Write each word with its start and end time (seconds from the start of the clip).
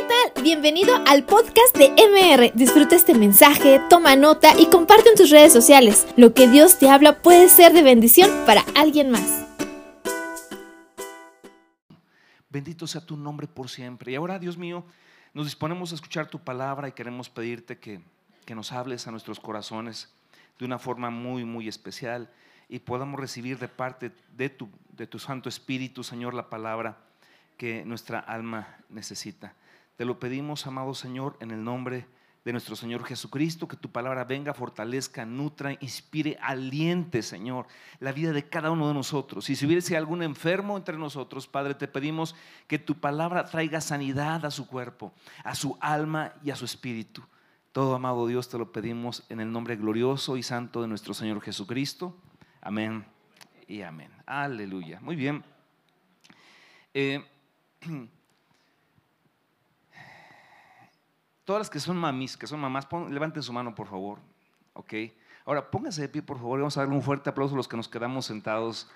¿qué 0.00 0.06
tal? 0.06 0.42
Bienvenido 0.42 0.94
al 1.06 1.24
podcast 1.24 1.76
de 1.76 1.90
MR. 1.90 2.52
Disfruta 2.54 2.96
este 2.96 3.14
mensaje, 3.14 3.80
toma 3.90 4.16
nota 4.16 4.58
y 4.58 4.66
comparte 4.70 5.10
en 5.10 5.16
tus 5.16 5.30
redes 5.30 5.52
sociales. 5.52 6.06
Lo 6.16 6.32
que 6.32 6.48
Dios 6.48 6.78
te 6.78 6.88
habla 6.88 7.20
puede 7.20 7.48
ser 7.50 7.72
de 7.72 7.82
bendición 7.82 8.30
para 8.46 8.64
alguien 8.74 9.10
más. 9.10 9.46
Bendito 12.48 12.86
sea 12.86 13.04
tu 13.04 13.16
nombre 13.16 13.46
por 13.46 13.68
siempre. 13.68 14.12
Y 14.12 14.14
ahora, 14.14 14.38
Dios 14.38 14.56
mío, 14.56 14.84
nos 15.34 15.46
disponemos 15.46 15.92
a 15.92 15.96
escuchar 15.96 16.28
tu 16.28 16.38
palabra 16.38 16.88
y 16.88 16.92
queremos 16.92 17.28
pedirte 17.28 17.78
que, 17.78 18.00
que 18.46 18.54
nos 18.54 18.72
hables 18.72 19.06
a 19.06 19.10
nuestros 19.10 19.38
corazones 19.38 20.08
de 20.58 20.64
una 20.64 20.78
forma 20.78 21.10
muy, 21.10 21.44
muy 21.44 21.68
especial 21.68 22.30
y 22.70 22.78
podamos 22.78 23.20
recibir 23.20 23.58
de 23.58 23.68
parte 23.68 24.12
de 24.34 24.48
tu, 24.48 24.70
de 24.96 25.06
tu 25.06 25.18
Santo 25.18 25.50
Espíritu, 25.50 26.02
Señor, 26.02 26.32
la 26.32 26.48
palabra 26.48 26.96
que 27.58 27.84
nuestra 27.84 28.20
alma 28.20 28.78
necesita. 28.88 29.54
Te 30.00 30.06
lo 30.06 30.18
pedimos, 30.18 30.66
amado 30.66 30.94
Señor, 30.94 31.36
en 31.40 31.50
el 31.50 31.62
nombre 31.62 32.06
de 32.42 32.52
nuestro 32.52 32.74
Señor 32.74 33.04
Jesucristo, 33.04 33.68
que 33.68 33.76
tu 33.76 33.92
palabra 33.92 34.24
venga, 34.24 34.54
fortalezca, 34.54 35.26
nutra, 35.26 35.74
inspire, 35.80 36.38
aliente, 36.40 37.20
Señor, 37.20 37.66
la 37.98 38.10
vida 38.10 38.32
de 38.32 38.48
cada 38.48 38.70
uno 38.70 38.88
de 38.88 38.94
nosotros. 38.94 39.50
Y 39.50 39.56
si 39.56 39.66
hubiese 39.66 39.98
algún 39.98 40.22
enfermo 40.22 40.78
entre 40.78 40.96
nosotros, 40.96 41.46
Padre, 41.46 41.74
te 41.74 41.86
pedimos 41.86 42.34
que 42.66 42.78
tu 42.78 42.98
palabra 42.98 43.44
traiga 43.44 43.82
sanidad 43.82 44.46
a 44.46 44.50
su 44.50 44.66
cuerpo, 44.66 45.12
a 45.44 45.54
su 45.54 45.76
alma 45.82 46.32
y 46.42 46.50
a 46.50 46.56
su 46.56 46.64
espíritu. 46.64 47.22
Todo, 47.70 47.94
amado 47.94 48.26
Dios, 48.26 48.48
te 48.48 48.56
lo 48.56 48.72
pedimos 48.72 49.26
en 49.28 49.40
el 49.40 49.52
nombre 49.52 49.76
glorioso 49.76 50.38
y 50.38 50.42
santo 50.42 50.80
de 50.80 50.88
nuestro 50.88 51.12
Señor 51.12 51.42
Jesucristo. 51.42 52.16
Amén 52.62 53.04
y 53.68 53.82
amén. 53.82 54.10
Aleluya. 54.24 54.98
Muy 55.02 55.16
bien. 55.16 55.44
Eh, 56.94 57.22
todas 61.50 61.62
las 61.62 61.70
que 61.70 61.80
son 61.80 61.96
mamis, 61.96 62.36
que 62.36 62.46
son 62.46 62.60
mamás, 62.60 62.86
levanten 63.08 63.42
su 63.42 63.52
mano, 63.52 63.74
por 63.74 63.88
favor. 63.88 64.20
Ok. 64.72 64.94
Ahora, 65.44 65.68
pónganse 65.68 66.00
de 66.00 66.08
pie, 66.08 66.22
por 66.22 66.36
favor, 66.36 66.60
y 66.60 66.62
vamos 66.62 66.76
a 66.76 66.82
darle 66.82 66.94
un 66.94 67.02
fuerte 67.02 67.28
aplauso 67.28 67.54
a 67.54 67.56
los 67.56 67.66
que 67.66 67.76
nos 67.76 67.88
quedamos 67.88 68.26
sentados. 68.26 68.88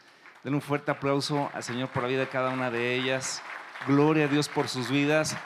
Denle 0.44 0.58
un 0.58 0.62
fuerte 0.62 0.92
aplauso 0.92 1.50
al 1.52 1.64
Señor 1.64 1.88
por 1.88 2.04
la 2.04 2.08
vida 2.08 2.20
de 2.20 2.28
cada 2.28 2.50
una 2.50 2.70
de 2.70 2.94
ellas. 2.94 3.42
Gloria 3.88 4.26
a 4.26 4.28
Dios 4.28 4.48
por 4.48 4.68
sus 4.68 4.88
vidas. 4.88 5.36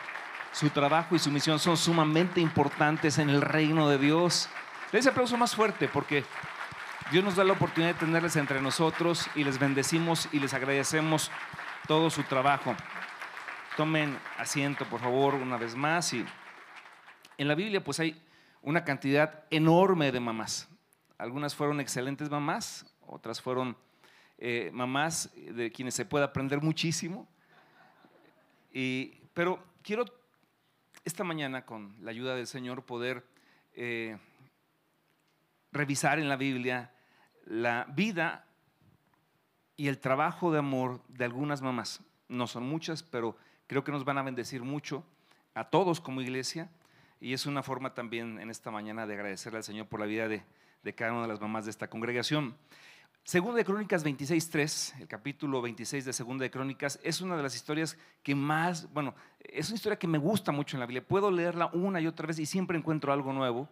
Su 0.52 0.68
trabajo 0.68 1.16
y 1.16 1.18
su 1.18 1.30
misión 1.30 1.58
son 1.58 1.78
sumamente 1.78 2.42
importantes 2.42 3.16
en 3.16 3.30
el 3.30 3.40
reino 3.40 3.88
de 3.88 3.96
Dios. 3.96 4.50
Ese 4.92 5.08
aplauso 5.08 5.38
más 5.38 5.56
fuerte 5.56 5.88
porque 5.88 6.26
Dios 7.10 7.24
nos 7.24 7.36
da 7.36 7.44
la 7.44 7.54
oportunidad 7.54 7.94
de 7.94 8.00
tenerles 8.00 8.36
entre 8.36 8.60
nosotros 8.60 9.30
y 9.34 9.44
les 9.44 9.58
bendecimos 9.58 10.28
y 10.30 10.40
les 10.40 10.52
agradecemos 10.52 11.30
todo 11.86 12.10
su 12.10 12.22
trabajo. 12.24 12.76
Tomen 13.78 14.14
asiento, 14.36 14.84
por 14.84 15.00
favor, 15.00 15.36
una 15.36 15.56
vez 15.56 15.74
más. 15.74 16.12
Y 16.12 16.26
en 17.38 17.48
la 17.48 17.54
Biblia, 17.54 17.82
pues 17.82 18.00
hay 18.00 18.20
una 18.60 18.84
cantidad 18.84 19.44
enorme 19.50 20.12
de 20.12 20.20
mamás. 20.20 20.68
Algunas 21.16 21.54
fueron 21.54 21.80
excelentes 21.80 22.28
mamás, 22.28 22.94
otras 23.06 23.40
fueron 23.40 23.76
eh, 24.36 24.70
mamás 24.72 25.32
de 25.34 25.72
quienes 25.72 25.94
se 25.94 26.04
puede 26.04 26.24
aprender 26.24 26.60
muchísimo. 26.60 27.26
Y, 28.72 29.20
pero 29.32 29.64
quiero 29.82 30.04
esta 31.04 31.24
mañana, 31.24 31.64
con 31.64 31.96
la 32.02 32.10
ayuda 32.10 32.34
del 32.34 32.46
Señor, 32.46 32.84
poder 32.84 33.24
eh, 33.72 34.18
revisar 35.72 36.18
en 36.18 36.28
la 36.28 36.36
Biblia 36.36 36.92
la 37.46 37.86
vida 37.88 38.44
y 39.76 39.88
el 39.88 39.98
trabajo 39.98 40.52
de 40.52 40.58
amor 40.58 41.00
de 41.08 41.24
algunas 41.24 41.62
mamás. 41.62 42.02
No 42.28 42.46
son 42.46 42.64
muchas, 42.64 43.02
pero 43.02 43.36
creo 43.66 43.84
que 43.84 43.92
nos 43.92 44.04
van 44.04 44.18
a 44.18 44.22
bendecir 44.22 44.62
mucho 44.62 45.04
a 45.54 45.70
todos 45.70 46.00
como 46.00 46.20
iglesia. 46.20 46.68
Y 47.20 47.32
es 47.32 47.46
una 47.46 47.62
forma 47.62 47.94
también 47.94 48.38
en 48.38 48.50
esta 48.50 48.70
mañana 48.70 49.06
de 49.06 49.14
agradecerle 49.14 49.58
al 49.58 49.64
Señor 49.64 49.86
por 49.86 49.98
la 49.98 50.06
vida 50.06 50.28
de, 50.28 50.44
cada 50.94 51.12
una 51.12 51.22
de 51.22 51.28
las 51.28 51.40
mamás 51.40 51.64
de 51.64 51.72
esta 51.72 51.90
congregación. 51.90 52.56
Segunda 53.24 53.58
de 53.58 53.64
Crónicas 53.64 54.06
26.3, 54.06 55.00
el 55.00 55.08
capítulo 55.08 55.60
26 55.60 56.04
de 56.04 56.12
Segunda 56.12 56.44
de 56.44 56.50
Crónicas, 56.50 57.00
es 57.02 57.20
una 57.20 57.36
de 57.36 57.42
las 57.42 57.56
historias 57.56 57.98
que 58.22 58.34
más, 58.34 58.90
bueno, 58.92 59.14
es 59.40 59.68
una 59.68 59.76
historia 59.76 59.98
que 59.98 60.06
me 60.06 60.16
gusta 60.16 60.52
mucho 60.52 60.76
en 60.76 60.80
la 60.80 60.86
Biblia. 60.86 61.06
Puedo 61.06 61.30
leerla 61.30 61.66
una 61.72 62.00
y 62.00 62.06
otra 62.06 62.26
vez 62.26 62.38
y 62.38 62.46
siempre 62.46 62.78
encuentro 62.78 63.12
algo 63.12 63.32
nuevo 63.32 63.68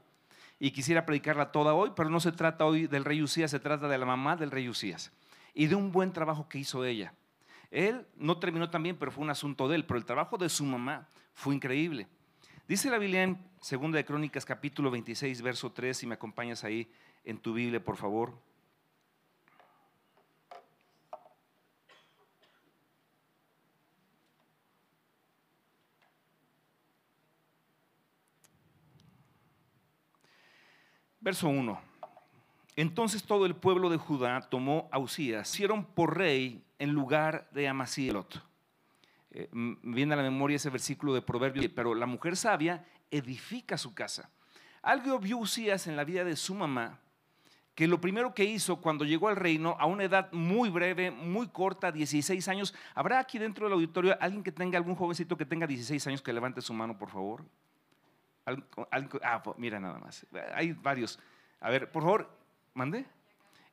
y 0.59 0.73
quisiera 0.73 1.07
predicarla 1.07 1.53
toda 1.53 1.73
hoy, 1.73 1.93
pero 1.95 2.11
no 2.11 2.19
se 2.19 2.33
trata 2.33 2.67
hoy 2.67 2.87
del 2.87 3.05
rey 3.05 3.23
Usías, 3.23 3.51
se 3.51 3.61
trata 3.61 3.89
de 3.89 3.97
la 3.97 4.07
mamá 4.07 4.37
del 4.37 4.51
rey 4.51 4.69
Usías 4.69 5.13
y 5.55 5.69
de 5.69 5.75
un 5.75 5.93
buen 5.93 6.13
trabajo 6.13 6.49
que 6.49 6.59
hizo 6.59 6.85
ella. 6.85 7.15
Él 7.71 8.07
no 8.17 8.39
terminó 8.39 8.69
tan 8.71 8.83
bien, 8.83 8.97
pero 8.97 9.13
fue 9.13 9.25
un 9.25 9.31
asunto 9.31 9.69
de 9.69 9.77
él, 9.77 9.87
pero 9.87 9.99
el 9.99 10.05
trabajo 10.05 10.37
de 10.37 10.49
su 10.49 10.65
mamá 10.65 11.09
fue 11.33 11.55
increíble. 11.55 12.09
Dice 12.69 12.91
la 12.91 12.99
Biblia 12.99 13.23
en 13.23 13.39
2 13.71 13.93
de 13.93 14.05
Crónicas 14.05 14.45
capítulo 14.45 14.91
26, 14.91 15.41
verso 15.41 15.71
3, 15.71 15.97
si 15.97 16.05
me 16.05 16.15
acompañas 16.15 16.65
ahí 16.65 16.91
en 17.23 17.39
tu 17.39 17.55
Biblia, 17.55 17.79
por 17.79 17.97
favor. 17.97 18.37
Verso 31.21 31.49
1. 31.49 31.81
Entonces 32.75 33.23
todo 33.23 33.47
el 33.47 33.55
pueblo 33.55 33.91
de 33.91 33.97
Judá 33.97 34.41
tomó 34.41 34.89
a 34.91 34.99
Usías, 34.99 35.55
hicieron 35.55 35.85
por 35.85 36.19
rey 36.19 36.65
en 36.81 36.91
lugar 36.91 37.49
de 37.53 37.69
Amasielot. 37.69 38.46
Eh, 39.39 39.51
viene 39.53 40.15
a 40.15 40.17
la 40.17 40.23
memoria 40.23 40.57
ese 40.57 40.71
versículo 40.71 41.13
de 41.13 41.21
Proverbios, 41.21 41.69
pero 41.75 41.95
la 41.95 42.07
mujer 42.07 42.39
sabia 42.39 42.87
edifica 43.11 43.77
su 43.77 43.93
casa. 43.93 44.31
Algo 44.81 45.19
vio 45.19 45.37
Usías 45.37 45.87
en 45.89 45.95
la 45.95 46.05
vida 46.05 46.25
de 46.25 46.37
su 46.37 46.55
mamá, 46.55 47.01
que 47.75 47.87
lo 47.87 48.01
primero 48.01 48.33
que 48.33 48.45
hizo 48.45 48.81
cuando 48.81 49.05
llegó 49.05 49.29
al 49.29 49.37
reino, 49.37 49.77
a 49.79 49.85
una 49.85 50.05
edad 50.05 50.33
muy 50.33 50.71
breve, 50.71 51.11
muy 51.11 51.49
corta, 51.49 51.93
16 51.93 52.49
años, 52.49 52.75
¿habrá 52.95 53.19
aquí 53.19 53.39
dentro 53.39 53.67
del 53.67 53.75
auditorio 53.75 54.17
alguien 54.23 54.43
que 54.43 54.53
tenga, 54.53 54.79
algún 54.79 54.95
jovencito 54.95 55.37
que 55.37 55.45
tenga 55.45 55.67
16 55.67 56.07
años 56.07 56.23
que 56.23 56.33
levante 56.33 56.63
su 56.63 56.73
mano, 56.73 56.97
por 56.97 57.11
favor? 57.11 57.45
ah, 59.23 59.43
mira 59.59 59.79
nada 59.79 59.99
más. 59.99 60.27
Hay 60.55 60.73
varios. 60.73 61.19
A 61.61 61.69
ver, 61.69 61.91
por 61.93 62.03
favor, 62.03 62.31
mande. 62.73 63.05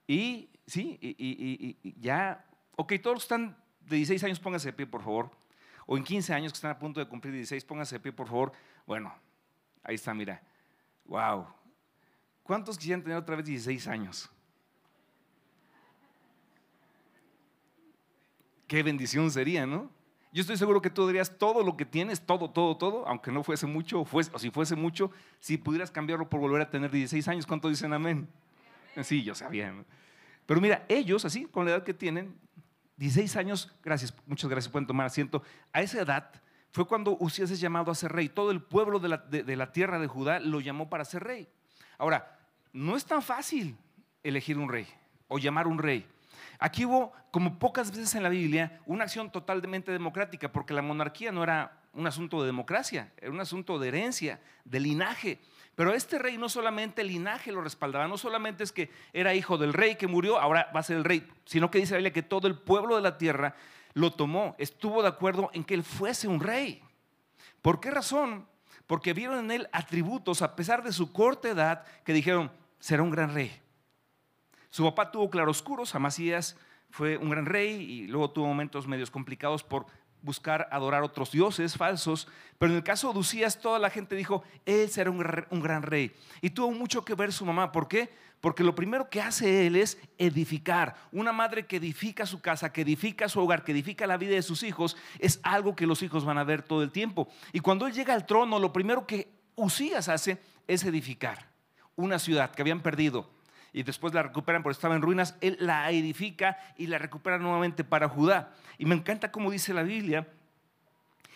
Y, 0.08 0.50
sí, 0.68 0.98
y, 1.02 1.94
ya. 2.02 2.46
Ok, 2.76 2.94
todos 3.02 3.24
están 3.24 3.56
de 3.80 3.96
16 3.96 4.26
años, 4.26 4.42
pónganse 4.42 4.70
de 4.70 4.74
pie, 4.74 4.88
por 4.88 5.02
favor. 5.02 5.43
O 5.86 5.98
en 5.98 6.04
15 6.04 6.34
años 6.34 6.52
que 6.52 6.58
están 6.58 6.72
a 6.72 6.80
punto 6.80 7.00
de 7.00 7.08
cumplir 7.08 7.34
16, 7.34 7.64
pónganse 7.66 7.96
de 7.96 8.00
pie, 8.00 8.12
por 8.12 8.28
favor. 8.28 8.52
Bueno, 8.86 9.14
ahí 9.84 9.96
está, 9.96 10.14
mira. 10.14 10.42
Wow. 11.06 11.48
¿Cuántos 12.44 12.78
quisieran 12.78 13.02
tener 13.02 13.18
otra 13.18 13.36
vez 13.36 13.46
16 13.46 13.88
años? 13.88 14.30
Qué 18.68 18.84
bendición 18.84 19.30
sería, 19.30 19.66
¿no? 19.66 19.90
Yo 20.32 20.42
estoy 20.42 20.58
seguro 20.58 20.82
que 20.82 20.90
tú 20.90 21.06
dirías 21.06 21.38
todo 21.38 21.64
lo 21.64 21.78
que 21.78 21.86
tienes, 21.86 22.26
todo, 22.26 22.50
todo, 22.50 22.76
todo, 22.76 23.08
aunque 23.08 23.32
no 23.32 23.44
fuese 23.44 23.68
mucho, 23.68 24.02
o, 24.02 24.08
o 24.12 24.40
si 24.40 24.50
fuese 24.50 24.76
mucho, 24.76 25.12
si 25.40 25.58
pudieras 25.58 25.92
cambiarlo 25.92 26.28
por 26.28 26.40
volver 26.40 26.62
a 26.62 26.70
tener 26.70 26.90
16 26.90 27.28
años, 27.28 27.46
¿cuánto 27.46 27.70
dicen 27.70 27.94
amén? 27.94 28.28
Sí, 29.04 29.24
yo 29.24 29.36
sabía. 29.36 29.74
Pero 30.46 30.60
mira, 30.60 30.86
ellos, 30.90 31.24
así, 31.24 31.46
con 31.46 31.66
la 31.66 31.72
edad 31.72 31.84
que 31.84 31.94
tienen, 31.94 32.36
16 32.98 33.36
años, 33.38 33.74
gracias, 33.84 34.14
muchas 34.26 34.50
gracias, 34.50 34.72
pueden 34.72 34.88
tomar 34.88 35.08
asiento. 35.08 35.44
A 35.72 35.82
esa 35.82 36.02
edad 36.02 36.32
fue 36.72 36.86
cuando 36.86 37.18
Usías 37.20 37.52
es 37.52 37.60
llamado 37.60 37.92
a 37.92 37.96
ser 37.96 38.12
rey. 38.12 38.30
Todo 38.30 38.52
el 38.52 38.62
pueblo 38.62 39.00
de 39.00 39.10
la, 39.10 39.18
de 39.18 39.56
la 39.56 39.72
tierra 39.72 40.00
de 40.00 40.08
Judá 40.08 40.40
lo 40.40 40.60
llamó 40.60 40.90
para 40.90 41.06
ser 41.06 41.24
rey. 41.24 41.48
Ahora, 41.98 42.40
no 42.72 42.96
es 42.96 43.06
tan 43.06 43.22
fácil 43.22 43.78
elegir 44.24 44.58
un 44.58 44.70
rey 44.70 44.88
o 45.28 45.38
llamar 45.38 45.68
un 45.68 45.78
rey. 45.78 46.08
Aquí 46.60 46.86
hubo, 46.86 47.14
como 47.32 47.60
pocas 47.60 47.92
veces 47.92 48.16
en 48.16 48.24
la 48.24 48.30
Biblia, 48.30 48.82
una 48.86 49.04
acción 49.04 49.32
totalmente 49.32 49.92
democrática, 49.92 50.52
porque 50.52 50.74
la 50.74 50.82
monarquía 50.82 51.32
no 51.32 51.44
era 51.44 51.83
un 51.94 52.08
asunto 52.08 52.42
de 52.42 52.48
democracia, 52.48 53.12
era 53.18 53.32
un 53.32 53.40
asunto 53.40 53.80
de 53.80 53.88
herencia, 53.88 54.42
de 54.66 54.80
linaje. 54.80 55.40
Pero 55.76 55.94
este 55.94 56.20
rey 56.20 56.38
no 56.38 56.50
solamente 56.50 57.02
el 57.02 57.08
linaje 57.08 57.52
lo 57.52 57.62
respaldaba, 57.62 58.08
no 58.08 58.18
solamente 58.18 58.64
es 58.64 58.72
que 58.72 58.92
era 59.12 59.34
hijo 59.34 59.58
del 59.58 59.74
rey 59.74 59.96
que 59.96 60.08
murió, 60.08 60.40
ahora 60.40 60.70
va 60.76 60.82
a 60.82 60.84
ser 60.84 60.98
el 60.98 61.04
rey, 61.04 61.28
sino 61.46 61.72
que 61.72 61.80
dice 61.80 61.94
la 61.94 61.98
Biblia 61.98 62.14
que 62.14 62.22
todo 62.22 62.48
el 62.48 62.58
pueblo 62.58 62.96
de 62.96 63.02
la 63.02 63.18
tierra 63.18 63.56
lo 63.94 64.12
tomó, 64.12 64.56
estuvo 64.58 65.02
de 65.02 65.08
acuerdo 65.08 65.50
en 65.54 65.64
que 65.64 65.74
él 65.74 65.84
fuese 65.84 66.28
un 66.28 66.40
rey. 66.40 66.82
¿Por 67.62 67.80
qué 67.80 67.92
razón? 67.92 68.48
Porque 68.88 69.14
vieron 69.14 69.46
en 69.46 69.52
él 69.52 69.70
atributos, 69.72 70.42
a 70.42 70.56
pesar 70.56 70.84
de 70.84 70.92
su 70.92 71.12
corta 71.12 71.50
edad, 71.50 71.86
que 72.04 72.14
dijeron, 72.14 72.52
será 72.80 73.02
un 73.04 73.12
gran 73.12 73.34
rey. 73.34 73.52
Su 74.70 74.84
papá 74.84 75.12
tuvo 75.12 75.30
claroscuros, 75.30 75.96
Amasías 75.96 76.58
fue 76.90 77.18
un 77.18 77.30
gran 77.30 77.46
rey 77.46 77.82
y 77.82 78.08
luego 78.08 78.32
tuvo 78.32 78.46
momentos 78.46 78.88
medios 78.88 79.10
complicados 79.10 79.64
por 79.64 79.88
buscar 80.24 80.68
adorar 80.72 81.04
otros 81.04 81.32
dioses 81.32 81.78
falsos, 81.78 82.28
pero 82.58 82.72
en 82.72 82.78
el 82.78 82.84
caso 82.84 83.14
de 83.14 83.20
Usías 83.20 83.60
toda 83.60 83.78
la 83.78 83.92
gente 83.92 84.16
dijo, 84.16 84.44
él 84.66 84.90
será 84.90 85.12
un, 85.12 85.24
un 85.50 85.60
gran 85.62 85.84
rey. 85.84 86.12
Y 86.42 86.50
tuvo 86.50 86.72
mucho 86.72 87.06
que 87.06 87.14
ver 87.14 87.32
su 87.32 87.46
mamá, 87.46 87.72
¿por 87.72 87.88
qué? 87.88 88.10
Porque 88.42 88.64
lo 88.64 88.74
primero 88.74 89.10
que 89.10 89.22
hace 89.22 89.68
él 89.68 89.76
es 89.76 89.98
edificar. 90.18 90.96
Una 91.12 91.32
madre 91.32 91.66
que 91.66 91.78
edifica 91.78 92.26
su 92.26 92.42
casa, 92.42 92.74
que 92.74 92.82
edifica 92.82 93.30
su 93.30 93.40
hogar, 93.40 93.64
que 93.64 93.72
edifica 93.72 94.08
la 94.08 94.18
vida 94.18 94.36
de 94.36 94.42
sus 94.42 94.64
hijos, 94.64 94.98
es 95.20 95.40
algo 95.44 95.76
que 95.76 95.88
los 95.88 96.02
hijos 96.02 96.26
van 96.26 96.38
a 96.38 96.44
ver 96.44 96.62
todo 96.64 96.84
el 96.84 96.92
tiempo. 96.92 97.28
Y 97.52 97.60
cuando 97.60 97.86
él 97.86 97.94
llega 97.94 98.14
al 98.14 98.26
trono, 98.26 98.60
lo 98.60 98.74
primero 98.74 99.06
que 99.06 99.30
Usías 99.56 100.10
hace 100.10 100.42
es 100.68 100.84
edificar 100.84 101.48
una 101.96 102.18
ciudad 102.18 102.52
que 102.52 102.62
habían 102.62 102.82
perdido 102.82 103.30
y 103.74 103.82
después 103.82 104.14
la 104.14 104.22
recuperan 104.22 104.62
porque 104.62 104.76
estaba 104.76 104.96
en 104.96 105.02
ruinas, 105.02 105.36
él 105.42 105.58
la 105.60 105.90
edifica 105.90 106.58
y 106.78 106.86
la 106.86 107.00
recupera 107.00 107.40
nuevamente 107.40 107.84
para 107.84 108.08
Judá. 108.08 108.54
Y 108.78 108.86
me 108.86 108.94
encanta 108.94 109.32
cómo 109.32 109.50
dice 109.50 109.74
la 109.74 109.82
Biblia. 109.82 110.28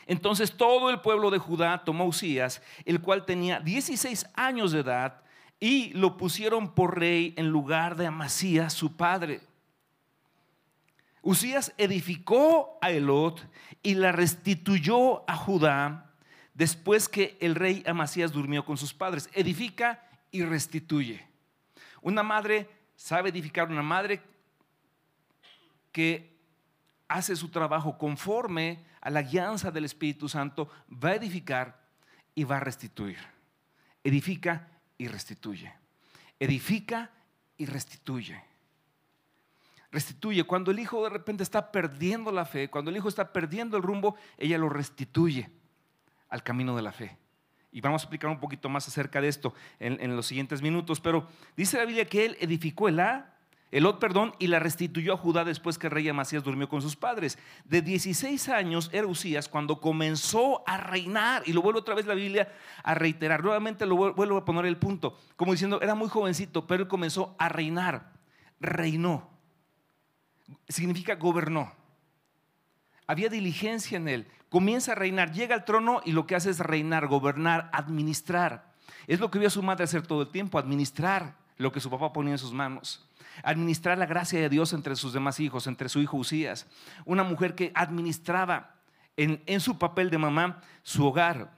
Entonces 0.06 0.56
todo 0.56 0.92
el 0.92 1.02
pueblo 1.02 1.32
de 1.32 1.40
Judá 1.40 1.84
tomó 1.84 2.04
a 2.04 2.08
Usías, 2.08 2.62
el 2.86 3.02
cual 3.02 3.26
tenía 3.26 3.60
16 3.60 4.28
años 4.36 4.72
de 4.72 4.80
edad, 4.80 5.22
y 5.60 5.90
lo 5.94 6.16
pusieron 6.18 6.76
por 6.76 7.00
rey 7.00 7.34
en 7.36 7.50
lugar 7.50 7.96
de 7.96 8.06
Amasías, 8.06 8.74
su 8.74 8.96
padre. 8.96 9.42
Usías 11.24 11.74
edificó 11.78 12.78
a 12.82 12.92
Elot 12.92 13.44
y 13.82 13.96
la 13.96 14.12
restituyó 14.12 15.30
a 15.30 15.36
Judá 15.36 16.14
después 16.54 17.10
que 17.10 17.38
el 17.42 17.56
rey 17.56 17.84
Amasías 17.88 18.32
durmió 18.32 18.64
con 18.64 18.78
sus 18.78 18.94
padres. 18.94 19.30
Edifica 19.34 20.08
y 20.32 20.44
restituye. 20.44 21.27
Una 22.02 22.24
madre 22.24 22.70
sabe 22.96 23.30
edificar, 23.30 23.70
una 23.70 23.84
madre 23.84 24.22
que 25.92 26.38
hace 27.08 27.36
su 27.36 27.50
trabajo 27.50 27.98
conforme 27.98 28.86
a 29.02 29.10
la 29.10 29.22
guianza 29.22 29.72
del 29.72 29.86
Espíritu 29.86 30.28
Santo, 30.28 30.70
va 30.92 31.10
a 31.10 31.16
edificar 31.16 31.80
y 32.36 32.44
va 32.44 32.58
a 32.58 32.60
restituir. 32.60 33.18
Edifica 34.04 34.68
y 34.98 35.08
restituye. 35.08 35.74
Edifica 36.40 37.12
y 37.58 37.66
restituye. 37.66 38.44
Restituye. 39.92 40.44
Cuando 40.44 40.72
el 40.72 40.80
hijo 40.80 41.04
de 41.04 41.10
repente 41.10 41.44
está 41.44 41.72
perdiendo 41.72 42.32
la 42.32 42.46
fe, 42.46 42.70
cuando 42.70 42.92
el 42.92 42.98
hijo 42.98 43.10
está 43.10 43.32
perdiendo 43.32 43.78
el 43.78 43.84
rumbo, 43.84 44.16
ella 44.38 44.58
lo 44.58 44.70
restituye 44.70 45.50
al 46.30 46.44
camino 46.44 46.76
de 46.76 46.82
la 46.82 46.92
fe. 46.92 47.18
Y 47.72 47.82
vamos 47.82 48.02
a 48.02 48.06
explicar 48.06 48.30
un 48.30 48.40
poquito 48.40 48.70
más 48.70 48.88
acerca 48.88 49.22
de 49.22 49.28
esto 49.28 49.54
en, 49.80 50.16
los 50.16 50.26
siguientes 50.26 50.62
minutos. 50.62 51.00
Pero 51.00 51.28
dice 51.56 51.78
la 51.78 51.86
Biblia 51.86 52.06
que 52.06 52.26
él 52.26 52.38
edificó 52.40 52.88
el 52.88 53.00
A, 53.00 53.34
perdón, 54.00 54.34
y 54.40 54.48
la 54.48 54.60
restituyó 54.60 55.14
a 55.14 55.18
Judá 55.18 55.44
después 55.44 55.78
que 55.78 55.88
el 55.88 55.92
rey 55.92 56.08
Amasías 56.08 56.44
durmió 56.44 56.70
con 56.70 56.82
sus 56.82 56.96
padres. 56.96 57.38
De 57.66 57.82
16 57.82 58.50
años 58.50 58.90
era 58.94 59.06
Usías 59.06 59.50
cuando 59.50 59.82
comenzó 59.82 60.64
a 60.66 60.78
reinar. 60.78 61.44
Y 61.46 61.54
lo 61.54 61.62
vuelvo 61.62 61.80
otra 61.80 61.96
vez 61.96 62.06
la 62.06 62.14
Biblia 62.14 62.52
a 62.84 62.96
reiterar. 62.96 63.44
Nuevamente 63.44 63.86
lo 63.86 63.96
vuelvo 64.14 64.38
a 64.38 64.46
poner 64.46 64.66
el 64.66 64.78
punto. 64.78 65.18
Como 65.36 65.52
diciendo, 65.52 65.82
era 65.82 65.96
muy 65.96 66.08
jovencito, 66.08 66.66
pero 66.66 66.84
él 66.84 66.90
comenzó 66.90 67.36
a 67.38 67.50
reinar. 67.50 68.14
Reinó. 68.62 69.30
Significa 70.70 71.16
gobernó. 71.16 71.74
Había 73.06 73.30
diligencia 73.30 73.98
en 73.98 74.08
él 74.08 74.28
comienza 74.50 74.94
a 74.94 74.96
reinar, 74.96 75.32
llega 75.32 75.56
al 75.56 75.66
trono 75.66 76.02
y 76.06 76.12
lo 76.12 76.26
que 76.26 76.36
hace 76.36 76.50
es 76.50 76.60
reinar, 76.60 77.08
gobernar, 77.08 77.70
administrar. 77.74 78.72
Es 79.08 79.20
lo 79.20 79.32
que 79.32 79.40
vio 79.40 79.48
a 79.48 79.52
su 79.52 79.64
madre 79.64 79.84
hacer 79.84 80.06
todo 80.06 80.22
el 80.22 80.30
tiempo, 80.30 80.60
administrar 80.60 81.36
lo 81.58 81.72
que 81.72 81.80
su 81.80 81.90
papá 81.90 82.14
ponía 82.14 82.34
en 82.34 82.38
sus 82.38 82.54
manos. 82.54 83.06
Administrar 83.44 83.98
la 83.98 84.06
gracia 84.06 84.40
de 84.40 84.50
Dios 84.50 84.74
entre 84.74 84.96
sus 84.96 85.14
demás 85.14 85.40
hijos, 85.40 85.68
entre 85.68 85.90
su 85.90 86.02
hijo 86.02 86.18
Usías. 86.18 86.68
Una 87.06 87.24
mujer 87.24 87.56
que 87.56 87.72
administraba 87.76 88.76
en, 89.16 89.42
en 89.46 89.60
su 89.60 89.78
papel 89.78 90.10
de 90.10 90.18
mamá 90.18 90.62
su 90.84 91.06
hogar. 91.06 91.52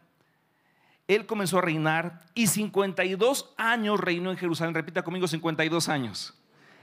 Él 1.07 1.25
comenzó 1.25 1.57
a 1.57 1.61
reinar 1.61 2.21
y 2.33 2.47
52 2.47 3.53
años 3.57 3.99
reinó 3.99 4.31
en 4.31 4.37
Jerusalén. 4.37 4.75
Repita 4.75 5.03
conmigo, 5.03 5.27
52 5.27 5.89
años. 5.89 6.35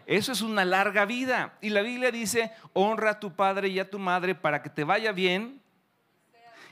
Eso 0.06 0.32
es 0.32 0.40
una 0.40 0.64
larga 0.64 1.04
vida. 1.04 1.58
Y 1.60 1.70
la 1.70 1.82
Biblia 1.82 2.10
dice, 2.10 2.52
honra 2.72 3.10
a 3.10 3.20
tu 3.20 3.32
padre 3.32 3.68
y 3.68 3.78
a 3.78 3.90
tu 3.90 3.98
madre 3.98 4.34
para 4.34 4.62
que 4.62 4.70
te 4.70 4.84
vaya 4.84 5.12
bien 5.12 5.60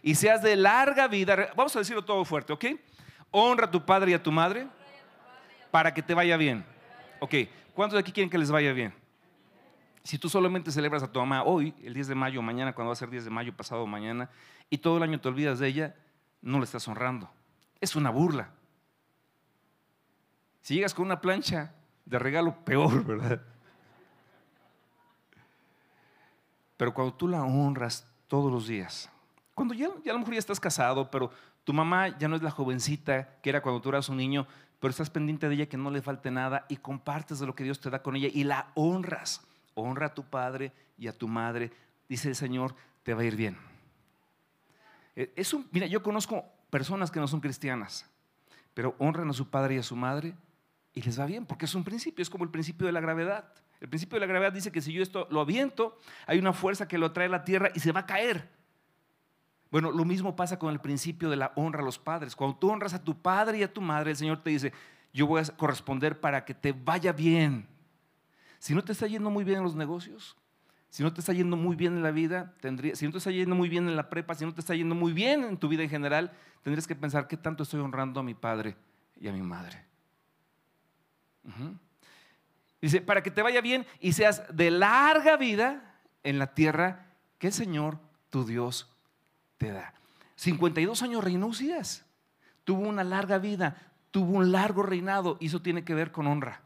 y 0.04 0.14
seas 0.14 0.42
de 0.42 0.54
larga 0.54 1.08
vida. 1.08 1.48
Vamos 1.56 1.74
a 1.74 1.78
decirlo 1.78 2.04
todo 2.04 2.26
fuerte, 2.26 2.52
¿ok? 2.52 2.66
Honra 3.30 3.64
a 3.64 3.70
tu 3.70 3.86
padre 3.86 4.10
y 4.10 4.14
a 4.14 4.22
tu 4.22 4.30
madre 4.30 4.68
para 5.70 5.94
que 5.94 6.02
te 6.02 6.12
vaya 6.12 6.36
bien. 6.36 6.62
Ok, 7.20 7.34
¿cuántos 7.72 7.94
de 7.94 8.00
aquí 8.00 8.12
quieren 8.12 8.28
que 8.28 8.36
les 8.36 8.50
vaya 8.50 8.74
bien? 8.74 8.92
Si 10.02 10.18
tú 10.18 10.28
solamente 10.28 10.70
celebras 10.70 11.02
a 11.02 11.10
tu 11.10 11.18
mamá 11.20 11.42
hoy, 11.42 11.74
el 11.82 11.94
10 11.94 12.08
de 12.08 12.14
mayo, 12.14 12.42
mañana, 12.42 12.74
cuando 12.74 12.90
va 12.90 12.92
a 12.92 12.96
ser 12.96 13.08
10 13.08 13.24
de 13.24 13.30
mayo, 13.30 13.56
pasado 13.56 13.86
mañana, 13.86 14.28
y 14.68 14.76
todo 14.76 14.98
el 14.98 15.04
año 15.04 15.18
te 15.18 15.28
olvidas 15.28 15.58
de 15.58 15.68
ella, 15.68 15.94
no 16.42 16.58
le 16.58 16.64
estás 16.64 16.86
honrando. 16.86 17.30
Es 17.80 17.96
una 17.96 18.10
burla. 18.10 18.50
Si 20.60 20.74
llegas 20.74 20.92
con 20.92 21.06
una 21.06 21.22
plancha 21.22 21.72
de 22.04 22.18
regalo, 22.18 22.62
peor, 22.62 23.04
¿verdad? 23.06 23.40
Pero 26.76 26.92
cuando 26.92 27.14
tú 27.14 27.26
la 27.26 27.42
honras 27.42 28.06
todos 28.28 28.52
los 28.52 28.66
días, 28.66 29.10
cuando 29.54 29.74
ya, 29.74 29.86
a 29.86 30.12
lo 30.12 30.18
mejor 30.18 30.34
ya 30.34 30.38
estás 30.38 30.58
casado, 30.58 31.10
pero 31.10 31.30
tu 31.62 31.72
mamá 31.72 32.18
ya 32.18 32.28
no 32.28 32.36
es 32.36 32.42
la 32.42 32.50
jovencita 32.50 33.36
que 33.40 33.50
era 33.50 33.62
cuando 33.62 33.80
tú 33.80 33.88
eras 33.88 34.08
un 34.08 34.16
niño, 34.16 34.46
pero 34.80 34.90
estás 34.90 35.10
pendiente 35.10 35.48
de 35.48 35.54
ella 35.54 35.66
que 35.66 35.76
no 35.76 35.90
le 35.90 36.02
falte 36.02 36.30
nada 36.30 36.66
y 36.68 36.76
compartes 36.76 37.38
de 37.38 37.46
lo 37.46 37.54
que 37.54 37.64
Dios 37.64 37.80
te 37.80 37.88
da 37.90 38.02
con 38.02 38.16
ella 38.16 38.28
y 38.32 38.44
la 38.44 38.70
honras. 38.74 39.42
Honra 39.74 40.06
a 40.06 40.14
tu 40.14 40.24
padre 40.24 40.72
y 40.98 41.06
a 41.08 41.12
tu 41.16 41.28
madre. 41.28 41.72
Dice 42.08 42.28
el 42.28 42.36
Señor, 42.36 42.74
te 43.02 43.14
va 43.14 43.22
a 43.22 43.24
ir 43.24 43.36
bien. 43.36 43.56
Eh, 45.16 45.32
es 45.36 45.56
mira, 45.70 45.86
yo 45.86 46.02
conozco 46.02 46.44
personas 46.70 47.10
que 47.10 47.20
no 47.20 47.28
son 47.28 47.40
cristianas, 47.40 48.08
pero 48.74 48.94
honran 48.98 49.30
a 49.30 49.32
su 49.32 49.48
padre 49.48 49.76
y 49.76 49.78
a 49.78 49.82
su 49.82 49.96
madre 49.96 50.34
y 50.92 51.02
les 51.02 51.18
va 51.18 51.26
bien, 51.26 51.46
porque 51.46 51.64
es 51.64 51.74
un 51.74 51.84
principio, 51.84 52.22
es 52.22 52.30
como 52.30 52.44
el 52.44 52.50
principio 52.50 52.86
de 52.86 52.92
la 52.92 53.00
gravedad. 53.00 53.52
El 53.80 53.88
principio 53.88 54.16
de 54.16 54.20
la 54.20 54.26
gravedad 54.26 54.52
dice 54.52 54.72
que 54.72 54.80
si 54.80 54.92
yo 54.92 55.02
esto 55.02 55.26
lo 55.30 55.40
aviento, 55.40 55.98
hay 56.26 56.38
una 56.38 56.52
fuerza 56.52 56.88
que 56.88 56.98
lo 56.98 57.06
atrae 57.06 57.26
a 57.26 57.30
la 57.30 57.44
tierra 57.44 57.70
y 57.74 57.80
se 57.80 57.92
va 57.92 58.00
a 58.00 58.06
caer. 58.06 58.48
Bueno, 59.74 59.90
lo 59.90 60.04
mismo 60.04 60.36
pasa 60.36 60.56
con 60.56 60.72
el 60.72 60.78
principio 60.78 61.28
de 61.28 61.34
la 61.34 61.50
honra 61.56 61.80
a 61.80 61.84
los 61.84 61.98
padres. 61.98 62.36
Cuando 62.36 62.56
tú 62.56 62.70
honras 62.70 62.94
a 62.94 63.02
tu 63.02 63.20
padre 63.20 63.58
y 63.58 63.64
a 63.64 63.72
tu 63.72 63.80
madre, 63.80 64.12
el 64.12 64.16
Señor 64.16 64.40
te 64.40 64.50
dice, 64.50 64.72
yo 65.12 65.26
voy 65.26 65.42
a 65.42 65.44
corresponder 65.46 66.20
para 66.20 66.44
que 66.44 66.54
te 66.54 66.70
vaya 66.70 67.12
bien. 67.12 67.66
Si 68.60 68.72
no 68.72 68.84
te 68.84 68.92
está 68.92 69.08
yendo 69.08 69.30
muy 69.30 69.42
bien 69.42 69.58
en 69.58 69.64
los 69.64 69.74
negocios, 69.74 70.36
si 70.90 71.02
no 71.02 71.12
te 71.12 71.18
está 71.18 71.32
yendo 71.32 71.56
muy 71.56 71.74
bien 71.74 71.94
en 71.94 72.04
la 72.04 72.12
vida, 72.12 72.54
tendría, 72.60 72.94
si 72.94 73.04
no 73.04 73.10
te 73.10 73.18
está 73.18 73.32
yendo 73.32 73.56
muy 73.56 73.68
bien 73.68 73.88
en 73.88 73.96
la 73.96 74.08
prepa, 74.08 74.36
si 74.36 74.44
no 74.44 74.54
te 74.54 74.60
está 74.60 74.76
yendo 74.76 74.94
muy 74.94 75.12
bien 75.12 75.42
en 75.42 75.56
tu 75.56 75.66
vida 75.66 75.82
en 75.82 75.90
general, 75.90 76.30
tendrías 76.62 76.86
que 76.86 76.94
pensar 76.94 77.26
qué 77.26 77.36
tanto 77.36 77.64
estoy 77.64 77.80
honrando 77.80 78.20
a 78.20 78.22
mi 78.22 78.34
padre 78.34 78.76
y 79.20 79.26
a 79.26 79.32
mi 79.32 79.42
madre. 79.42 79.84
Dice, 82.80 83.00
para 83.00 83.24
que 83.24 83.32
te 83.32 83.42
vaya 83.42 83.60
bien 83.60 83.84
y 83.98 84.12
seas 84.12 84.44
de 84.54 84.70
larga 84.70 85.36
vida 85.36 85.96
en 86.22 86.38
la 86.38 86.54
tierra 86.54 87.08
que 87.40 87.48
el 87.48 87.52
Señor, 87.52 87.98
tu 88.30 88.44
Dios, 88.44 88.93
te 89.58 89.72
da. 89.72 89.94
52 90.36 91.02
años 91.02 91.24
reinó 91.24 91.46
Usías. 91.46 92.04
Tuvo 92.64 92.88
una 92.88 93.04
larga 93.04 93.38
vida, 93.38 93.76
tuvo 94.10 94.38
un 94.38 94.52
largo 94.52 94.82
reinado 94.82 95.36
y 95.40 95.46
eso 95.46 95.60
tiene 95.62 95.84
que 95.84 95.94
ver 95.94 96.12
con 96.12 96.26
honra. 96.26 96.62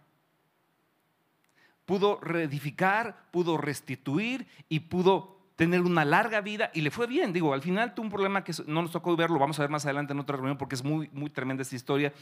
Pudo 1.85 2.21
reedificar, 2.21 3.31
pudo 3.31 3.57
restituir 3.57 4.47
y 4.69 4.81
pudo 4.81 5.39
tener 5.57 5.81
una 5.81 6.05
larga 6.05 6.41
vida 6.41 6.71
y 6.73 6.83
le 6.83 6.93
fue 6.93 7.09
bien. 7.09 7.33
Digo, 7.33 7.53
al 7.53 7.63
final 7.63 7.95
tuvo 7.95 8.05
un 8.05 8.13
problema 8.13 8.45
que 8.45 8.53
no 8.67 8.81
nos 8.83 8.93
tocó 8.93 9.17
verlo, 9.17 9.41
vamos 9.41 9.59
a 9.59 9.63
ver 9.63 9.71
más 9.71 9.85
adelante 9.87 10.13
en 10.13 10.21
otra 10.21 10.37
reunión 10.37 10.57
porque 10.57 10.77
es 10.77 10.85
muy, 10.85 11.11
muy 11.13 11.31
tremenda 11.31 11.63
esta 11.63 11.75
historia. 11.75 12.13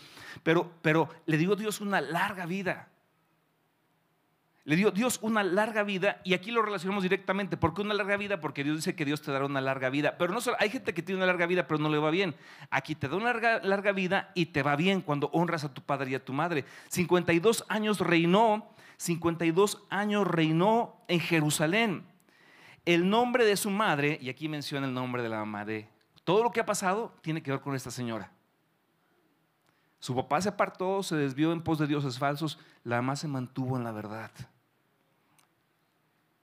Pero, 0.42 0.72
pero 0.80 1.10
le 1.26 1.36
dio 1.36 1.54
Dios 1.54 1.82
una 1.82 2.00
larga 2.00 2.46
vida. 2.46 2.88
Le 4.66 4.74
dio 4.74 4.90
Dios 4.90 5.20
una 5.22 5.44
larga 5.44 5.84
vida 5.84 6.20
y 6.24 6.34
aquí 6.34 6.50
lo 6.50 6.60
relacionamos 6.60 7.04
directamente. 7.04 7.56
¿Por 7.56 7.72
qué 7.72 7.82
una 7.82 7.94
larga 7.94 8.16
vida? 8.16 8.40
Porque 8.40 8.64
Dios 8.64 8.74
dice 8.74 8.96
que 8.96 9.04
Dios 9.04 9.22
te 9.22 9.30
dará 9.30 9.46
una 9.46 9.60
larga 9.60 9.90
vida. 9.90 10.18
Pero 10.18 10.34
no 10.34 10.40
solo, 10.40 10.56
hay 10.58 10.70
gente 10.70 10.92
que 10.92 11.02
tiene 11.02 11.18
una 11.18 11.26
larga 11.26 11.46
vida 11.46 11.68
pero 11.68 11.78
no 11.78 11.88
le 11.88 11.98
va 11.98 12.10
bien. 12.10 12.34
Aquí 12.68 12.96
te 12.96 13.06
da 13.06 13.14
una 13.14 13.26
larga, 13.26 13.60
larga 13.62 13.92
vida 13.92 14.32
y 14.34 14.46
te 14.46 14.64
va 14.64 14.74
bien 14.74 15.02
cuando 15.02 15.28
honras 15.28 15.62
a 15.62 15.72
tu 15.72 15.82
padre 15.82 16.10
y 16.10 16.14
a 16.16 16.24
tu 16.24 16.32
madre. 16.32 16.64
52 16.88 17.64
años 17.68 18.00
reinó, 18.00 18.68
52 18.96 19.84
años 19.88 20.26
reinó 20.26 20.96
en 21.06 21.20
Jerusalén. 21.20 22.04
El 22.84 23.08
nombre 23.08 23.44
de 23.44 23.56
su 23.56 23.70
madre, 23.70 24.18
y 24.20 24.30
aquí 24.30 24.48
menciona 24.48 24.88
el 24.88 24.94
nombre 24.94 25.22
de 25.22 25.28
la 25.28 25.38
mamá 25.38 25.64
de... 25.64 25.88
Todo 26.24 26.42
lo 26.42 26.50
que 26.50 26.58
ha 26.58 26.66
pasado 26.66 27.14
tiene 27.20 27.40
que 27.40 27.52
ver 27.52 27.60
con 27.60 27.76
esta 27.76 27.92
señora. 27.92 28.32
Su 30.00 30.16
papá 30.16 30.40
se 30.40 30.48
apartó, 30.48 31.04
se 31.04 31.14
desvió 31.14 31.52
en 31.52 31.62
pos 31.62 31.78
de 31.78 31.86
dioses 31.86 32.18
falsos, 32.18 32.58
la 32.82 32.96
mamá 32.96 33.14
se 33.14 33.28
mantuvo 33.28 33.76
en 33.76 33.84
la 33.84 33.92
verdad 33.92 34.32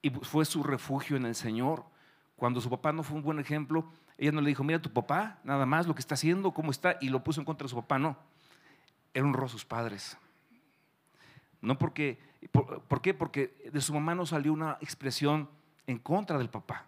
y 0.03 0.09
fue 0.09 0.45
su 0.45 0.61
refugio 0.61 1.15
en 1.17 1.25
el 1.25 1.33
Señor. 1.33 1.85
Cuando 2.35 2.61
su 2.61 2.69
papá 2.69 2.91
no 2.91 3.01
fue 3.01 3.15
un 3.15 3.23
buen 3.23 3.39
ejemplo, 3.39 3.89
ella 4.17 4.33
no 4.33 4.41
le 4.41 4.49
dijo, 4.49 4.63
mira 4.63 4.81
tu 4.81 4.91
papá, 4.91 5.39
nada 5.43 5.65
más 5.65 5.87
lo 5.87 5.95
que 5.95 6.01
está 6.01 6.15
haciendo, 6.15 6.51
cómo 6.51 6.69
está, 6.69 6.97
y 6.99 7.09
lo 7.09 7.23
puso 7.23 7.39
en 7.41 7.45
contra 7.45 7.65
de 7.65 7.69
su 7.69 7.77
papá, 7.77 7.97
no. 7.97 8.17
Él 9.13 9.23
honró 9.23 9.45
a 9.45 9.49
sus 9.49 9.63
padres. 9.65 10.17
No 11.61 11.77
porque, 11.77 12.19
por, 12.51 13.01
qué? 13.01 13.13
Porque 13.13 13.69
de 13.71 13.79
su 13.79 13.93
mamá 13.93 14.13
no 14.13 14.25
salió 14.25 14.51
una 14.51 14.77
expresión 14.81 15.49
en 15.87 15.97
contra 15.97 16.37
del 16.37 16.49
papá. 16.49 16.85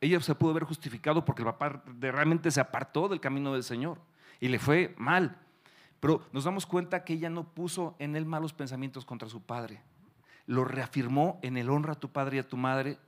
ella 0.00 0.18
se 0.20 0.34
pudo 0.34 0.52
haber 0.52 0.64
justificado 0.64 1.24
porque 1.26 1.42
el 1.42 1.46
papá 1.46 1.82
realmente 2.00 2.50
se 2.50 2.60
apartó 2.60 3.08
del 3.08 3.20
camino 3.20 3.52
del 3.52 3.62
Señor 3.62 4.00
y 4.40 4.48
le 4.48 4.58
fue 4.58 4.94
mal. 4.96 5.36
Pero 6.00 6.22
nos 6.32 6.44
damos 6.44 6.64
cuenta 6.64 7.04
que 7.04 7.12
ella 7.12 7.28
no 7.28 7.52
puso 7.52 7.94
en 7.98 8.16
él 8.16 8.24
malos 8.24 8.54
pensamientos 8.54 9.04
contra 9.04 9.28
su 9.28 9.42
padre. 9.42 9.82
Lo 10.48 10.64
reafirmó 10.64 11.38
en 11.42 11.56
el 11.56 11.70
honra 11.70 11.92
a 11.92 12.00
tu 12.00 12.10
padre 12.10 12.38
y 12.38 12.40
a 12.40 12.48
tu 12.48 12.56
madre. 12.56 12.98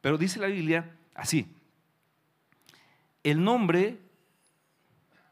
Pero 0.00 0.18
dice 0.18 0.38
la 0.38 0.46
Biblia 0.46 0.96
así. 1.16 1.52
El 3.24 3.42
nombre 3.42 3.98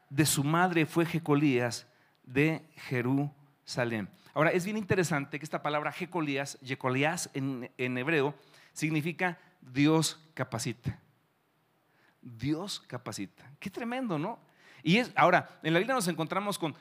de 0.09 0.25
su 0.25 0.43
madre 0.43 0.85
fue 0.85 1.05
Jecolías 1.05 1.87
de 2.23 2.65
Jerusalén. 2.75 4.09
Ahora, 4.33 4.49
es 4.49 4.65
bien 4.65 4.77
interesante 4.77 5.39
que 5.39 5.45
esta 5.45 5.61
palabra 5.61 5.91
Jecolías, 5.93 6.57
Jecolías 6.61 7.29
en, 7.33 7.69
hebreo, 7.77 8.35
significa 8.73 9.39
Dios 9.61 10.19
capacita. 10.33 10.99
Dios 12.21 12.83
capacita. 12.87 13.49
Qué 13.59 13.69
tremendo, 13.69 14.19
¿no? 14.19 14.39
Y 14.83 14.97
es, 14.97 15.11
ahora, 15.15 15.59
en 15.63 15.71
la 15.71 15.79
Biblia 15.79 15.95
nos 15.95 16.07
encontramos 16.07 16.59
con, 16.59 16.75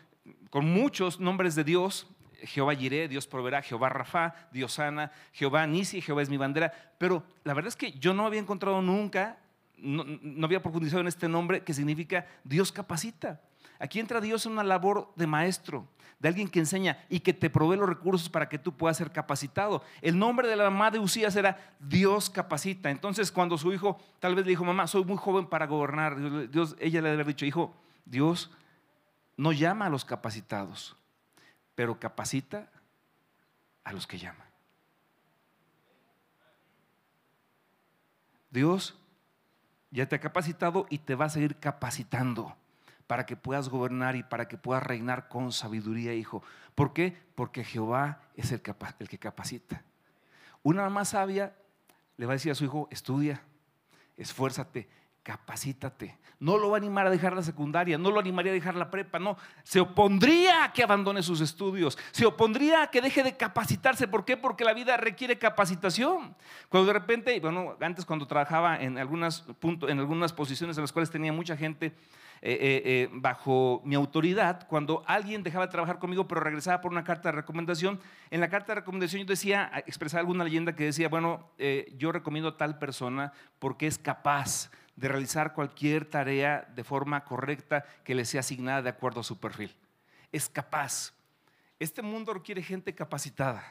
con 0.50 0.64
muchos 0.64 1.20
nombres 1.20 1.54
de 1.54 1.62
Dios. 1.62 2.08
Jehová 2.46 2.74
Jireh, 2.74 3.08
Dios 3.08 3.26
proveerá, 3.26 3.62
Jehová 3.62 3.88
Rafa, 3.88 4.34
Dios 4.52 4.72
sana, 4.72 5.10
Jehová 5.32 5.66
Nisi, 5.66 6.00
Jehová 6.00 6.22
es 6.22 6.28
mi 6.28 6.36
bandera. 6.36 6.72
Pero 6.98 7.22
la 7.44 7.54
verdad 7.54 7.68
es 7.68 7.76
que 7.76 7.92
yo 7.92 8.14
no 8.14 8.26
había 8.26 8.40
encontrado 8.40 8.80
nunca, 8.82 9.38
no, 9.76 10.04
no 10.04 10.46
había 10.46 10.62
profundizado 10.62 11.00
en 11.00 11.08
este 11.08 11.28
nombre 11.28 11.62
que 11.62 11.74
significa 11.74 12.26
Dios 12.44 12.72
capacita. 12.72 13.40
Aquí 13.78 14.00
entra 14.00 14.20
Dios 14.20 14.46
en 14.46 14.52
una 14.52 14.64
labor 14.64 15.12
de 15.16 15.26
maestro, 15.26 15.88
de 16.18 16.28
alguien 16.28 16.48
que 16.48 16.60
enseña 16.60 17.04
y 17.10 17.20
que 17.20 17.34
te 17.34 17.50
provee 17.50 17.76
los 17.76 17.88
recursos 17.88 18.28
para 18.28 18.48
que 18.48 18.58
tú 18.58 18.72
puedas 18.72 18.96
ser 18.96 19.10
capacitado. 19.10 19.82
El 20.00 20.18
nombre 20.18 20.48
de 20.48 20.56
la 20.56 20.70
mamá 20.70 20.90
de 20.90 20.98
Usías 20.98 21.36
era 21.36 21.58
Dios 21.80 22.30
capacita. 22.30 22.90
Entonces, 22.90 23.30
cuando 23.30 23.58
su 23.58 23.72
hijo 23.72 24.00
tal 24.20 24.34
vez 24.34 24.44
le 24.44 24.50
dijo, 24.50 24.64
mamá, 24.64 24.86
soy 24.86 25.04
muy 25.04 25.16
joven 25.16 25.46
para 25.46 25.66
gobernar, 25.66 26.50
Dios, 26.50 26.76
ella 26.78 27.02
le 27.02 27.10
debe 27.10 27.22
haber 27.22 27.34
dicho, 27.34 27.44
hijo, 27.44 27.74
Dios 28.04 28.50
no 29.36 29.52
llama 29.52 29.86
a 29.86 29.90
los 29.90 30.04
capacitados, 30.04 30.96
pero 31.74 31.98
capacita 31.98 32.68
a 33.84 33.92
los 33.92 34.06
que 34.06 34.18
llama. 34.18 34.44
Dios 38.50 38.96
ya 39.90 40.08
te 40.08 40.16
ha 40.16 40.20
capacitado 40.20 40.86
y 40.90 40.98
te 40.98 41.14
va 41.14 41.26
a 41.26 41.30
seguir 41.30 41.56
capacitando 41.56 42.56
para 43.06 43.26
que 43.26 43.36
puedas 43.36 43.68
gobernar 43.68 44.16
y 44.16 44.22
para 44.22 44.48
que 44.48 44.56
puedas 44.56 44.82
reinar 44.82 45.28
con 45.28 45.52
sabiduría, 45.52 46.14
hijo. 46.14 46.42
¿Por 46.74 46.92
qué? 46.92 47.16
Porque 47.34 47.64
Jehová 47.64 48.20
es 48.36 48.52
el, 48.52 48.62
el 48.98 49.08
que 49.08 49.18
capacita. 49.18 49.82
Una 50.62 50.82
mamá 50.82 51.04
sabia 51.04 51.54
le 52.16 52.26
va 52.26 52.32
a 52.32 52.36
decir 52.36 52.52
a 52.52 52.54
su 52.54 52.64
hijo, 52.64 52.88
estudia, 52.90 53.42
esfuérzate, 54.16 54.88
capacítate. 55.24 56.18
No 56.38 56.58
lo 56.58 56.68
va 56.68 56.76
a 56.76 56.78
animar 56.78 57.06
a 57.06 57.10
dejar 57.10 57.34
la 57.34 57.42
secundaria, 57.42 57.96
no 57.96 58.10
lo 58.10 58.20
animaría 58.20 58.52
a 58.52 58.54
dejar 58.54 58.74
la 58.74 58.90
prepa, 58.90 59.18
no. 59.18 59.36
Se 59.62 59.80
opondría 59.80 60.64
a 60.64 60.72
que 60.72 60.82
abandone 60.82 61.22
sus 61.22 61.40
estudios, 61.40 61.98
se 62.12 62.26
opondría 62.26 62.82
a 62.82 62.90
que 62.90 63.00
deje 63.00 63.22
de 63.22 63.36
capacitarse. 63.36 64.06
¿Por 64.06 64.24
qué? 64.26 64.36
Porque 64.36 64.64
la 64.64 64.74
vida 64.74 64.96
requiere 64.98 65.38
capacitación. 65.38 66.36
Cuando 66.68 66.88
de 66.88 66.92
repente, 66.92 67.40
bueno, 67.40 67.76
antes 67.80 68.04
cuando 68.04 68.26
trabajaba 68.26 68.76
en 68.76 68.98
algunas, 68.98 69.44
en 69.88 69.98
algunas 69.98 70.32
posiciones 70.34 70.76
en 70.76 70.82
las 70.82 70.92
cuales 70.92 71.10
tenía 71.10 71.32
mucha 71.32 71.56
gente 71.56 71.86
eh, 72.42 72.58
eh, 72.60 72.82
eh, 72.84 73.08
bajo 73.10 73.80
mi 73.86 73.94
autoridad, 73.94 74.66
cuando 74.68 75.02
alguien 75.06 75.42
dejaba 75.42 75.64
de 75.64 75.72
trabajar 75.72 75.98
conmigo 75.98 76.28
pero 76.28 76.42
regresaba 76.42 76.82
por 76.82 76.92
una 76.92 77.02
carta 77.02 77.30
de 77.30 77.36
recomendación, 77.36 77.98
en 78.30 78.40
la 78.40 78.50
carta 78.50 78.72
de 78.72 78.80
recomendación 78.80 79.22
yo 79.22 79.26
decía, 79.26 79.72
expresaba 79.86 80.20
alguna 80.20 80.44
leyenda 80.44 80.74
que 80.74 80.84
decía, 80.84 81.08
bueno, 81.08 81.48
yo 81.96 82.12
recomiendo 82.12 82.50
a 82.50 82.56
tal 82.58 82.78
persona 82.78 83.32
porque 83.58 83.86
es 83.86 83.96
capaz 83.96 84.70
de 84.96 85.08
realizar 85.08 85.54
cualquier 85.54 86.04
tarea 86.04 86.70
de 86.74 86.84
forma 86.84 87.24
correcta 87.24 87.84
que 88.04 88.14
le 88.14 88.24
sea 88.24 88.40
asignada 88.40 88.82
de 88.82 88.90
acuerdo 88.90 89.20
a 89.20 89.24
su 89.24 89.38
perfil. 89.38 89.74
Es 90.32 90.48
capaz. 90.48 91.12
Este 91.78 92.02
mundo 92.02 92.32
requiere 92.32 92.62
gente 92.62 92.94
capacitada, 92.94 93.64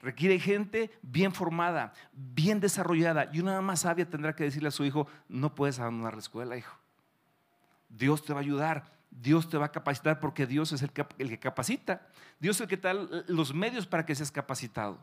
requiere 0.00 0.38
gente 0.38 0.90
bien 1.02 1.32
formada, 1.32 1.92
bien 2.12 2.60
desarrollada. 2.60 3.30
Y 3.32 3.40
una 3.40 3.60
más 3.60 3.80
sabia 3.80 4.08
tendrá 4.08 4.36
que 4.36 4.44
decirle 4.44 4.68
a 4.68 4.72
su 4.72 4.84
hijo, 4.84 5.06
no 5.28 5.54
puedes 5.54 5.78
abandonar 5.78 6.14
la 6.14 6.20
escuela, 6.20 6.56
hijo. 6.56 6.76
Dios 7.88 8.24
te 8.24 8.34
va 8.34 8.40
a 8.40 8.42
ayudar, 8.42 8.84
Dios 9.10 9.48
te 9.48 9.56
va 9.56 9.66
a 9.66 9.72
capacitar 9.72 10.20
porque 10.20 10.46
Dios 10.46 10.72
es 10.72 10.82
el 10.82 10.90
que 10.92 11.38
capacita. 11.38 12.06
Dios 12.38 12.56
es 12.56 12.60
el 12.60 12.68
que 12.68 12.76
da 12.76 12.92
los 12.92 13.54
medios 13.54 13.86
para 13.86 14.04
que 14.04 14.14
seas 14.14 14.30
capacitado. 14.30 14.98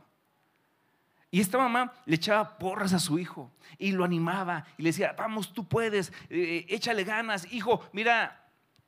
Y 1.32 1.42
esta 1.42 1.58
mamá 1.58 1.94
le 2.06 2.16
echaba 2.16 2.58
porras 2.58 2.94
a 2.94 3.00
su 3.00 3.20
hijo 3.20 3.52
y 3.78 3.92
lo 3.92 4.04
animaba 4.04 4.66
y 4.78 4.84
le 4.84 4.90
decía, 4.90 5.14
vamos, 5.18 5.54
tú 5.54 5.68
puedes, 5.68 6.14
eh, 6.30 6.66
échale 6.70 7.04
ganas, 7.04 7.52
hijo, 7.52 7.82
mira. 7.92 8.42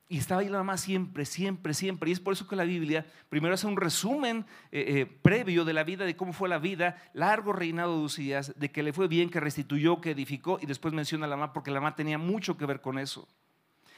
Y 0.10 0.20
estaba 0.20 0.39
ahí 0.39 0.48
la 0.48 0.60
mamá 0.60 0.77
siempre, 0.77 1.25
siempre, 1.25 1.74
siempre. 1.74 2.10
Y 2.10 2.13
es 2.13 2.22
por 2.22 2.32
eso 2.32 2.48
que 2.48 2.56
la 2.56 2.63
Biblia 2.63 3.06
primero 3.27 3.53
hace 3.53 3.67
un 3.67 3.75
resumen 3.75 4.46
eh, 4.72 4.86
eh, 4.88 5.06
previo 5.06 5.65
de 5.65 5.74
la 5.74 5.84
vida, 5.84 6.06
de 6.06 6.15
cómo 6.15 6.32
fue 6.32 6.48
la 6.48 6.60
vida, 6.60 6.96
largo 7.12 7.51
reinado 7.51 7.98
de 7.98 8.06
Usías, 8.06 8.58
de 8.58 8.72
que 8.72 8.84
le 8.84 8.94
fue 8.94 9.10
bien, 9.10 9.29
que 9.29 9.41
restituyó, 9.41 10.00
que 10.00 10.12
edificó, 10.12 10.60
y 10.62 10.65
después 10.65 10.94
menciona 10.94 11.25
a 11.25 11.29
la 11.29 11.36
mamá 11.36 11.51
porque 11.51 11.72
la 11.72 11.82
mamá 11.82 11.98
tenía 11.98 12.17
mucho 12.17 12.58
que 12.58 12.65
ver 12.65 12.79
con 12.79 13.00
eso. 13.00 13.27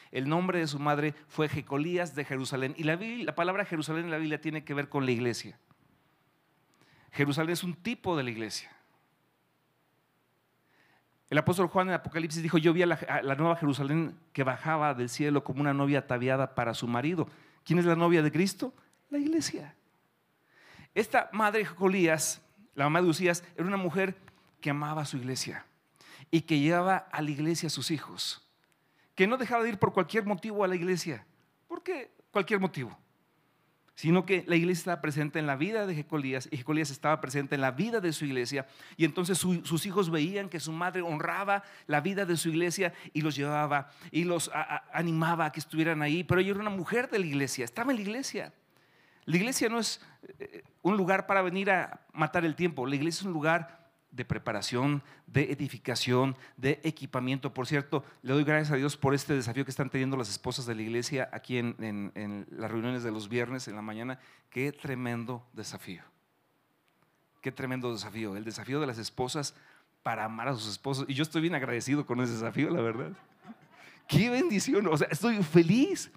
El 0.09 0.27
nombre 0.27 0.57
de 0.57 0.65
su 0.65 0.79
madre 0.79 1.13
fue 1.27 1.47
Jecolías 1.47 2.15
de 2.15 2.25
Jerusalén. 2.25 2.73
Y 2.75 2.85
la, 2.85 2.95
la 2.95 3.35
palabra 3.35 3.65
Jerusalén 3.65 4.05
en 4.05 4.11
la 4.11 4.17
Biblia 4.17 4.41
tiene 4.41 4.63
que 4.63 4.73
ver 4.73 4.89
con 4.89 5.05
la 5.05 5.11
iglesia. 5.11 5.59
Jerusalén 7.11 7.51
es 7.51 7.63
un 7.63 7.73
tipo 7.73 8.15
de 8.15 8.23
la 8.23 8.29
iglesia. 8.29 8.71
El 11.29 11.37
apóstol 11.37 11.67
Juan 11.67 11.89
en 11.89 11.93
Apocalipsis 11.93 12.41
dijo, 12.41 12.57
yo 12.57 12.73
vi 12.73 12.81
a 12.81 12.87
la, 12.87 13.35
nueva 13.35 13.55
Jerusalén 13.55 14.17
que 14.33 14.43
bajaba 14.43 14.95
del 14.95 15.09
cielo 15.09 15.43
como 15.43 15.61
una 15.61 15.73
novia 15.73 15.99
ataviada 15.99 16.55
para 16.55 16.73
su 16.73 16.87
marido. 16.87 17.27
¿Quién 17.63 17.77
es 17.77 17.85
la 17.85 17.95
novia 17.95 18.23
de 18.23 18.31
Cristo? 18.31 18.73
La 19.11 19.19
iglesia. 19.19 19.75
Esta 20.95 21.29
madre 21.31 21.65
Jolías, 21.65 22.41
la 22.73 22.85
mamá 22.85 23.01
de 23.01 23.09
Usías, 23.09 23.43
era 23.55 23.67
una 23.67 23.77
mujer 23.77 24.15
que 24.59 24.71
amaba 24.71 25.03
a 25.03 25.05
su 25.05 25.17
iglesia 25.17 25.65
y 26.31 26.41
que 26.41 26.59
llevaba 26.59 26.97
a 26.97 27.21
la 27.21 27.29
iglesia 27.29 27.67
a 27.67 27.69
sus 27.69 27.91
hijos, 27.91 28.47
que 29.13 29.27
no 29.27 29.37
dejaba 29.37 29.63
de 29.63 29.69
ir 29.69 29.77
por 29.77 29.93
cualquier 29.93 30.25
motivo 30.25 30.63
a 30.63 30.67
la 30.67 30.75
iglesia. 30.75 31.25
¿Por 31.67 31.83
qué 31.83 32.11
cualquier 32.31 32.59
motivo? 32.59 32.97
Sino 33.99 34.25
que 34.25 34.45
la 34.47 34.55
iglesia 34.55 34.79
estaba 34.79 35.01
presente 35.01 35.39
en 35.39 35.45
la 35.45 35.57
vida 35.57 35.85
de 35.85 35.93
Jecolías 35.93 36.47
y 36.49 36.55
Jecolías 36.55 36.89
estaba 36.89 37.19
presente 37.19 37.55
en 37.55 37.59
la 37.59 37.71
vida 37.71 37.99
de 37.99 38.13
su 38.13 38.23
iglesia. 38.23 38.65
Y 38.95 39.03
entonces 39.03 39.37
sus 39.37 39.85
hijos 39.85 40.09
veían 40.09 40.47
que 40.47 40.61
su 40.61 40.71
madre 40.71 41.01
honraba 41.01 41.63
la 41.85 41.99
vida 41.99 42.25
de 42.25 42.37
su 42.37 42.47
iglesia 42.47 42.93
y 43.11 43.19
los 43.19 43.35
llevaba 43.35 43.91
y 44.09 44.23
los 44.23 44.51
animaba 44.93 45.47
a 45.47 45.51
que 45.51 45.59
estuvieran 45.59 46.01
ahí. 46.01 46.23
Pero 46.23 46.39
ella 46.39 46.51
era 46.51 46.61
una 46.61 46.69
mujer 46.69 47.09
de 47.09 47.19
la 47.19 47.25
iglesia, 47.25 47.65
estaba 47.65 47.91
en 47.91 47.97
la 47.97 48.03
iglesia. 48.03 48.53
La 49.25 49.35
iglesia 49.35 49.67
no 49.67 49.79
es 49.79 49.99
eh, 50.39 50.63
un 50.81 50.95
lugar 50.95 51.27
para 51.27 51.41
venir 51.41 51.69
a 51.69 51.99
matar 52.13 52.45
el 52.45 52.55
tiempo, 52.55 52.87
la 52.87 52.95
iglesia 52.95 53.19
es 53.19 53.25
un 53.25 53.33
lugar 53.33 53.78
de 54.11 54.25
preparación, 54.25 55.03
de 55.27 55.51
edificación, 55.51 56.35
de 56.57 56.79
equipamiento. 56.83 57.53
Por 57.53 57.67
cierto, 57.67 58.03
le 58.21 58.33
doy 58.33 58.43
gracias 58.43 58.71
a 58.71 58.75
Dios 58.75 58.97
por 58.97 59.13
este 59.13 59.33
desafío 59.33 59.65
que 59.65 59.71
están 59.71 59.89
teniendo 59.89 60.17
las 60.17 60.29
esposas 60.29 60.65
de 60.65 60.75
la 60.75 60.81
iglesia 60.81 61.29
aquí 61.31 61.57
en, 61.57 62.45
las 62.49 62.71
reuniones 62.71 63.03
de 63.03 63.11
los 63.11 63.29
viernes 63.29 63.67
en 63.67 63.75
la 63.75 63.81
mañana. 63.81 64.19
Qué 64.49 64.71
tremendo 64.71 65.45
desafío. 65.53 66.03
Qué 67.41 67.51
tremendo 67.51 67.91
desafío. 67.91 68.35
El 68.35 68.43
desafío 68.43 68.81
de 68.81 68.87
las 68.87 68.97
esposas 68.97 69.53
para 70.03 70.25
amar 70.25 70.47
a 70.47 70.53
sus 70.53 70.67
esposos. 70.67 71.05
Y 71.07 71.13
yo 71.13 71.23
estoy 71.23 71.41
bien 71.41 71.55
agradecido 71.55 72.05
con 72.05 72.19
ese 72.21 72.33
desafío, 72.33 72.69
la 72.69 72.81
verdad. 72.81 73.11
Qué 74.07 74.29
bendición. 74.29 74.87
O 74.87 74.97
sea, 74.97 75.07
estoy 75.11 75.41
feliz 75.43 76.11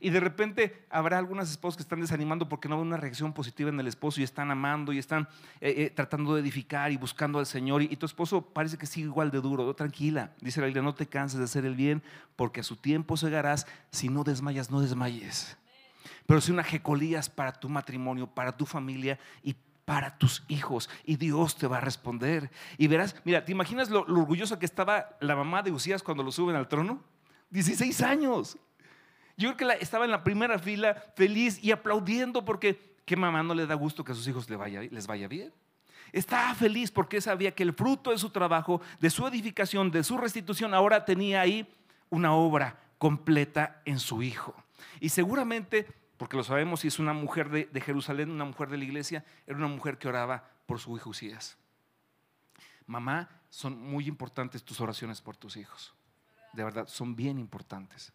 y 0.00 0.10
de 0.10 0.20
repente 0.20 0.86
habrá 0.90 1.18
algunas 1.18 1.50
esposas 1.50 1.76
que 1.76 1.82
están 1.82 2.00
desanimando 2.00 2.48
porque 2.48 2.68
no 2.68 2.78
ven 2.78 2.86
una 2.86 2.96
reacción 2.96 3.32
positiva 3.32 3.70
en 3.70 3.80
el 3.80 3.86
esposo 3.86 4.20
y 4.20 4.24
están 4.24 4.50
amando 4.50 4.92
y 4.92 4.98
están 4.98 5.28
eh, 5.60 5.74
eh, 5.76 5.90
tratando 5.90 6.34
de 6.34 6.40
edificar 6.40 6.92
y 6.92 6.96
buscando 6.96 7.38
al 7.38 7.46
Señor. 7.46 7.82
Y, 7.82 7.96
tu 7.96 8.06
esposo 8.06 8.42
parece 8.42 8.78
que 8.78 8.86
sigue 8.86 9.06
igual 9.06 9.30
de 9.30 9.40
duro. 9.40 9.74
tranquila, 9.74 10.32
dice 10.40 10.60
la 10.60 10.66
Biblia, 10.66 10.82
no 10.82 10.94
te 10.94 11.06
canses 11.06 11.38
de 11.38 11.44
hacer 11.44 11.64
el 11.64 11.74
bien 11.74 12.02
porque 12.36 12.60
a 12.60 12.62
su 12.62 12.76
tiempo 12.76 13.16
segarás. 13.16 13.66
Si 13.90 14.08
no 14.08 14.24
desmayas, 14.24 14.70
no 14.70 14.80
desmayes. 14.80 15.56
Pero 16.26 16.40
si 16.40 16.52
una 16.52 16.62
jecolías 16.62 17.28
para 17.28 17.52
tu 17.52 17.68
matrimonio, 17.68 18.26
para 18.26 18.56
tu 18.56 18.66
familia 18.66 19.18
y 19.42 19.56
para 19.84 20.18
tus 20.18 20.44
hijos 20.48 20.90
y 21.04 21.16
Dios 21.16 21.56
te 21.56 21.66
va 21.66 21.78
a 21.78 21.80
responder. 21.80 22.50
Y 22.76 22.88
verás, 22.88 23.16
mira, 23.24 23.44
¿te 23.44 23.52
imaginas 23.52 23.88
lo, 23.88 24.04
lo 24.06 24.20
orgulloso 24.20 24.58
que 24.58 24.66
estaba 24.66 25.16
la 25.20 25.34
mamá 25.34 25.62
de 25.62 25.72
Usías 25.72 26.02
cuando 26.02 26.22
lo 26.22 26.30
suben 26.30 26.56
al 26.56 26.68
trono? 26.68 27.02
16 27.50 28.02
años. 28.02 28.58
Yo 29.38 29.56
creo 29.56 29.68
que 29.68 29.82
estaba 29.84 30.04
en 30.04 30.10
la 30.10 30.24
primera 30.24 30.58
fila 30.58 30.94
feliz 31.14 31.62
y 31.62 31.70
aplaudiendo 31.70 32.44
porque 32.44 32.96
¿qué 33.04 33.16
mamá 33.16 33.42
no 33.44 33.54
le 33.54 33.66
da 33.66 33.74
gusto 33.74 34.02
que 34.02 34.10
a 34.10 34.14
sus 34.16 34.26
hijos 34.26 34.50
les 34.50 35.06
vaya, 35.06 35.28
bien? 35.28 35.54
Estaba 36.12 36.54
feliz 36.56 36.90
porque 36.90 37.20
sabía 37.20 37.54
que 37.54 37.62
el 37.62 37.72
fruto 37.72 38.10
de 38.10 38.18
su 38.18 38.30
trabajo, 38.30 38.80
de 38.98 39.10
su 39.10 39.24
edificación, 39.28 39.92
de 39.92 40.02
su 40.02 40.18
restitución, 40.18 40.74
ahora 40.74 41.04
tenía 41.04 41.40
ahí 41.40 41.72
una 42.10 42.32
obra 42.32 42.80
completa 42.98 43.80
en 43.84 44.00
su 44.00 44.24
hijo. 44.24 44.56
Y 44.98 45.10
seguramente, 45.10 45.86
porque 46.16 46.36
lo 46.36 46.42
sabemos, 46.42 46.80
si 46.80 46.88
es 46.88 46.98
una 46.98 47.12
mujer 47.12 47.48
de, 47.48 47.66
de 47.66 47.80
Jerusalén, 47.80 48.32
una 48.32 48.44
mujer 48.44 48.68
de 48.68 48.78
la 48.78 48.84
iglesia, 48.84 49.24
era 49.46 49.56
una 49.56 49.68
mujer 49.68 49.98
que 49.98 50.08
oraba 50.08 50.50
por 50.66 50.80
su 50.80 50.96
hijo 50.96 51.10
Usías. 51.10 51.56
Mamá 52.86 53.28
son 53.50 53.80
muy 53.80 54.08
importantes 54.08 54.64
tus 54.64 54.80
oraciones 54.80 55.20
por 55.20 55.36
tus 55.36 55.56
hijos. 55.56 55.94
De 56.54 56.64
verdad, 56.64 56.88
son 56.88 57.14
bien 57.14 57.38
importantes. 57.38 58.12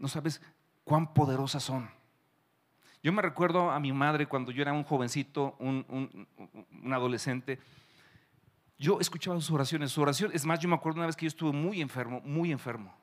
No 0.00 0.08
sabes 0.08 0.40
cuán 0.82 1.12
poderosas 1.12 1.62
son. 1.62 1.88
Yo 3.02 3.12
me 3.12 3.22
recuerdo 3.22 3.70
a 3.70 3.78
mi 3.78 3.92
madre 3.92 4.26
cuando 4.26 4.50
yo 4.50 4.62
era 4.62 4.72
un 4.72 4.82
jovencito, 4.82 5.56
un, 5.58 6.26
adolescente. 6.90 7.58
Yo 8.78 8.98
escuchaba 8.98 9.36
sus 9.36 9.50
oraciones. 9.50 9.92
Su 9.92 10.00
oración, 10.00 10.30
es 10.34 10.44
más, 10.46 10.58
yo 10.58 10.68
me 10.68 10.74
acuerdo 10.74 10.98
una 10.98 11.06
vez 11.06 11.16
que 11.16 11.26
yo 11.26 11.28
estuve 11.28 11.52
muy 11.52 11.82
enfermo, 11.82 12.22
muy 12.24 12.50
enfermo, 12.50 12.94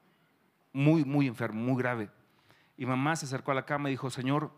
muy, 0.73 1.05
muy 1.05 1.27
enfermo, 1.27 1.61
muy 1.61 1.81
grave. 1.81 2.09
Y 2.77 2.85
mamá 2.85 3.15
se 3.15 3.25
acercó 3.25 3.51
a 3.51 3.55
la 3.55 3.65
cama 3.65 3.89
y 3.89 3.93
dijo, 3.93 4.09
Señor, 4.09 4.51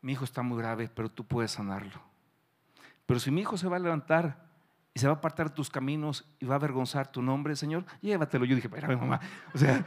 mi 0.00 0.12
hijo 0.12 0.24
está 0.24 0.42
muy 0.42 0.58
grave, 0.58 0.88
pero 0.88 1.10
tú 1.10 1.24
puedes 1.24 1.50
sanarlo. 1.50 2.00
Pero 3.06 3.18
si 3.18 3.32
mi 3.32 3.40
hijo 3.40 3.56
se 3.56 3.68
va 3.68 3.76
a 3.76 3.80
levantar 3.80 4.46
y 4.94 5.00
se 5.00 5.08
va 5.08 5.14
a 5.14 5.16
apartar 5.16 5.50
tus 5.50 5.68
caminos 5.68 6.24
y 6.38 6.46
va 6.46 6.54
a 6.54 6.58
avergonzar 6.58 7.10
tu 7.10 7.22
nombre, 7.22 7.56
Señor, 7.56 7.84
llévatelo. 8.00 8.44
Yo 8.44 8.54
dije, 8.54 8.68
espérame, 8.68 8.98
mamá, 8.98 9.20
o 9.52 9.58
sea, 9.58 9.84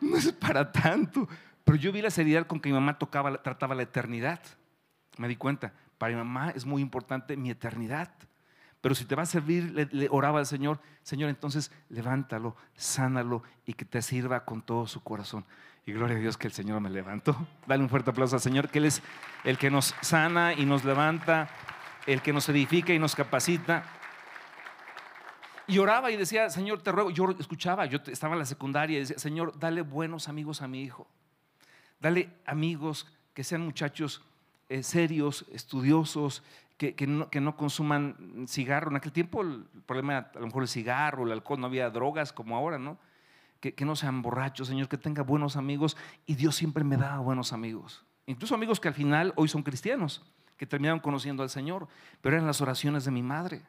no 0.00 0.16
es 0.16 0.32
para 0.32 0.70
tanto. 0.70 1.28
Pero 1.64 1.76
yo 1.78 1.92
vi 1.92 2.00
la 2.00 2.10
seriedad 2.10 2.46
con 2.46 2.60
que 2.60 2.68
mi 2.68 2.74
mamá 2.74 2.98
tocaba, 2.98 3.42
trataba 3.42 3.74
la 3.74 3.82
eternidad. 3.82 4.40
Me 5.18 5.28
di 5.28 5.36
cuenta, 5.36 5.72
para 5.98 6.12
mi 6.12 6.18
mamá 6.18 6.50
es 6.50 6.64
muy 6.64 6.80
importante 6.82 7.36
mi 7.36 7.50
eternidad. 7.50 8.10
Pero 8.80 8.94
si 8.94 9.04
te 9.04 9.16
va 9.16 9.24
a 9.24 9.26
servir, 9.26 9.90
le, 9.90 10.08
oraba 10.10 10.38
al 10.38 10.46
Señor, 10.46 10.78
Señor, 11.02 11.28
entonces 11.28 11.72
levántalo, 11.88 12.54
sánalo 12.76 13.42
y 13.64 13.72
que 13.72 13.84
te 13.84 14.00
sirva 14.00 14.44
con 14.44 14.62
todo 14.62 14.86
su 14.86 15.02
corazón. 15.02 15.44
Y 15.86 15.92
gloria 15.92 16.16
a 16.16 16.20
Dios 16.20 16.36
que 16.36 16.46
el 16.46 16.52
Señor 16.52 16.80
me 16.80 16.90
levantó. 16.90 17.36
Dale 17.66 17.82
un 17.82 17.88
fuerte 17.88 18.10
aplauso 18.10 18.36
al 18.36 18.42
Señor, 18.42 18.68
que 18.68 18.78
Él 18.78 18.84
es 18.84 19.02
el 19.42 19.58
que 19.58 19.70
nos 19.70 19.94
sana 20.02 20.52
y 20.52 20.66
nos 20.66 20.84
levanta, 20.84 21.48
el 22.06 22.22
que 22.22 22.32
nos 22.32 22.48
edifica 22.48 22.92
y 22.92 22.98
nos 23.00 23.16
capacita. 23.16 23.82
Y 25.68 25.78
oraba 25.78 26.10
y 26.10 26.16
decía, 26.16 26.48
Señor, 26.50 26.82
te 26.82 26.92
ruego, 26.92 27.10
yo 27.10 27.30
escuchaba, 27.38 27.86
yo 27.86 27.98
estaba 28.06 28.34
en 28.34 28.40
la 28.40 28.46
secundaria 28.46 28.96
y 28.96 29.00
decía, 29.00 29.18
Señor, 29.18 29.58
dale 29.58 29.82
buenos 29.82 30.28
amigos 30.28 30.62
a 30.62 30.68
mi 30.68 30.82
hijo. 30.82 31.08
Dale 31.98 32.30
amigos 32.44 33.06
que 33.34 33.42
sean 33.42 33.62
muchachos 33.62 34.22
eh, 34.68 34.82
serios, 34.82 35.44
estudiosos, 35.52 36.42
que, 36.76 37.06
no, 37.06 37.56
consuman 37.56 38.46
cigarro. 38.48 38.90
En 38.90 38.96
aquel 38.96 39.12
tiempo 39.12 39.40
el 39.40 39.64
problema 39.86 40.30
a 40.34 40.38
lo 40.38 40.46
mejor 40.46 40.62
el 40.62 40.68
cigarro, 40.68 41.24
el 41.24 41.32
alcohol, 41.32 41.60
no 41.60 41.66
había 41.66 41.88
drogas 41.90 42.32
como 42.32 42.56
ahora, 42.56 42.78
¿no? 42.78 42.98
Que, 43.60 43.74
que 43.74 43.86
no 43.86 43.96
sean 43.96 44.20
borrachos, 44.20 44.68
Señor, 44.68 44.88
que 44.88 44.98
tenga 44.98 45.22
buenos 45.22 45.56
amigos. 45.56 45.96
Y 46.26 46.34
Dios 46.34 46.54
siempre 46.54 46.84
me 46.84 46.96
da 46.96 47.18
buenos 47.18 47.52
amigos. 47.52 48.04
Incluso 48.26 48.54
amigos 48.54 48.80
que 48.80 48.88
al 48.88 48.94
final 48.94 49.32
hoy 49.36 49.48
son 49.48 49.62
cristianos, 49.62 50.22
que 50.56 50.66
terminaron 50.66 51.00
conociendo 51.00 51.42
al 51.42 51.50
Señor, 51.50 51.88
pero 52.20 52.36
eran 52.36 52.46
las 52.46 52.60
oraciones 52.60 53.04
de 53.04 53.10
mi 53.10 53.22
madre. 53.22 53.62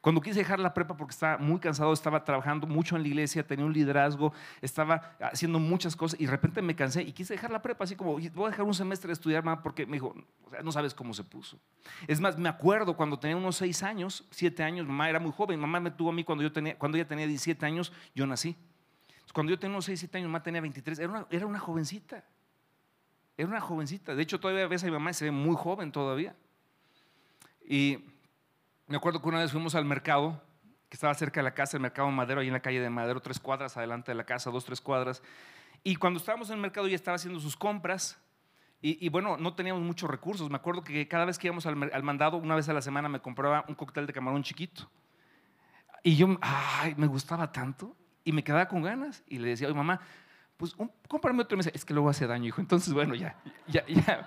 Cuando 0.00 0.22
quise 0.22 0.38
dejar 0.38 0.58
la 0.58 0.72
prepa 0.72 0.96
porque 0.96 1.12
estaba 1.12 1.36
muy 1.36 1.60
cansado, 1.60 1.92
estaba 1.92 2.24
trabajando 2.24 2.66
mucho 2.66 2.96
en 2.96 3.02
la 3.02 3.08
iglesia, 3.08 3.46
tenía 3.46 3.66
un 3.66 3.72
liderazgo, 3.72 4.32
estaba 4.62 5.16
haciendo 5.20 5.58
muchas 5.58 5.94
cosas 5.94 6.18
y 6.18 6.24
de 6.24 6.30
repente 6.30 6.62
me 6.62 6.74
cansé 6.74 7.02
y 7.02 7.12
quise 7.12 7.34
dejar 7.34 7.50
la 7.50 7.60
prepa, 7.60 7.84
así 7.84 7.96
como, 7.96 8.12
voy 8.12 8.46
a 8.46 8.48
dejar 8.48 8.64
un 8.64 8.72
semestre 8.72 9.08
de 9.08 9.12
estudiar 9.12 9.44
más 9.44 9.58
porque 9.58 9.84
me 9.84 9.94
dijo, 9.94 10.14
no 10.64 10.72
sabes 10.72 10.94
cómo 10.94 11.12
se 11.12 11.22
puso. 11.22 11.58
Es 12.06 12.18
más, 12.18 12.38
me 12.38 12.48
acuerdo 12.48 12.96
cuando 12.96 13.18
tenía 13.18 13.36
unos 13.36 13.56
seis 13.56 13.82
años, 13.82 14.26
siete 14.30 14.62
años, 14.62 14.86
mamá 14.86 15.10
era 15.10 15.20
muy 15.20 15.32
joven, 15.32 15.60
mamá 15.60 15.80
me 15.80 15.90
tuvo 15.90 16.08
a 16.08 16.12
mí 16.12 16.24
cuando 16.24 16.42
yo 16.42 16.52
tenía, 16.52 16.78
cuando 16.78 16.96
ella 16.96 17.06
tenía 17.06 17.26
17 17.26 17.66
años, 17.66 17.92
yo 18.14 18.26
nací. 18.26 18.56
Cuando 19.32 19.50
yo 19.50 19.58
tenía 19.58 19.76
unos 19.76 19.84
6, 19.84 20.00
7 20.00 20.18
años, 20.18 20.28
mamá 20.28 20.42
tenía 20.42 20.60
23, 20.60 20.98
era 20.98 21.08
una, 21.08 21.26
era 21.30 21.46
una 21.46 21.58
jovencita. 21.58 22.24
Era 23.36 23.48
una 23.48 23.60
jovencita. 23.60 24.14
De 24.14 24.22
hecho, 24.22 24.40
todavía 24.40 24.66
ves 24.66 24.82
a 24.82 24.86
mi 24.86 24.92
mamá 24.92 25.10
y 25.10 25.14
se 25.14 25.24
ve 25.24 25.30
muy 25.30 25.56
joven 25.56 25.92
todavía. 25.92 26.34
Y 27.64 27.98
me 28.90 28.96
acuerdo 28.96 29.22
que 29.22 29.28
una 29.28 29.38
vez 29.38 29.52
fuimos 29.52 29.76
al 29.76 29.84
mercado, 29.84 30.42
que 30.88 30.96
estaba 30.96 31.14
cerca 31.14 31.38
de 31.38 31.44
la 31.44 31.54
casa, 31.54 31.76
el 31.76 31.80
mercado 31.80 32.10
Madero, 32.10 32.40
ahí 32.40 32.48
en 32.48 32.52
la 32.52 32.60
calle 32.60 32.80
de 32.80 32.90
Madero, 32.90 33.20
tres 33.20 33.38
cuadras 33.38 33.76
adelante 33.76 34.10
de 34.10 34.16
la 34.16 34.24
casa, 34.24 34.50
dos, 34.50 34.64
tres 34.64 34.80
cuadras. 34.80 35.22
Y 35.84 35.94
cuando 35.94 36.18
estábamos 36.18 36.50
en 36.50 36.56
el 36.56 36.60
mercado, 36.60 36.88
ya 36.88 36.96
estaba 36.96 37.14
haciendo 37.14 37.38
sus 37.38 37.56
compras. 37.56 38.20
Y, 38.82 39.08
bueno, 39.10 39.36
no 39.36 39.54
teníamos 39.54 39.82
muchos 39.82 40.10
recursos. 40.10 40.50
Me 40.50 40.56
acuerdo 40.56 40.82
que 40.82 41.06
cada 41.06 41.26
vez 41.26 41.38
que 41.38 41.46
íbamos 41.46 41.66
al, 41.66 42.02
mandado, 42.02 42.38
una 42.38 42.54
vez 42.54 42.68
a 42.68 42.72
la 42.72 42.80
semana, 42.80 43.08
me 43.08 43.20
compraba 43.20 43.64
un 43.68 43.74
cóctel 43.74 44.06
de 44.06 44.12
camarón 44.12 44.42
chiquito. 44.42 44.90
Y 46.02 46.16
yo, 46.16 46.38
ay, 46.40 46.94
me 46.96 47.06
gustaba 47.06 47.52
tanto. 47.52 47.94
Y 48.24 48.32
me 48.32 48.42
quedaba 48.42 48.66
con 48.66 48.82
ganas. 48.82 49.22
Y 49.28 49.38
le 49.38 49.50
decía, 49.50 49.68
oye, 49.68 49.76
mamá, 49.76 50.00
pues 50.56 50.74
un, 50.76 50.90
cómprame 51.06 51.42
otro. 51.42 51.58
Y 51.58 51.68
es 51.72 51.84
que 51.84 51.92
luego 51.92 52.08
hace 52.08 52.26
daño, 52.26 52.46
hijo. 52.46 52.60
Entonces, 52.60 52.92
bueno, 52.92 53.14
ya, 53.14 53.36
ya, 53.68 53.86
ya, 53.86 54.26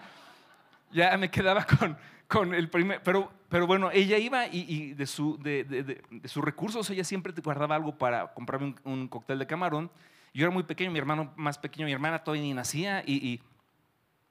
ya 0.94 1.18
me 1.18 1.30
quedaba 1.30 1.66
con, 1.80 1.98
con 2.28 2.54
el 2.54 2.70
primer. 2.70 3.02
Pero 3.04 3.32
pero 3.54 3.68
bueno, 3.68 3.92
ella 3.92 4.18
iba 4.18 4.48
y, 4.48 4.96
de, 4.96 5.06
su, 5.06 5.38
de, 5.38 6.02
sus 6.26 6.44
recursos 6.44 6.90
ella 6.90 7.04
siempre 7.04 7.34
te 7.34 7.42
guardaba 7.42 7.76
algo 7.76 8.00
para 8.00 8.34
comprarme 8.34 8.74
un, 8.84 9.08
cóctel 9.08 9.38
de 9.38 9.46
camarón. 9.46 9.92
Yo 10.34 10.46
era 10.46 10.52
muy 10.52 10.64
pequeño, 10.64 10.90
mi 10.90 10.98
hermano 10.98 11.32
más 11.36 11.60
pequeño, 11.60 11.86
mi 11.86 11.92
hermana 11.92 12.24
todavía 12.24 12.42
ni 12.42 12.52
nacía 12.56 13.04
y, 13.06 13.44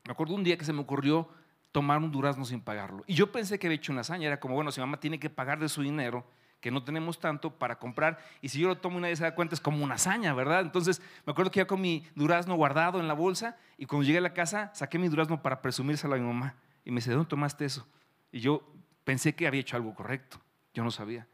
me 0.04 0.10
acuerdo 0.10 0.34
un 0.34 0.42
día 0.42 0.58
que 0.58 0.64
se 0.64 0.72
me 0.72 0.80
ocurrió 0.80 1.28
tomar 1.70 1.98
un 1.98 2.10
durazno 2.10 2.44
sin 2.44 2.60
pagarlo. 2.60 3.04
Y 3.06 3.14
yo 3.14 3.30
pensé 3.30 3.60
que 3.60 3.68
había 3.68 3.76
hecho 3.76 3.92
una 3.92 4.00
hazaña, 4.00 4.26
era 4.26 4.40
como, 4.40 4.56
bueno, 4.56 4.72
si 4.72 4.80
mamá 4.80 4.98
tiene 4.98 5.20
que 5.20 5.30
pagar 5.30 5.60
de 5.60 5.68
su 5.68 5.82
dinero, 5.82 6.26
que 6.62 6.70
no 6.70 6.82
tenemos 6.82 7.18
tanto 7.18 7.58
para 7.58 7.78
comprar, 7.78 8.18
y 8.40 8.48
si 8.48 8.58
yo 8.58 8.68
lo 8.68 8.78
tomo 8.78 8.96
y 8.96 9.02
nadie 9.02 9.16
se 9.16 9.24
da 9.24 9.34
cuenta, 9.34 9.54
es 9.54 9.60
como 9.60 9.84
una 9.84 9.96
hazaña, 9.96 10.32
¿verdad? 10.32 10.62
Entonces 10.62 11.02
me 11.26 11.32
acuerdo 11.32 11.50
que 11.50 11.58
ya 11.58 11.66
con 11.66 11.82
mi 11.82 12.06
durazno 12.14 12.54
guardado 12.54 13.00
en 13.00 13.08
la 13.08 13.14
bolsa, 13.14 13.58
y 13.76 13.84
cuando 13.84 14.06
llegué 14.06 14.18
a 14.18 14.22
la 14.22 14.32
casa, 14.32 14.70
saqué 14.72 14.98
mi 14.98 15.08
durazno 15.08 15.42
para 15.42 15.60
presumírselo 15.60 16.14
a 16.14 16.18
mi 16.18 16.24
mamá. 16.24 16.54
Y 16.86 16.90
me 16.90 16.96
dice, 16.96 17.10
¿de 17.10 17.16
dónde 17.16 17.28
tomaste 17.28 17.66
eso? 17.66 17.86
Y 18.32 18.40
yo 18.40 18.72
Pensé 19.04 19.34
que 19.34 19.46
había 19.46 19.60
hecho 19.60 19.76
algo 19.76 19.94
correcto. 19.94 20.40
Yo 20.74 20.84
no 20.84 20.90
sabía. 20.90 21.26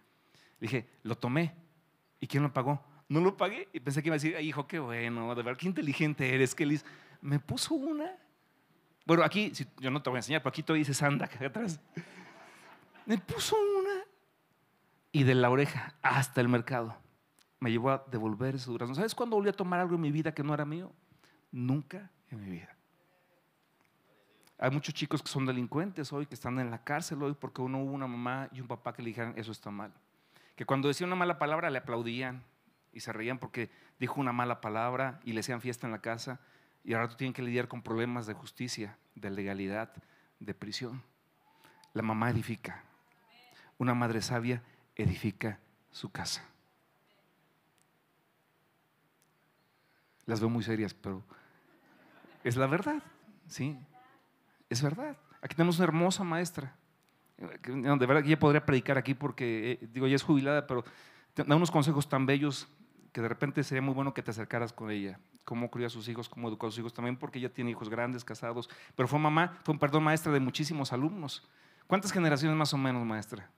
Dije, 0.61 0.89
lo 1.03 1.17
tomé. 1.17 1.55
¿Y 2.21 2.27
quién 2.27 2.43
lo 2.43 2.53
pagó? 2.53 2.85
No 3.09 3.21
lo 3.21 3.37
pagué. 3.37 3.69
Y 3.73 3.81
pensé 3.81 4.03
que 4.03 4.09
iba 4.09 4.15
a 4.15 4.19
decir, 4.19 4.39
hijo, 4.41 4.67
qué 4.67 4.79
bueno, 4.79 5.35
de 5.35 5.43
verdad, 5.43 5.59
qué 5.59 5.67
inteligente 5.67 6.35
eres, 6.35 6.55
Kelly. 6.55 6.81
Me 7.21 7.39
puso 7.39 7.75
una. 7.75 8.17
Bueno, 9.05 9.23
aquí, 9.23 9.53
yo 9.79 9.91
no 9.91 10.03
te 10.03 10.11
voy 10.11 10.19
a 10.19 10.21
enseñar, 10.21 10.43
pero 10.43 10.51
aquí 10.51 10.63
todavía 10.63 10.81
dice 10.81 10.95
Sanda 10.95 11.27
acá 11.27 11.45
atrás. 11.45 11.81
Me 13.07 13.19
puso 13.19 13.57
una. 13.57 13.78
Y 15.13 15.25
de 15.25 15.35
la 15.35 15.51
oreja 15.51 15.95
hasta 16.03 16.41
el 16.41 16.49
mercado. 16.49 16.97
Me 17.61 17.71
llevó 17.71 17.91
a 17.91 18.05
devolver 18.11 18.55
ese 18.55 18.71
durazno. 18.71 18.95
¿Sabes 18.95 19.15
cuándo 19.15 19.37
volví 19.37 19.49
a 19.49 19.53
tomar 19.53 19.81
algo 19.81 19.95
en 19.95 20.01
mi 20.01 20.13
vida 20.13 20.33
que 20.33 20.43
no 20.43 20.55
era 20.55 20.65
mío? 20.65 20.93
Nunca 21.51 22.11
en 22.31 22.41
mi 22.41 22.51
vida. 22.51 22.79
Hay 24.61 24.71
muchos 24.71 24.93
chicos 24.93 25.23
que 25.23 25.29
son 25.29 25.47
delincuentes 25.47 26.13
hoy, 26.13 26.27
que 26.27 26.35
están 26.35 26.59
en 26.59 26.71
la 26.71 26.83
cárcel 26.83 27.23
hoy 27.23 27.35
porque 27.39 27.63
uno 27.63 27.79
hubo 27.79 27.93
una 27.93 28.09
mamá 28.09 28.49
y 28.53 28.61
un 28.61 28.67
papá 28.67 28.93
que 28.93 29.03
le 29.03 29.11
dijeron 29.11 29.35
eso 29.37 29.53
está 29.53 29.71
mal. 29.71 29.93
Que 30.57 30.67
cuando 30.67 30.89
decía 30.89 31.07
una 31.07 31.15
mala 31.15 31.39
palabra 31.39 31.71
le 31.71 31.79
aplaudían 31.79 32.43
y 32.93 33.01
se 33.01 33.13
reían 33.13 33.39
porque 33.39 33.71
dijo 34.01 34.21
una 34.21 34.33
mala 34.33 34.61
palabra 34.61 35.21
y 35.25 35.33
le 35.33 35.41
hacían 35.41 35.61
fiesta 35.61 35.87
en 35.87 35.93
la 35.93 36.01
casa 36.01 36.41
y 36.83 36.95
ahora 36.95 37.09
tú 37.09 37.15
tienen 37.15 37.35
que 37.35 37.43
lidiar 37.43 37.69
con 37.69 37.83
problemas 37.83 38.27
de 38.27 38.35
justicia, 38.35 38.99
de 39.15 39.31
legalidad, 39.31 39.93
de 40.41 40.55
prisión. 40.55 41.05
La 41.93 42.03
mamá 42.03 42.31
edifica. 42.31 42.83
Una 43.79 43.95
madre 43.95 44.21
sabia 44.23 44.65
edifica 44.99 45.59
su 45.91 46.11
casa. 46.11 46.45
Las 50.27 50.41
veo 50.41 50.51
muy 50.51 50.63
serias, 50.63 50.93
pero 50.93 51.23
es 52.45 52.57
la 52.57 52.67
verdad, 52.67 53.03
¿sí? 53.47 53.79
Es 54.69 54.83
verdad. 54.83 55.17
Aquí 55.41 55.55
tenemos 55.55 55.77
una 55.79 55.85
hermosa 55.85 56.25
maestra. 56.25 56.77
De 57.39 58.07
verdad 58.07 58.25
ella 58.27 58.39
podría 58.39 58.67
predicar 58.67 58.99
aquí 58.99 59.15
porque, 59.15 59.73
eh, 59.73 59.89
digo, 59.93 60.07
ella 60.07 60.17
es 60.17 60.23
jubilada, 60.23 60.67
pero 60.67 60.85
da 61.35 61.57
unos 61.57 61.71
consejos 61.71 62.09
tan 62.09 62.27
bellos 62.27 62.69
que 63.13 63.23
de 63.23 63.29
repente 63.29 63.63
sería 63.65 63.81
muy 63.81 63.95
bueno 63.95 64.13
que 64.13 64.23
te 64.23 64.33
acercaras 64.33 64.73
con 64.73 64.91
ella. 64.91 65.19
Cómo 65.45 65.71
crió 65.71 65.87
a 65.87 65.91
sus 65.91 66.09
hijos, 66.09 66.29
cómo 66.29 66.49
educó 66.49 66.67
a 66.67 66.71
sus 66.71 66.81
hijos 66.81 66.93
también, 66.93 67.17
porque 67.17 67.39
ella 67.39 67.53
tiene 67.53 67.71
hijos 67.71 67.89
grandes, 67.89 68.25
casados. 68.25 68.69
Pero 68.95 69.09
fue 69.09 69.19
mamá, 69.19 69.59
fue, 69.65 69.73
un 69.73 69.79
perdón, 69.79 70.03
maestra 70.03 70.33
de 70.33 70.41
muchísimos 70.41 70.93
alumnos. 70.93 71.49
¿Cuántas 71.87 72.13
generaciones 72.13 72.57
más 72.57 72.75
o 72.75 72.79
menos, 72.79 73.05
maestra? 73.07 73.49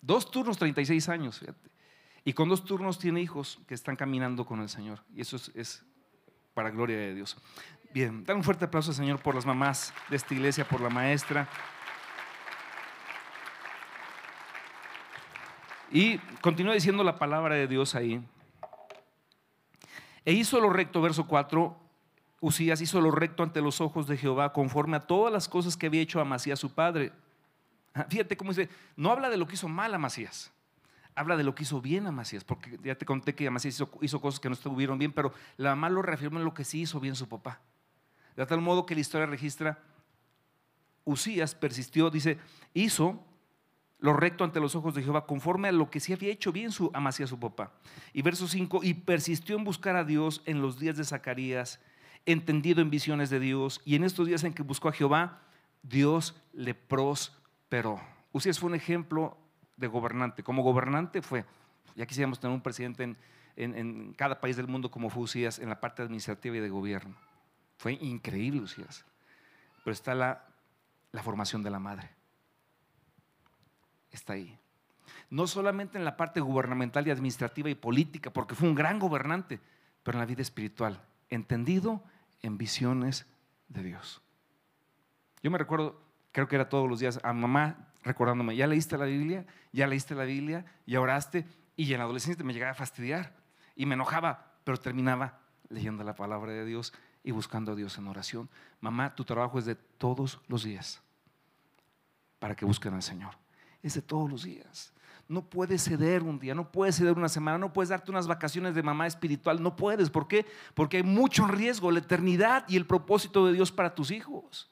Dos 0.00 0.30
turnos, 0.30 0.58
36 0.58 1.08
años, 1.08 1.38
fíjate. 1.38 1.70
Y 2.24 2.32
con 2.32 2.48
dos 2.48 2.64
turnos 2.64 2.98
tiene 2.98 3.20
hijos 3.20 3.60
que 3.66 3.74
están 3.74 3.96
caminando 3.96 4.44
con 4.44 4.60
el 4.60 4.68
Señor. 4.68 5.02
Y 5.14 5.20
eso 5.20 5.36
es 5.54 5.84
para 6.54 6.70
gloria 6.70 6.96
de 6.96 7.14
Dios. 7.14 7.36
Bien, 7.92 8.24
dan 8.24 8.36
un 8.36 8.44
fuerte 8.44 8.66
aplauso, 8.66 8.92
Señor, 8.92 9.20
por 9.20 9.34
las 9.34 9.46
mamás 9.46 9.92
de 10.08 10.16
esta 10.16 10.34
iglesia, 10.34 10.66
por 10.66 10.80
la 10.80 10.90
maestra. 10.90 11.48
Y 15.90 16.18
continúa 16.40 16.74
diciendo 16.74 17.02
la 17.02 17.18
palabra 17.18 17.56
de 17.56 17.66
Dios 17.66 17.94
ahí. 17.94 18.24
E 20.24 20.32
hizo 20.32 20.60
lo 20.60 20.70
recto, 20.70 21.00
verso 21.00 21.26
4, 21.26 21.76
Usías 22.40 22.80
hizo 22.80 23.00
lo 23.00 23.10
recto 23.10 23.42
ante 23.42 23.60
los 23.60 23.80
ojos 23.80 24.06
de 24.06 24.16
Jehová, 24.16 24.52
conforme 24.52 24.96
a 24.96 25.00
todas 25.00 25.32
las 25.32 25.48
cosas 25.48 25.76
que 25.76 25.86
había 25.86 26.00
hecho 26.00 26.20
Amasías 26.20 26.58
su 26.58 26.72
padre. 26.72 27.12
Fíjate 28.08 28.36
cómo 28.36 28.52
dice, 28.52 28.68
no 28.96 29.10
habla 29.10 29.30
de 29.30 29.36
lo 29.36 29.46
que 29.46 29.54
hizo 29.54 29.68
mal 29.68 29.94
Amasías 29.94 30.52
habla 31.14 31.36
de 31.36 31.44
lo 31.44 31.54
que 31.54 31.64
hizo 31.64 31.80
bien 31.80 32.06
Amasías, 32.06 32.44
porque 32.44 32.78
ya 32.82 32.94
te 32.94 33.04
conté 33.04 33.34
que 33.34 33.46
Amasías 33.46 33.82
hizo, 34.00 34.20
cosas 34.20 34.40
que 34.40 34.48
no 34.48 34.54
estuvieron 34.54 34.98
bien, 34.98 35.12
pero 35.12 35.32
la 35.56 35.70
mamá 35.70 35.90
lo 35.90 36.02
reafirma 36.02 36.38
en 36.38 36.44
lo 36.44 36.54
que 36.54 36.64
sí 36.64 36.82
hizo 36.82 37.00
bien 37.00 37.14
su 37.14 37.28
papá. 37.28 37.60
De 38.36 38.46
tal 38.46 38.60
modo 38.60 38.86
que 38.86 38.94
la 38.94 39.00
historia 39.00 39.26
registra 39.26 39.78
Usías 41.04 41.54
persistió, 41.54 42.10
dice, 42.10 42.38
hizo 42.74 43.24
lo 43.98 44.14
recto 44.14 44.44
ante 44.44 44.60
los 44.60 44.74
ojos 44.74 44.94
de 44.94 45.02
Jehová, 45.02 45.26
conforme 45.26 45.68
a 45.68 45.72
lo 45.72 45.90
que 45.90 46.00
sí 46.00 46.12
había 46.12 46.30
hecho 46.30 46.52
bien 46.52 46.72
su 46.72 46.90
Amasías 46.94 47.28
su 47.28 47.38
papá. 47.38 47.72
Y 48.12 48.22
verso 48.22 48.48
5, 48.48 48.80
y 48.82 48.94
persistió 48.94 49.56
en 49.56 49.64
buscar 49.64 49.96
a 49.96 50.04
Dios 50.04 50.42
en 50.46 50.62
los 50.62 50.78
días 50.78 50.96
de 50.96 51.04
Zacarías, 51.04 51.80
entendido 52.24 52.80
en 52.80 52.90
visiones 52.90 53.28
de 53.28 53.40
Dios, 53.40 53.82
y 53.84 53.96
en 53.96 54.04
estos 54.04 54.26
días 54.26 54.44
en 54.44 54.54
que 54.54 54.62
buscó 54.62 54.88
a 54.88 54.92
Jehová, 54.92 55.42
Dios 55.82 56.40
le 56.52 56.74
prosperó. 56.74 57.39
Usías 58.32 58.58
fue 58.58 58.68
un 58.68 58.74
ejemplo 58.74 59.36
de 59.76 59.86
gobernante. 59.86 60.42
Como 60.42 60.62
gobernante 60.62 61.22
fue, 61.22 61.44
ya 61.94 62.06
quisiéramos 62.06 62.40
tener 62.40 62.54
un 62.54 62.62
presidente 62.62 63.04
en, 63.04 63.16
en 63.56 64.12
cada 64.14 64.40
país 64.40 64.56
del 64.56 64.68
mundo 64.68 64.90
como 64.90 65.10
fue 65.10 65.22
Usías 65.22 65.58
en 65.58 65.68
la 65.68 65.80
parte 65.80 66.02
administrativa 66.02 66.56
y 66.56 66.60
de 66.60 66.68
gobierno. 66.68 67.16
Fue 67.78 67.92
increíble 67.94 68.60
Usías. 68.60 69.04
Pero 69.84 69.92
está 69.92 70.14
la, 70.14 70.44
la 71.12 71.22
formación 71.22 71.62
de 71.62 71.70
la 71.70 71.78
madre 71.78 72.10
está 74.12 74.34
ahí. 74.34 74.58
No 75.28 75.46
solamente 75.46 75.98
en 75.98 76.04
la 76.04 76.16
parte 76.16 76.40
gubernamental 76.40 77.06
y 77.06 77.10
administrativa 77.10 77.70
y 77.70 77.74
política, 77.74 78.30
porque 78.32 78.54
fue 78.54 78.68
un 78.68 78.74
gran 78.74 78.98
gobernante, 78.98 79.60
pero 80.02 80.16
en 80.16 80.20
la 80.20 80.26
vida 80.26 80.42
espiritual, 80.42 81.02
entendido 81.28 82.02
en 82.42 82.58
visiones 82.58 83.26
de 83.68 83.82
Dios. 83.82 84.22
Yo 85.42 85.50
me 85.50 85.58
recuerdo, 85.58 86.00
creo 86.32 86.48
que 86.48 86.56
era 86.56 86.68
todos 86.68 86.88
los 86.88 87.00
días, 87.00 87.20
a 87.22 87.32
mamá 87.32 87.88
recordándome, 88.02 88.56
¿ya 88.56 88.66
leíste 88.66 88.96
la 88.96 89.04
Biblia? 89.04 89.46
¿Ya 89.72 89.86
leíste 89.86 90.14
la 90.14 90.24
Biblia? 90.24 90.64
¿Ya 90.86 91.00
oraste? 91.00 91.46
Y 91.76 91.92
en 91.92 91.98
la 91.98 92.04
adolescencia 92.04 92.44
me 92.44 92.52
llegaba 92.52 92.72
a 92.72 92.74
fastidiar 92.74 93.34
y 93.76 93.86
me 93.86 93.94
enojaba, 93.94 94.54
pero 94.64 94.78
terminaba 94.78 95.40
leyendo 95.68 96.04
la 96.04 96.14
palabra 96.14 96.52
de 96.52 96.64
Dios 96.64 96.92
y 97.22 97.30
buscando 97.30 97.72
a 97.72 97.74
Dios 97.74 97.98
en 97.98 98.08
oración. 98.08 98.48
Mamá, 98.80 99.14
tu 99.14 99.24
trabajo 99.24 99.58
es 99.58 99.66
de 99.66 99.74
todos 99.74 100.40
los 100.48 100.64
días 100.64 101.02
para 102.38 102.54
que 102.56 102.64
busquen 102.64 102.94
al 102.94 103.02
Señor 103.02 103.34
es 103.82 103.94
de 103.94 104.02
todos 104.02 104.30
los 104.30 104.44
días. 104.44 104.92
No 105.28 105.42
puedes 105.42 105.84
ceder 105.84 106.22
un 106.22 106.38
día, 106.38 106.54
no 106.54 106.72
puedes 106.72 106.96
ceder 106.96 107.16
una 107.16 107.28
semana, 107.28 107.56
no 107.56 107.72
puedes 107.72 107.90
darte 107.90 108.10
unas 108.10 108.26
vacaciones 108.26 108.74
de 108.74 108.82
mamá 108.82 109.06
espiritual, 109.06 109.62
no 109.62 109.76
puedes. 109.76 110.10
¿Por 110.10 110.26
qué? 110.26 110.44
Porque 110.74 110.98
hay 110.98 111.02
mucho 111.04 111.46
riesgo, 111.46 111.90
la 111.92 112.00
eternidad 112.00 112.64
y 112.68 112.76
el 112.76 112.86
propósito 112.86 113.46
de 113.46 113.52
Dios 113.52 113.70
para 113.70 113.94
tus 113.94 114.10
hijos. 114.10 114.68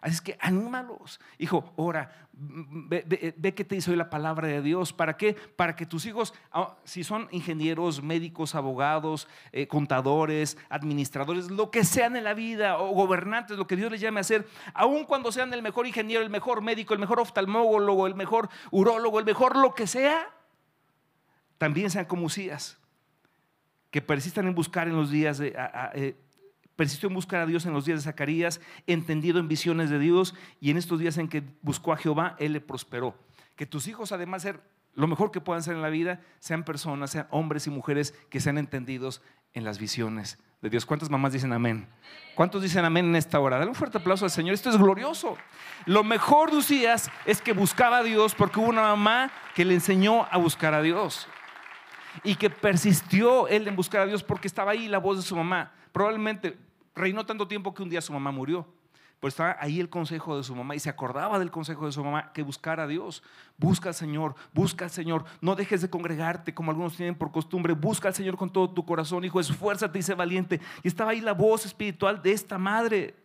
Así 0.00 0.14
es 0.14 0.20
que 0.20 0.36
anímalos. 0.40 1.20
Hijo, 1.38 1.72
ora, 1.76 2.12
ve, 2.32 3.54
que 3.54 3.64
te 3.64 3.74
dice 3.74 3.90
hoy 3.90 3.96
la 3.96 4.10
palabra 4.10 4.48
de 4.48 4.62
Dios. 4.62 4.92
¿Para 4.92 5.16
qué? 5.16 5.34
Para 5.34 5.74
que 5.74 5.86
tus 5.86 6.06
hijos, 6.06 6.34
ah, 6.52 6.76
si 6.84 7.04
son 7.04 7.28
ingenieros, 7.30 8.02
médicos, 8.02 8.54
abogados, 8.54 9.28
eh, 9.52 9.66
contadores, 9.66 10.56
administradores, 10.68 11.50
lo 11.50 11.70
que 11.70 11.84
sean 11.84 12.16
en 12.16 12.24
la 12.24 12.34
vida, 12.34 12.78
o 12.78 12.88
gobernantes, 12.94 13.56
lo 13.58 13.66
que 13.66 13.76
Dios 13.76 13.90
les 13.90 14.00
llame 14.00 14.20
a 14.20 14.22
hacer, 14.22 14.46
aun 14.74 15.04
cuando 15.04 15.32
sean 15.32 15.52
el 15.52 15.62
mejor 15.62 15.86
ingeniero, 15.86 16.22
el 16.22 16.30
mejor 16.30 16.62
médico, 16.62 16.94
el 16.94 17.00
mejor 17.00 17.20
oftalmólogo, 17.20 18.06
el 18.06 18.14
mejor 18.14 18.48
urólogo, 18.70 19.18
el 19.18 19.24
mejor 19.24 19.56
lo 19.56 19.74
que 19.74 19.86
sea, 19.86 20.30
también 21.58 21.90
sean 21.90 22.04
como 22.04 22.26
Usías, 22.26 22.78
que 23.90 24.00
persistan 24.00 24.46
en 24.46 24.54
buscar 24.54 24.86
en 24.86 24.96
los 24.96 25.10
días 25.10 25.38
de... 25.38 25.54
Eh, 25.94 26.16
Persistió 26.78 27.08
en 27.08 27.14
buscar 27.16 27.40
a 27.40 27.46
Dios 27.46 27.66
en 27.66 27.72
los 27.72 27.86
días 27.86 27.98
de 27.98 28.04
Zacarías, 28.04 28.60
entendido 28.86 29.40
en 29.40 29.48
visiones 29.48 29.90
de 29.90 29.98
Dios, 29.98 30.36
y 30.60 30.70
en 30.70 30.76
estos 30.76 31.00
días 31.00 31.18
en 31.18 31.26
que 31.26 31.42
buscó 31.60 31.92
a 31.92 31.96
Jehová, 31.96 32.36
Él 32.38 32.52
le 32.52 32.60
prosperó. 32.60 33.16
Que 33.56 33.66
tus 33.66 33.88
hijos, 33.88 34.12
además 34.12 34.44
de 34.44 34.52
ser 34.52 34.62
lo 34.94 35.08
mejor 35.08 35.32
que 35.32 35.40
puedan 35.40 35.64
ser 35.64 35.74
en 35.74 35.82
la 35.82 35.88
vida, 35.88 36.20
sean 36.38 36.62
personas, 36.62 37.10
sean 37.10 37.26
hombres 37.32 37.66
y 37.66 37.70
mujeres 37.70 38.14
que 38.30 38.38
sean 38.38 38.58
entendidos 38.58 39.22
en 39.54 39.64
las 39.64 39.80
visiones 39.80 40.38
de 40.62 40.70
Dios. 40.70 40.86
¿Cuántas 40.86 41.10
mamás 41.10 41.32
dicen 41.32 41.52
amén? 41.52 41.88
¿Cuántos 42.36 42.62
dicen 42.62 42.84
amén 42.84 43.06
en 43.06 43.16
esta 43.16 43.40
hora? 43.40 43.58
Dale 43.58 43.70
un 43.70 43.74
fuerte 43.74 43.98
aplauso 43.98 44.24
al 44.24 44.30
Señor. 44.30 44.54
Esto 44.54 44.70
es 44.70 44.76
glorioso. 44.76 45.36
Lo 45.84 46.04
mejor 46.04 46.52
de 46.52 46.62
días 46.62 47.10
es 47.26 47.42
que 47.42 47.54
buscaba 47.54 47.98
a 47.98 48.02
Dios 48.04 48.36
porque 48.36 48.60
hubo 48.60 48.68
una 48.68 48.82
mamá 48.82 49.32
que 49.56 49.64
le 49.64 49.74
enseñó 49.74 50.28
a 50.30 50.38
buscar 50.38 50.74
a 50.74 50.82
Dios. 50.82 51.26
Y 52.22 52.36
que 52.36 52.50
persistió 52.50 53.48
él 53.48 53.66
en 53.66 53.74
buscar 53.74 54.02
a 54.02 54.06
Dios 54.06 54.22
porque 54.22 54.46
estaba 54.46 54.70
ahí 54.70 54.86
la 54.86 54.98
voz 54.98 55.16
de 55.16 55.24
su 55.24 55.34
mamá. 55.34 55.72
Probablemente 55.90 56.56
reinó 56.98 57.24
tanto 57.24 57.48
tiempo 57.48 57.72
que 57.74 57.82
un 57.82 57.88
día 57.88 58.00
su 58.00 58.12
mamá 58.12 58.30
murió. 58.30 58.66
Pues 59.20 59.34
estaba 59.34 59.56
ahí 59.58 59.80
el 59.80 59.88
consejo 59.88 60.36
de 60.36 60.44
su 60.44 60.54
mamá 60.54 60.76
y 60.76 60.78
se 60.78 60.88
acordaba 60.88 61.40
del 61.40 61.50
consejo 61.50 61.86
de 61.86 61.92
su 61.92 62.04
mamá 62.04 62.32
que 62.32 62.42
buscara 62.42 62.84
a 62.84 62.86
Dios. 62.86 63.24
Busca 63.56 63.88
al 63.88 63.94
Señor, 63.94 64.36
busca 64.52 64.84
al 64.84 64.92
Señor. 64.92 65.24
No 65.40 65.56
dejes 65.56 65.82
de 65.82 65.90
congregarte 65.90 66.54
como 66.54 66.70
algunos 66.70 66.96
tienen 66.96 67.16
por 67.16 67.32
costumbre. 67.32 67.72
Busca 67.72 68.08
al 68.08 68.14
Señor 68.14 68.36
con 68.36 68.52
todo 68.52 68.70
tu 68.70 68.86
corazón, 68.86 69.24
hijo. 69.24 69.40
Esfuérzate 69.40 69.98
y 69.98 70.02
sé 70.02 70.14
valiente. 70.14 70.60
Y 70.84 70.88
estaba 70.88 71.10
ahí 71.10 71.20
la 71.20 71.34
voz 71.34 71.66
espiritual 71.66 72.22
de 72.22 72.30
esta 72.30 72.58
madre. 72.58 73.16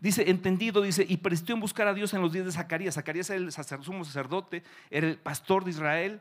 Dice, 0.00 0.28
entendido, 0.28 0.82
dice, 0.82 1.06
y 1.08 1.16
prestó 1.16 1.54
en 1.54 1.60
buscar 1.60 1.86
a 1.86 1.94
Dios 1.94 2.12
en 2.12 2.20
los 2.20 2.32
días 2.32 2.44
de 2.44 2.52
Zacarías. 2.52 2.96
Zacarías 2.96 3.30
era 3.30 3.38
el 3.38 3.52
sumo 3.52 4.04
sacerdote, 4.04 4.62
era 4.90 5.06
el 5.06 5.16
pastor 5.16 5.64
de 5.64 5.70
Israel. 5.70 6.20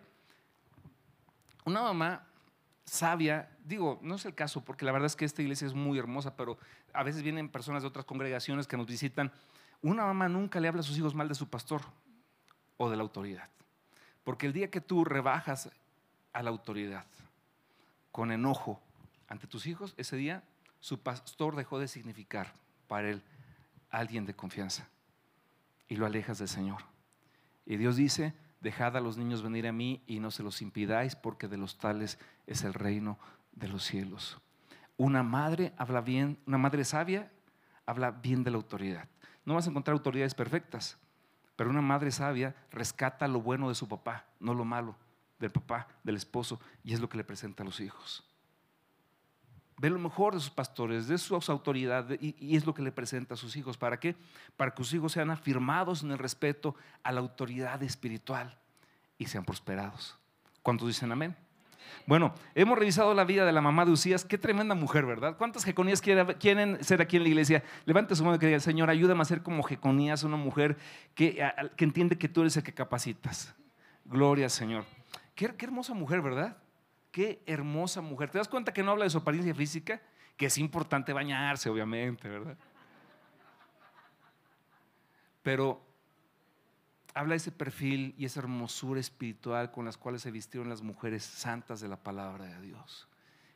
Una 1.65 1.81
mamá 1.81 2.23
sabia, 2.85 3.49
digo, 3.65 3.99
no 4.03 4.15
es 4.15 4.25
el 4.25 4.35
caso, 4.35 4.63
porque 4.63 4.85
la 4.85 4.91
verdad 4.91 5.07
es 5.07 5.15
que 5.15 5.25
esta 5.25 5.41
iglesia 5.41 5.65
es 5.65 5.73
muy 5.73 5.97
hermosa, 5.97 6.35
pero 6.35 6.57
a 6.93 7.03
veces 7.03 7.23
vienen 7.23 7.49
personas 7.49 7.83
de 7.83 7.87
otras 7.87 8.05
congregaciones 8.05 8.67
que 8.67 8.77
nos 8.77 8.87
visitan. 8.87 9.31
Una 9.81 10.05
mamá 10.05 10.29
nunca 10.29 10.59
le 10.59 10.67
habla 10.67 10.81
a 10.81 10.83
sus 10.83 10.97
hijos 10.97 11.15
mal 11.15 11.27
de 11.27 11.35
su 11.35 11.49
pastor 11.49 11.81
o 12.77 12.89
de 12.89 12.97
la 12.97 13.03
autoridad. 13.03 13.49
Porque 14.23 14.45
el 14.45 14.53
día 14.53 14.69
que 14.69 14.81
tú 14.81 15.03
rebajas 15.03 15.69
a 16.33 16.43
la 16.43 16.49
autoridad 16.49 17.05
con 18.11 18.31
enojo 18.31 18.81
ante 19.27 19.47
tus 19.47 19.65
hijos, 19.65 19.93
ese 19.97 20.15
día 20.15 20.43
su 20.79 20.99
pastor 20.99 21.55
dejó 21.55 21.79
de 21.79 21.87
significar 21.87 22.53
para 22.87 23.09
él 23.09 23.21
alguien 23.89 24.25
de 24.25 24.33
confianza 24.33 24.87
y 25.87 25.95
lo 25.95 26.05
alejas 26.05 26.39
del 26.39 26.47
Señor. 26.47 26.81
Y 27.65 27.77
Dios 27.77 27.95
dice, 27.95 28.33
Dejad 28.61 28.95
a 28.95 29.01
los 29.01 29.17
niños 29.17 29.41
venir 29.41 29.67
a 29.67 29.71
mí 29.71 30.03
y 30.05 30.19
no 30.19 30.29
se 30.29 30.43
los 30.43 30.61
impidáis, 30.61 31.15
porque 31.15 31.47
de 31.47 31.57
los 31.57 31.79
tales 31.79 32.19
es 32.45 32.63
el 32.63 32.75
reino 32.75 33.17
de 33.53 33.67
los 33.67 33.83
cielos. 33.83 34.39
Una 35.01 35.23
madre 35.23 35.73
habla 35.77 35.99
bien, 35.99 36.37
una 36.45 36.59
madre 36.59 36.85
sabia 36.85 37.31
habla 37.87 38.11
bien 38.11 38.43
de 38.43 38.51
la 38.51 38.57
autoridad. 38.57 39.09
No 39.45 39.55
vas 39.55 39.65
a 39.65 39.71
encontrar 39.71 39.93
autoridades 39.93 40.35
perfectas, 40.35 40.95
pero 41.55 41.71
una 41.71 41.81
madre 41.81 42.11
sabia 42.11 42.55
rescata 42.69 43.27
lo 43.27 43.41
bueno 43.41 43.69
de 43.69 43.73
su 43.73 43.87
papá, 43.87 44.27
no 44.39 44.53
lo 44.53 44.63
malo 44.63 44.95
del 45.39 45.49
papá, 45.49 45.87
del 46.03 46.17
esposo, 46.17 46.59
y 46.83 46.93
es 46.93 46.99
lo 46.99 47.09
que 47.09 47.17
le 47.17 47.23
presenta 47.23 47.63
a 47.63 47.65
los 47.65 47.79
hijos. 47.79 48.23
Ve 49.77 49.89
lo 49.89 49.97
mejor 49.97 50.35
de 50.35 50.39
sus 50.39 50.51
pastores, 50.51 51.07
de 51.07 51.17
sus 51.17 51.49
autoridades, 51.49 52.21
y, 52.21 52.35
y, 52.37 52.55
es 52.55 52.67
lo 52.67 52.75
que 52.75 52.83
le 52.83 52.91
presenta 52.91 53.33
a 53.33 53.37
sus 53.37 53.55
hijos. 53.55 53.79
¿Para 53.79 53.99
qué? 53.99 54.15
Para 54.55 54.69
que 54.69 54.83
sus 54.83 54.93
hijos 54.93 55.13
sean 55.13 55.31
afirmados 55.31 56.03
en 56.03 56.11
el 56.11 56.19
respeto 56.19 56.75
a 57.01 57.11
la 57.11 57.21
autoridad 57.21 57.81
espiritual 57.81 58.55
y 59.17 59.25
sean 59.25 59.45
prosperados. 59.45 60.15
¿Cuántos 60.61 60.89
dicen 60.89 61.11
amén? 61.11 61.35
Bueno, 62.05 62.33
hemos 62.55 62.77
revisado 62.77 63.13
la 63.13 63.23
vida 63.23 63.45
de 63.45 63.51
la 63.51 63.61
mamá 63.61 63.85
de 63.85 63.91
Usías. 63.91 64.25
Qué 64.25 64.37
tremenda 64.37 64.75
mujer, 64.75 65.05
¿verdad? 65.05 65.37
¿Cuántas 65.37 65.63
Jeconías 65.63 66.01
quieren 66.01 66.83
ser 66.83 67.01
aquí 67.01 67.17
en 67.17 67.23
la 67.23 67.29
iglesia? 67.29 67.63
Levante 67.85 68.15
su 68.15 68.23
mano 68.23 68.35
y 68.35 68.39
que 68.39 68.59
Señor, 68.59 68.89
ayúdame 68.89 69.21
a 69.21 69.25
ser 69.25 69.43
como 69.43 69.63
Jeconías, 69.63 70.23
una 70.23 70.37
mujer 70.37 70.77
que, 71.15 71.43
que 71.75 71.85
entiende 71.85 72.17
que 72.17 72.27
tú 72.27 72.41
eres 72.41 72.57
el 72.57 72.63
que 72.63 72.73
capacitas. 72.73 73.53
Gloria 74.05 74.49
Señor. 74.49 74.85
Qué 75.35 75.53
hermosa 75.59 75.93
mujer, 75.93 76.21
¿verdad? 76.21 76.57
Qué 77.11 77.41
hermosa 77.45 78.01
mujer. 78.01 78.29
¿Te 78.29 78.37
das 78.37 78.47
cuenta 78.47 78.73
que 78.73 78.83
no 78.83 78.91
habla 78.91 79.03
de 79.03 79.09
su 79.09 79.17
apariencia 79.17 79.53
física? 79.53 80.01
Que 80.37 80.45
es 80.47 80.57
importante 80.57 81.13
bañarse, 81.13 81.69
obviamente, 81.69 82.29
¿verdad? 82.29 82.57
Pero 85.43 85.81
habla 87.13 87.33
de 87.33 87.37
ese 87.37 87.51
perfil 87.51 88.15
y 88.17 88.25
esa 88.25 88.39
hermosura 88.39 88.99
espiritual 88.99 89.71
con 89.71 89.85
las 89.85 89.97
cuales 89.97 90.21
se 90.21 90.31
vistieron 90.31 90.69
las 90.69 90.81
mujeres 90.81 91.23
santas 91.23 91.81
de 91.81 91.87
la 91.87 91.97
palabra 91.97 92.45
de 92.45 92.61
Dios. 92.61 93.07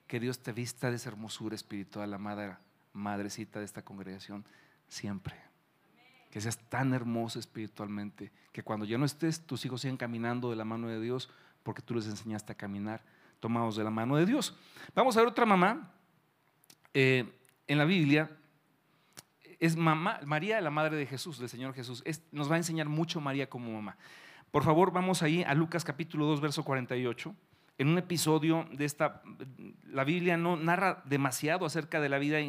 Que 0.07 0.19
Dios 0.19 0.39
te 0.39 0.51
vista 0.51 0.89
de 0.89 0.97
esa 0.97 1.09
hermosura 1.09 1.55
espiritual, 1.55 2.11
la 2.11 2.17
madre, 2.17 2.55
madrecita 2.93 3.59
de 3.59 3.65
esta 3.65 3.83
congregación, 3.83 4.45
siempre. 4.87 5.35
Que 6.29 6.41
seas 6.41 6.57
tan 6.69 6.93
hermosa 6.93 7.39
espiritualmente, 7.39 8.31
que 8.51 8.63
cuando 8.63 8.85
ya 8.85 8.97
no 8.97 9.05
estés, 9.05 9.41
tus 9.41 9.65
hijos 9.65 9.81
sigan 9.81 9.97
caminando 9.97 10.49
de 10.49 10.55
la 10.55 10.65
mano 10.65 10.87
de 10.87 10.99
Dios, 10.99 11.29
porque 11.63 11.81
tú 11.81 11.95
les 11.95 12.07
enseñaste 12.07 12.51
a 12.51 12.55
caminar 12.55 13.01
tomados 13.39 13.75
de 13.75 13.83
la 13.83 13.89
mano 13.89 14.15
de 14.15 14.25
Dios. 14.25 14.55
Vamos 14.93 15.15
a 15.17 15.21
ver 15.21 15.29
otra 15.29 15.45
mamá. 15.45 15.91
Eh, 16.93 17.31
en 17.67 17.77
la 17.77 17.85
Biblia 17.85 18.29
es 19.59 19.75
mamá, 19.75 20.19
María, 20.25 20.59
la 20.61 20.71
madre 20.71 20.97
de 20.97 21.05
Jesús, 21.05 21.39
del 21.39 21.49
Señor 21.49 21.73
Jesús. 21.73 22.03
nos 22.31 22.49
va 22.49 22.55
a 22.55 22.57
enseñar 22.57 22.89
mucho 22.89 23.21
María 23.21 23.49
como 23.49 23.71
mamá. 23.71 23.97
Por 24.51 24.63
favor, 24.63 24.91
vamos 24.91 25.21
ahí 25.21 25.43
a 25.43 25.53
Lucas 25.53 25.83
capítulo 25.83 26.25
2, 26.25 26.41
verso 26.41 26.63
48. 26.63 27.35
En 27.77 27.89
un 27.89 27.97
episodio 27.97 28.65
de 28.71 28.85
esta, 28.85 29.21
la 29.85 30.03
Biblia 30.03 30.37
no 30.37 30.55
narra 30.55 31.03
demasiado 31.05 31.65
acerca 31.65 31.99
de 31.99 32.09
la 32.09 32.19
vida 32.19 32.39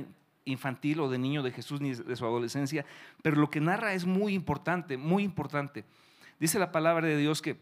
infantil 0.45 1.01
o 1.01 1.11
de 1.11 1.19
niño 1.19 1.42
de 1.42 1.51
Jesús 1.51 1.81
ni 1.81 1.95
de 1.95 2.16
su 2.16 2.25
adolescencia, 2.25 2.87
pero 3.23 3.37
lo 3.37 3.51
que 3.51 3.61
narra 3.61 3.92
es 3.95 4.07
muy 4.07 4.35
importante, 4.35 4.97
muy 4.97 5.25
importante. 5.25 5.85
Dice 6.38 6.59
la 6.59 6.71
palabra 6.71 7.07
de 7.07 7.16
Dios 7.16 7.42
que 7.42 7.57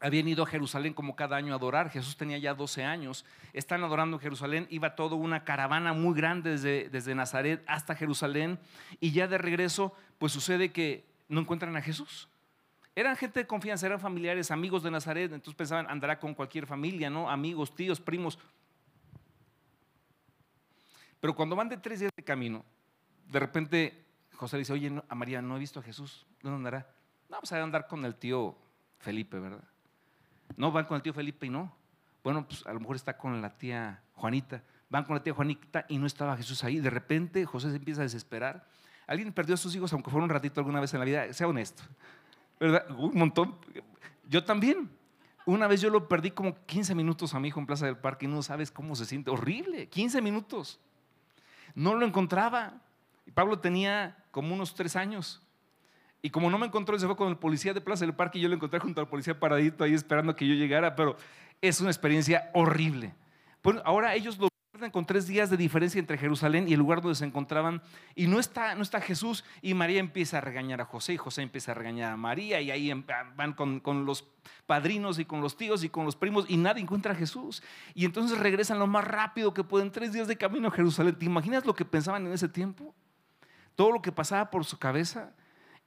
habían 0.00 0.28
ido 0.28 0.44
a 0.44 0.46
Jerusalén 0.46 0.94
como 0.94 1.16
cada 1.16 1.36
año 1.36 1.52
a 1.52 1.56
adorar. 1.56 1.90
Jesús 1.90 2.16
tenía 2.16 2.38
ya 2.38 2.54
12 2.54 2.84
años. 2.84 3.24
Están 3.52 3.82
adorando 3.82 4.16
en 4.16 4.20
Jerusalén. 4.20 4.66
Iba 4.70 4.94
toda 4.94 5.16
una 5.16 5.44
caravana 5.44 5.92
muy 5.92 6.14
grande 6.14 6.50
desde, 6.50 6.88
desde 6.88 7.14
Nazaret 7.14 7.62
hasta 7.66 7.94
Jerusalén. 7.94 8.58
Y 9.00 9.12
ya 9.12 9.26
de 9.26 9.38
regreso, 9.38 9.94
pues 10.18 10.32
sucede 10.32 10.72
que 10.72 11.04
no 11.28 11.40
encuentran 11.40 11.76
a 11.76 11.82
Jesús. 11.82 12.28
Eran 12.94 13.16
gente 13.16 13.40
de 13.40 13.46
confianza, 13.46 13.86
eran 13.86 14.00
familiares, 14.00 14.50
amigos 14.50 14.82
de 14.82 14.90
Nazaret. 14.90 15.32
Entonces 15.32 15.54
pensaban, 15.54 15.86
andará 15.88 16.18
con 16.18 16.34
cualquier 16.34 16.66
familia, 16.66 17.10
¿no? 17.10 17.30
Amigos, 17.30 17.74
tíos, 17.74 18.00
primos. 18.00 18.38
Pero 21.20 21.34
cuando 21.34 21.56
van 21.56 21.68
de 21.68 21.76
tres 21.76 22.00
días 22.00 22.12
de 22.16 22.22
camino, 22.22 22.64
de 23.26 23.40
repente 23.40 24.04
José 24.34 24.58
dice, 24.58 24.72
oye, 24.72 25.02
a 25.08 25.14
María, 25.14 25.42
no 25.42 25.56
he 25.56 25.58
visto 25.58 25.80
a 25.80 25.82
Jesús. 25.82 26.24
¿Dónde 26.42 26.56
andará? 26.56 26.90
No, 27.28 27.38
pues 27.40 27.52
a 27.52 27.62
andar 27.62 27.88
con 27.88 28.04
el 28.04 28.14
tío 28.14 28.56
Felipe, 28.98 29.38
¿verdad? 29.38 29.64
No, 30.56 30.72
van 30.72 30.86
con 30.86 30.96
el 30.96 31.02
tío 31.02 31.12
Felipe 31.12 31.46
y 31.46 31.50
no. 31.50 31.74
Bueno, 32.24 32.46
pues 32.46 32.66
a 32.66 32.72
lo 32.72 32.80
mejor 32.80 32.96
está 32.96 33.16
con 33.16 33.40
la 33.40 33.56
tía 33.56 34.02
Juanita. 34.14 34.62
Van 34.90 35.04
con 35.04 35.16
la 35.16 35.22
tía 35.22 35.34
Juanita 35.34 35.84
y 35.88 35.98
no 35.98 36.06
estaba 36.06 36.36
Jesús 36.36 36.64
ahí. 36.64 36.80
De 36.80 36.90
repente 36.90 37.44
José 37.44 37.70
se 37.70 37.76
empieza 37.76 38.00
a 38.00 38.04
desesperar. 38.04 38.66
Alguien 39.06 39.32
perdió 39.32 39.54
a 39.54 39.58
sus 39.58 39.74
hijos, 39.74 39.92
aunque 39.92 40.10
fuera 40.10 40.24
un 40.24 40.30
ratito 40.30 40.60
alguna 40.60 40.80
vez 40.80 40.92
en 40.92 41.00
la 41.00 41.06
vida. 41.06 41.32
Sea 41.32 41.48
honesto. 41.48 41.82
¿Verdad? 42.60 42.86
Un 42.90 43.18
montón. 43.18 43.56
Yo 44.28 44.44
también. 44.44 44.90
Una 45.46 45.66
vez 45.66 45.80
yo 45.80 45.88
lo 45.88 46.08
perdí 46.08 46.30
como 46.30 46.54
15 46.66 46.94
minutos 46.94 47.32
a 47.32 47.40
mi 47.40 47.48
hijo 47.48 47.58
en 47.58 47.66
Plaza 47.66 47.86
del 47.86 47.96
Parque 47.96 48.26
y 48.26 48.28
no 48.28 48.42
sabes 48.42 48.70
cómo 48.70 48.94
se 48.94 49.06
siente. 49.06 49.30
Horrible. 49.30 49.88
15 49.88 50.20
minutos. 50.20 50.78
No 51.74 51.94
lo 51.94 52.04
encontraba. 52.04 52.82
Y 53.24 53.30
Pablo 53.30 53.58
tenía 53.58 54.24
como 54.30 54.54
unos 54.54 54.74
tres 54.74 54.96
años. 54.96 55.42
Y 56.20 56.30
como 56.30 56.50
no 56.50 56.58
me 56.58 56.66
encontró, 56.66 56.98
se 56.98 57.06
fue 57.06 57.16
con 57.16 57.28
el 57.28 57.36
policía 57.36 57.72
de 57.72 57.80
Plaza 57.80 58.04
del 58.04 58.14
Parque 58.14 58.38
y 58.38 58.42
yo 58.42 58.48
lo 58.48 58.54
encontré 58.54 58.80
junto 58.80 59.00
al 59.00 59.08
policía 59.08 59.38
paradito 59.38 59.84
ahí 59.84 59.94
esperando 59.94 60.34
que 60.34 60.48
yo 60.48 60.54
llegara, 60.54 60.96
pero 60.96 61.16
es 61.60 61.80
una 61.80 61.90
experiencia 61.90 62.50
horrible. 62.54 63.14
Bueno, 63.62 63.82
ahora 63.84 64.14
ellos 64.14 64.38
lo 64.38 64.48
pierden 64.72 64.90
con 64.90 65.06
tres 65.06 65.26
días 65.26 65.50
de 65.50 65.56
diferencia 65.56 65.98
entre 65.98 66.18
Jerusalén 66.18 66.68
y 66.68 66.72
el 66.72 66.78
lugar 66.78 67.00
donde 67.00 67.14
se 67.14 67.24
encontraban 67.24 67.82
y 68.14 68.26
no 68.26 68.38
está, 68.38 68.74
no 68.74 68.82
está 68.82 69.00
Jesús 69.00 69.44
y 69.62 69.74
María 69.74 70.00
empieza 70.00 70.38
a 70.38 70.40
regañar 70.40 70.80
a 70.80 70.84
José 70.84 71.14
y 71.14 71.16
José 71.16 71.42
empieza 71.42 71.72
a 71.72 71.74
regañar 71.74 72.12
a 72.12 72.16
María 72.16 72.60
y 72.60 72.70
ahí 72.70 72.90
em, 72.90 73.04
van 73.36 73.52
con, 73.52 73.80
con 73.80 74.04
los 74.04 74.24
padrinos 74.66 75.18
y 75.18 75.24
con 75.24 75.40
los 75.40 75.56
tíos 75.56 75.84
y 75.84 75.88
con 75.88 76.04
los 76.04 76.16
primos 76.16 76.46
y 76.48 76.56
nadie 76.56 76.82
encuentra 76.82 77.12
a 77.12 77.16
Jesús. 77.16 77.62
Y 77.94 78.04
entonces 78.04 78.38
regresan 78.38 78.78
lo 78.78 78.86
más 78.86 79.04
rápido 79.04 79.54
que 79.54 79.64
pueden, 79.64 79.90
tres 79.90 80.12
días 80.12 80.28
de 80.28 80.36
camino 80.36 80.68
a 80.68 80.70
Jerusalén. 80.70 81.16
¿Te 81.16 81.24
imaginas 81.24 81.64
lo 81.64 81.74
que 81.74 81.84
pensaban 81.84 82.26
en 82.26 82.32
ese 82.32 82.48
tiempo? 82.48 82.94
Todo 83.74 83.92
lo 83.92 84.02
que 84.02 84.12
pasaba 84.12 84.50
por 84.50 84.64
su 84.64 84.78
cabeza. 84.78 85.32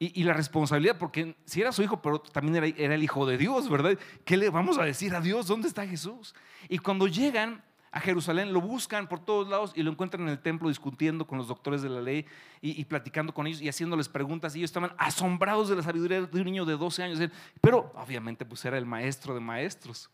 Y, 0.03 0.23
la 0.23 0.33
responsabilidad, 0.33 0.97
porque 0.97 1.35
si 1.45 1.61
era 1.61 1.71
su 1.71 1.83
hijo, 1.83 2.01
pero 2.01 2.19
también 2.19 2.55
era, 2.55 2.95
el 2.95 3.03
hijo 3.03 3.23
de 3.27 3.37
Dios, 3.37 3.69
¿verdad? 3.69 3.99
¿Qué 4.25 4.35
le 4.35 4.49
vamos 4.49 4.79
a 4.79 4.83
decir 4.83 5.13
a 5.13 5.21
Dios? 5.21 5.45
¿Dónde 5.45 5.67
está 5.67 5.85
Jesús? 5.85 6.33
Y 6.69 6.79
cuando 6.79 7.05
llegan 7.05 7.63
a 7.91 7.99
Jerusalén, 7.99 8.51
lo 8.51 8.61
buscan 8.61 9.07
por 9.07 9.23
todos 9.23 9.47
lados 9.47 9.73
y 9.75 9.83
lo 9.83 9.91
encuentran 9.91 10.23
en 10.23 10.29
el 10.29 10.39
templo 10.39 10.69
discutiendo 10.69 11.27
con 11.27 11.37
los 11.37 11.47
doctores 11.47 11.83
de 11.83 11.89
la 11.89 12.01
ley 12.01 12.25
y, 12.61 12.83
platicando 12.85 13.31
con 13.31 13.45
ellos 13.45 13.61
y 13.61 13.69
haciéndoles 13.69 14.09
preguntas. 14.09 14.55
Y 14.55 14.57
ellos 14.61 14.71
estaban 14.71 14.91
asombrados 14.97 15.69
de 15.69 15.75
la 15.75 15.83
sabiduría 15.83 16.21
de 16.21 16.39
un 16.39 16.45
niño 16.45 16.65
de 16.65 16.77
12 16.77 17.03
años. 17.03 17.19
Pero 17.61 17.93
obviamente 17.95 18.43
pues 18.43 18.65
era 18.65 18.79
el 18.79 18.87
maestro 18.87 19.35
de 19.35 19.39
maestros, 19.39 20.09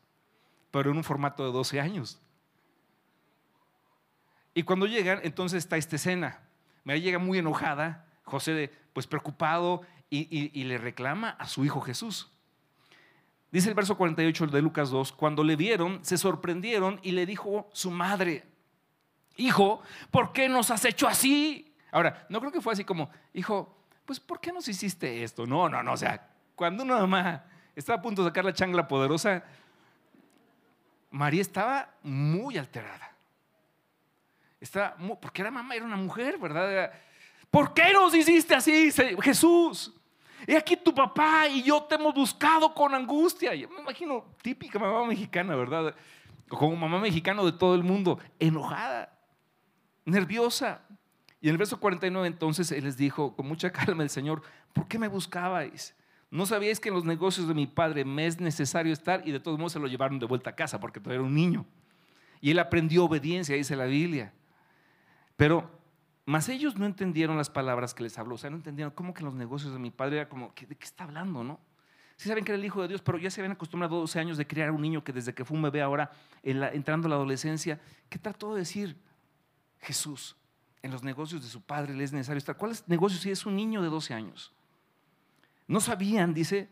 pero 0.70 0.92
en 0.92 0.98
un 0.98 1.04
formato 1.06 1.46
de 1.46 1.54
12 1.54 1.80
años. 1.80 2.20
Y 4.54 4.64
cuando 4.64 4.86
llegan, 4.86 5.22
entonces 5.24 5.60
está 5.60 5.78
esta 5.78 5.96
escena. 5.96 6.42
Me 6.84 7.00
llega 7.00 7.20
muy 7.20 7.38
enojada 7.38 8.04
José, 8.28 8.74
pues 8.98 9.06
preocupado, 9.06 9.84
y, 10.10 10.64
le 10.64 10.80
reclama 10.80 11.30
a 11.30 11.48
su 11.48 11.64
hijo 11.64 11.82
Jesús. 11.82 12.32
Dice 13.52 13.70
el 13.70 13.76
verso 13.76 13.96
48 13.96 14.48
de 14.48 14.60
Lucas 14.60 14.90
2, 14.90 15.12
cuando 15.12 15.44
le 15.44 15.56
vieron, 15.56 16.04
se 16.04 16.18
sorprendieron 16.18 17.00
y 17.04 17.12
le 17.12 17.28
dijo 17.28 17.70
su 17.74 17.92
madre, 17.92 18.48
hijo, 19.36 19.84
¿por 20.10 20.34
qué 20.34 20.50
nos 20.50 20.72
has 20.72 20.84
hecho 20.84 21.08
así? 21.08 21.76
Ahora, 21.92 22.26
no 22.30 22.40
creo 22.40 22.52
que 22.52 22.60
fue 22.60 22.74
así 22.74 22.84
como, 22.84 23.12
hijo, 23.36 23.86
pues 24.04 24.20
¿por 24.20 24.40
qué 24.40 24.52
nos 24.52 24.68
hiciste 24.68 25.24
esto? 25.24 25.46
No, 25.46 25.70
no, 25.70 25.84
no, 25.84 25.94
o 25.94 25.98
sea, 25.98 26.32
cuando 26.56 26.82
una 26.82 26.98
mamá 26.98 27.46
estaba 27.76 28.00
a 28.00 28.02
punto 28.02 28.24
de 28.24 28.30
sacar 28.32 28.46
la 28.46 28.54
changla 28.54 28.88
poderosa, 28.88 29.44
María 31.12 31.42
estaba 31.42 31.94
muy 32.02 32.58
alterada. 32.58 33.12
Estaba 34.60 34.98
porque 35.22 35.44
era 35.44 35.52
mamá, 35.52 35.76
era 35.76 35.86
una 35.86 35.98
mujer, 35.98 36.40
¿verdad? 36.40 36.92
¿Por 37.52 37.74
qué 37.74 37.94
nos 37.94 38.14
hiciste 38.14 38.56
así, 38.56 38.92
Jesús? 39.22 39.94
Y 40.46 40.56
aquí 40.56 40.78
tu 40.78 40.94
papá 40.94 41.48
y 41.48 41.64
yo 41.64 41.84
te 41.84 41.96
hemos 41.96 42.14
buscado 42.14 42.74
con 42.74 42.94
angustia. 42.94 43.54
Yo 43.56 43.70
me 43.70 43.82
imagino 43.82 44.26
típica 44.42 44.80
mamá 44.80 45.06
mexicana, 45.06 45.56
¿verdad? 45.56 45.96
Como 46.48 46.76
mamá 46.76 47.00
mexicana 47.00 47.44
de 47.44 47.52
todo 47.52 47.76
el 47.76 47.84
mundo, 47.84 48.20
enojada, 48.40 49.12
nerviosa. 50.06 50.82
Y 51.42 51.48
en 51.50 51.54
el 51.54 51.58
verso 51.58 51.80
49 51.80 52.28
entonces 52.28 52.72
él 52.72 52.86
les 52.86 52.98
dijo 52.98 53.36
con 53.36 53.48
mucha 53.48 53.72
calma 53.72 54.04
el 54.04 54.10
Señor, 54.10 54.42
¿por 54.74 54.88
qué 54.88 54.98
me 54.98 55.08
buscabais? 55.08 55.96
¿No 56.30 56.46
sabíais 56.46 56.80
que 56.80 56.90
en 56.90 56.96
los 56.96 57.06
negocios 57.06 57.48
de 57.48 57.54
mi 57.54 57.68
padre 57.68 58.04
me 58.04 58.26
es 58.26 58.40
necesario 58.40 58.92
estar? 58.92 59.26
Y 59.26 59.32
de 59.32 59.40
todos 59.40 59.58
modos 59.58 59.74
se 59.74 59.80
lo 59.80 59.88
llevaron 59.88 60.20
de 60.20 60.26
vuelta 60.26 60.50
a 60.52 60.56
casa 60.56 60.80
porque 60.80 61.00
todavía 61.00 61.20
era 61.20 61.28
un 61.28 61.36
niño. 61.36 61.66
Y 62.42 62.52
él 62.52 62.60
aprendió 62.60 63.06
obediencia, 63.06 63.56
dice 63.56 63.76
la 63.76 63.86
Biblia. 63.86 64.34
Pero 65.36 65.77
mas 66.28 66.50
ellos 66.50 66.76
no 66.76 66.86
entendieron 66.86 67.38
las 67.38 67.50
palabras 67.50 67.94
que 67.94 68.04
les 68.04 68.18
habló, 68.18 68.36
o 68.36 68.38
sea, 68.38 68.50
no 68.50 68.58
entendieron 68.58 68.92
cómo 68.94 69.14
que 69.14 69.24
los 69.24 69.34
negocios 69.34 69.72
de 69.72 69.80
mi 69.80 69.92
padre 69.92 70.18
era 70.18 70.28
como, 70.28 70.54
¿de 70.60 70.76
qué 70.76 70.86
está 70.86 71.06
hablando, 71.06 71.42
no? 71.42 71.58
Sí 72.18 72.28
saben 72.28 72.44
que 72.44 72.52
era 72.52 72.60
el 72.60 72.66
hijo 72.66 72.82
de 72.82 72.90
Dios, 72.90 73.02
pero 73.02 73.18
ya 73.18 73.32
se 73.32 73.40
habían 73.40 73.54
acostumbrado 73.54 73.98
12 74.02 74.20
años 74.20 74.38
de 74.38 74.46
criar 74.46 74.68
a 74.68 74.72
un 74.74 74.82
niño 74.82 75.06
que 75.06 75.14
desde 75.14 75.34
que 75.34 75.46
fue 75.46 75.56
un 75.56 75.64
bebé 75.64 75.82
ahora, 75.82 76.12
entrando 76.44 77.08
a 77.08 77.10
la 77.12 77.16
adolescencia, 77.16 77.80
¿qué 78.10 78.20
trató 78.20 78.54
de 78.54 78.60
decir 78.60 78.98
Jesús? 79.80 80.36
En 80.82 80.92
los 80.92 81.02
negocios 81.02 81.42
de 81.42 81.48
su 81.48 81.62
padre 81.62 81.94
le 81.94 82.04
es 82.04 82.12
necesario 82.12 82.40
estar. 82.40 82.58
¿Cuáles 82.58 82.86
negocios 82.90 83.22
si 83.22 83.32
es 83.32 83.46
un 83.46 83.56
niño 83.56 83.82
de 83.82 83.88
12 83.88 84.14
años? 84.14 84.54
No 85.66 85.80
sabían, 85.80 86.34
dice, 86.34 86.68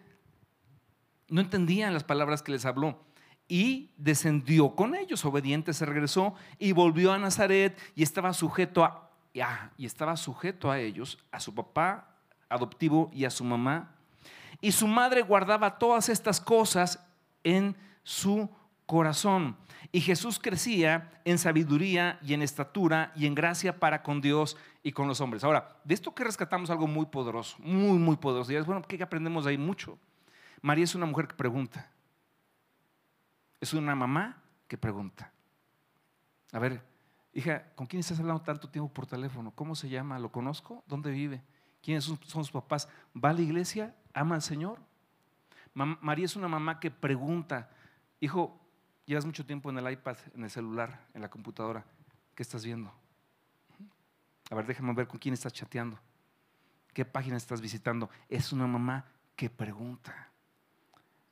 no 1.29 1.39
entendían 1.39 1.93
las 1.93 2.03
palabras 2.03 2.43
que 2.43 2.51
les 2.51 2.65
habló. 2.65 3.05
Y 3.47 3.91
descendió 3.95 4.75
con 4.75 4.95
ellos, 4.95 5.23
obediente 5.23 5.71
se 5.71 5.85
regresó 5.85 6.35
y 6.59 6.73
volvió 6.73 7.13
a 7.13 7.19
Nazaret 7.19 7.79
y 7.95 8.03
estaba 8.03 8.33
sujeto 8.33 8.83
a 8.83 9.05
y 9.77 9.85
estaba 9.85 10.15
sujeto 10.15 10.71
a 10.71 10.79
ellos, 10.79 11.17
a 11.31 11.39
su 11.39 11.53
papá 11.53 12.07
adoptivo 12.47 13.09
y 13.13 13.25
a 13.25 13.29
su 13.29 13.43
mamá. 13.43 13.91
Y 14.61 14.71
su 14.71 14.87
madre 14.87 15.21
guardaba 15.21 15.77
todas 15.77 16.07
estas 16.09 16.39
cosas 16.39 17.05
en 17.43 17.75
su 18.03 18.49
corazón. 18.85 19.57
Y 19.91 20.01
Jesús 20.01 20.39
crecía 20.39 21.11
en 21.25 21.37
sabiduría 21.37 22.17
y 22.21 22.33
en 22.33 22.41
estatura 22.41 23.11
y 23.15 23.25
en 23.25 23.35
gracia 23.35 23.79
para 23.79 24.03
con 24.03 24.21
Dios 24.21 24.57
y 24.83 24.93
con 24.93 25.07
los 25.07 25.19
hombres. 25.19 25.43
Ahora, 25.43 25.79
de 25.83 25.93
esto 25.93 26.15
que 26.15 26.23
rescatamos 26.23 26.69
algo 26.69 26.87
muy 26.87 27.05
poderoso, 27.05 27.57
muy, 27.59 27.97
muy 27.97 28.15
poderoso. 28.15 28.51
Y 28.51 28.55
es 28.55 28.65
bueno, 28.65 28.81
¿qué 28.83 29.01
aprendemos 29.03 29.43
de 29.43 29.51
ahí? 29.51 29.57
Mucho. 29.57 29.97
María 30.61 30.85
es 30.85 30.95
una 30.95 31.05
mujer 31.05 31.27
que 31.27 31.35
pregunta. 31.35 31.91
Es 33.59 33.73
una 33.73 33.95
mamá 33.95 34.41
que 34.67 34.77
pregunta. 34.77 35.31
A 36.51 36.59
ver, 36.59 36.81
Hija, 37.35 37.65
¿con 37.75 37.85
quién 37.85 37.99
estás 37.99 38.17
hablando 38.17 38.41
tanto 38.41 38.69
tiempo 38.69 38.91
por 38.91 39.05
teléfono? 39.05 39.51
¿Cómo 39.51 39.75
se 39.75 39.89
llama? 39.89 40.17
¿Lo 40.17 40.31
conozco? 40.31 40.85
¿Dónde 40.87 41.11
vive? 41.11 41.43
¿Quiénes 41.83 42.05
son, 42.05 42.17
sus 42.23 42.49
papás? 42.49 42.87
¿Va 43.13 43.31
a 43.31 43.33
la 43.33 43.41
iglesia? 43.41 43.93
¿Ama 44.13 44.35
al 44.35 44.41
Señor? 44.41 44.79
María 45.73 46.23
es 46.23 46.37
una 46.37 46.47
mamá 46.47 46.79
que 46.79 46.89
pregunta, 46.89 47.69
hijo, 48.21 48.57
llevas 49.05 49.25
mucho 49.25 49.45
tiempo 49.45 49.69
en 49.69 49.77
el 49.77 49.91
iPad, 49.91 50.15
en 50.33 50.45
el 50.45 50.49
celular, 50.49 51.07
en 51.13 51.21
la 51.21 51.29
computadora. 51.29 51.85
¿Qué 52.33 52.41
estás 52.41 52.63
viendo? 52.63 52.93
A 54.49 54.55
ver, 54.55 54.65
déjame 54.65 54.93
ver 54.93 55.09
con 55.09 55.19
quién 55.19 55.33
estás 55.33 55.51
chateando. 55.51 55.99
¿Qué 56.93 57.03
página 57.03 57.35
estás 57.35 57.59
visitando? 57.59 58.09
Es 58.29 58.53
una 58.53 58.65
mamá 58.65 59.07
que 59.35 59.49
pregunta. 59.49 60.31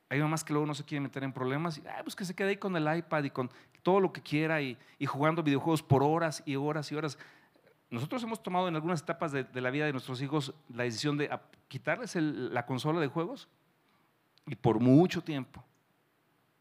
Hay 0.08 0.20
mamás 0.20 0.44
que 0.44 0.52
luego 0.52 0.66
no 0.66 0.74
se 0.74 0.84
quieren 0.84 1.02
meter 1.02 1.24
en 1.24 1.32
problemas 1.32 1.78
y 1.78 1.82
pues 2.02 2.14
que 2.14 2.24
se 2.24 2.34
quede 2.34 2.50
ahí 2.50 2.56
con 2.56 2.76
el 2.76 2.96
iPad 2.96 3.24
y 3.24 3.30
con 3.30 3.50
todo 3.82 4.00
lo 4.00 4.12
que 4.12 4.22
quiera 4.22 4.60
y, 4.60 4.76
jugando 5.06 5.42
videojuegos 5.42 5.82
por 5.82 6.02
horas 6.02 6.42
y 6.46 6.56
horas 6.56 6.90
y 6.92 6.94
horas. 6.94 7.18
Nosotros 7.90 8.22
hemos 8.22 8.42
tomado 8.42 8.68
en 8.68 8.74
algunas 8.74 9.02
etapas 9.02 9.32
de, 9.32 9.46
la 9.60 9.70
vida 9.70 9.86
de 9.86 9.92
nuestros 9.92 10.20
hijos 10.20 10.54
la 10.68 10.84
decisión 10.84 11.16
de 11.16 11.30
quitarles 11.68 12.16
la 12.16 12.66
consola 12.66 13.00
de 13.00 13.06
juegos 13.06 13.48
y 14.46 14.56
por 14.56 14.80
mucho 14.80 15.22
tiempo. 15.22 15.64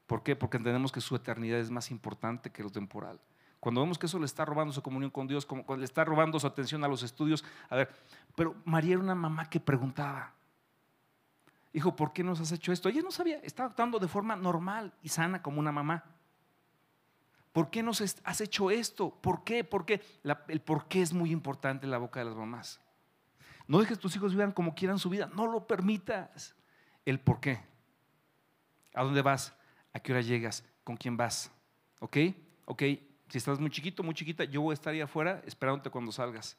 ¿Por 0.08 0.24
qué? 0.24 0.36
Porque 0.36 0.58
entendemos 0.58 0.92
que 0.92 1.02
su 1.02 1.16
eternidad 1.16 1.60
es 1.60 1.72
más 1.72 1.90
importante 1.92 2.52
que 2.52 2.62
lo 2.62 2.70
temporal. 2.70 3.20
Cuando 3.60 3.82
vemos 3.82 3.98
que 3.98 4.08
eso 4.08 4.20
le 4.20 4.26
está 4.26 4.44
robando 4.44 4.74
su 4.74 4.82
comunión 4.82 5.10
con 5.10 5.26
Dios, 5.26 5.46
como 5.46 5.64
le 5.78 5.86
está 5.86 6.04
robando 6.04 6.38
su 6.40 6.46
atención 6.46 6.84
a 6.84 6.88
los 6.90 7.02
estudios, 7.02 7.46
a 7.70 7.78
ver, 7.78 7.90
pero 8.36 8.56
María 8.66 8.96
era 8.96 9.02
una 9.02 9.16
mamá 9.16 9.50
que 9.50 9.62
preguntaba, 9.62 10.34
hijo, 11.74 11.96
¿por 11.96 12.14
qué 12.14 12.24
nos 12.24 12.40
has 12.40 12.52
hecho 12.52 12.72
esto? 12.72 12.88
Ella 12.88 13.02
no 13.02 13.12
sabía, 13.12 13.40
estaba 13.40 13.70
actuando 13.70 14.00
de 14.00 14.08
forma 14.08 14.36
normal 14.36 14.94
y 15.02 15.10
sana 15.10 15.42
como 15.42 15.60
una 15.60 15.72
mamá. 15.72 16.04
¿Por 17.52 17.70
qué 17.70 17.84
nos 17.84 18.02
has 18.02 18.42
hecho 18.42 18.72
esto? 18.72 19.12
¿Por 19.22 19.44
qué? 19.44 19.64
¿Por 19.64 19.86
qué? 19.86 20.02
el 20.48 20.62
por 20.62 20.88
qué 20.88 21.02
es 21.02 21.14
muy 21.14 21.32
importante 21.32 21.86
en 21.86 21.92
la 21.92 22.00
boca 22.00 22.20
de 22.20 22.26
las 22.26 22.36
mamás. 22.36 22.80
No 23.68 23.80
dejes 23.80 23.98
que 23.98 24.02
tus 24.02 24.16
hijos 24.16 24.34
vivan 24.34 24.52
como 24.52 24.74
quieran 24.74 24.98
su 24.98 25.10
vida. 25.10 25.30
No 25.36 25.48
lo 25.48 25.68
permitas. 25.68 26.56
El 27.06 27.20
por 27.20 27.40
qué. 27.40 27.60
¿A 28.94 29.04
dónde 29.04 29.22
vas? 29.22 29.56
¿A 29.94 30.00
qué 30.00 30.12
hora 30.12 30.22
llegas? 30.22 30.66
¿Con 30.84 30.98
quién 30.98 31.16
vas? 31.16 31.52
¿Ok? 32.00 32.18
¿Ok? 32.66 32.84
Si 33.30 33.38
estás 33.38 33.60
muy 33.60 33.70
chiquito, 33.70 34.04
muy 34.04 34.14
chiquita, 34.14 34.44
yo 34.44 34.62
voy 34.62 34.72
a 34.72 34.76
estar 34.76 34.94
ahí 34.94 35.02
afuera 35.02 35.42
esperándote 35.46 35.90
cuando 35.90 36.12
salgas. 36.12 36.58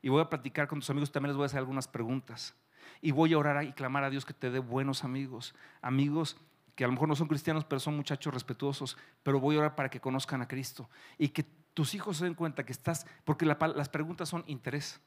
Y 0.00 0.08
voy 0.08 0.20
a 0.20 0.28
platicar 0.28 0.68
con 0.68 0.80
tus 0.80 0.90
amigos, 0.90 1.10
también 1.10 1.30
les 1.30 1.36
voy 1.36 1.44
a 1.44 1.46
hacer 1.46 1.58
algunas 1.58 1.88
preguntas. 1.88 2.54
Y 3.00 3.10
voy 3.12 3.32
a 3.32 3.38
orar 3.38 3.64
y 3.64 3.72
clamar 3.72 4.04
a 4.04 4.10
Dios 4.10 4.24
que 4.24 4.34
te 4.34 4.50
dé 4.50 4.58
buenos 4.58 5.04
amigos. 5.04 5.54
Amigos 5.82 6.36
que 6.74 6.84
a 6.84 6.88
lo 6.88 6.92
mejor 6.92 7.08
no 7.08 7.16
son 7.16 7.28
cristianos, 7.28 7.64
pero 7.64 7.80
son 7.80 7.96
muchachos 7.96 8.32
respetuosos. 8.32 8.96
Pero 9.22 9.40
voy 9.40 9.56
a 9.56 9.60
orar 9.60 9.74
para 9.74 9.88
que 9.88 10.00
conozcan 10.00 10.42
a 10.42 10.48
Cristo. 10.48 10.88
Y 11.18 11.28
que 11.28 11.44
tus 11.74 11.94
hijos 11.94 12.18
se 12.18 12.24
den 12.24 12.34
cuenta 12.34 12.64
que 12.64 12.72
estás, 12.72 13.06
porque 13.24 13.46
las 13.46 13.88
preguntas 13.88 14.28
son 14.28 14.44
interés. 14.46 15.00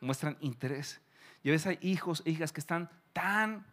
Muestran 0.00 0.36
interés. 0.40 1.00
Y 1.42 1.50
a 1.50 1.52
veces 1.52 1.66
hay 1.66 1.78
hijos 1.88 2.22
e 2.24 2.30
hijas 2.30 2.52
que 2.52 2.60
están 2.60 2.90
tan, 3.12 3.66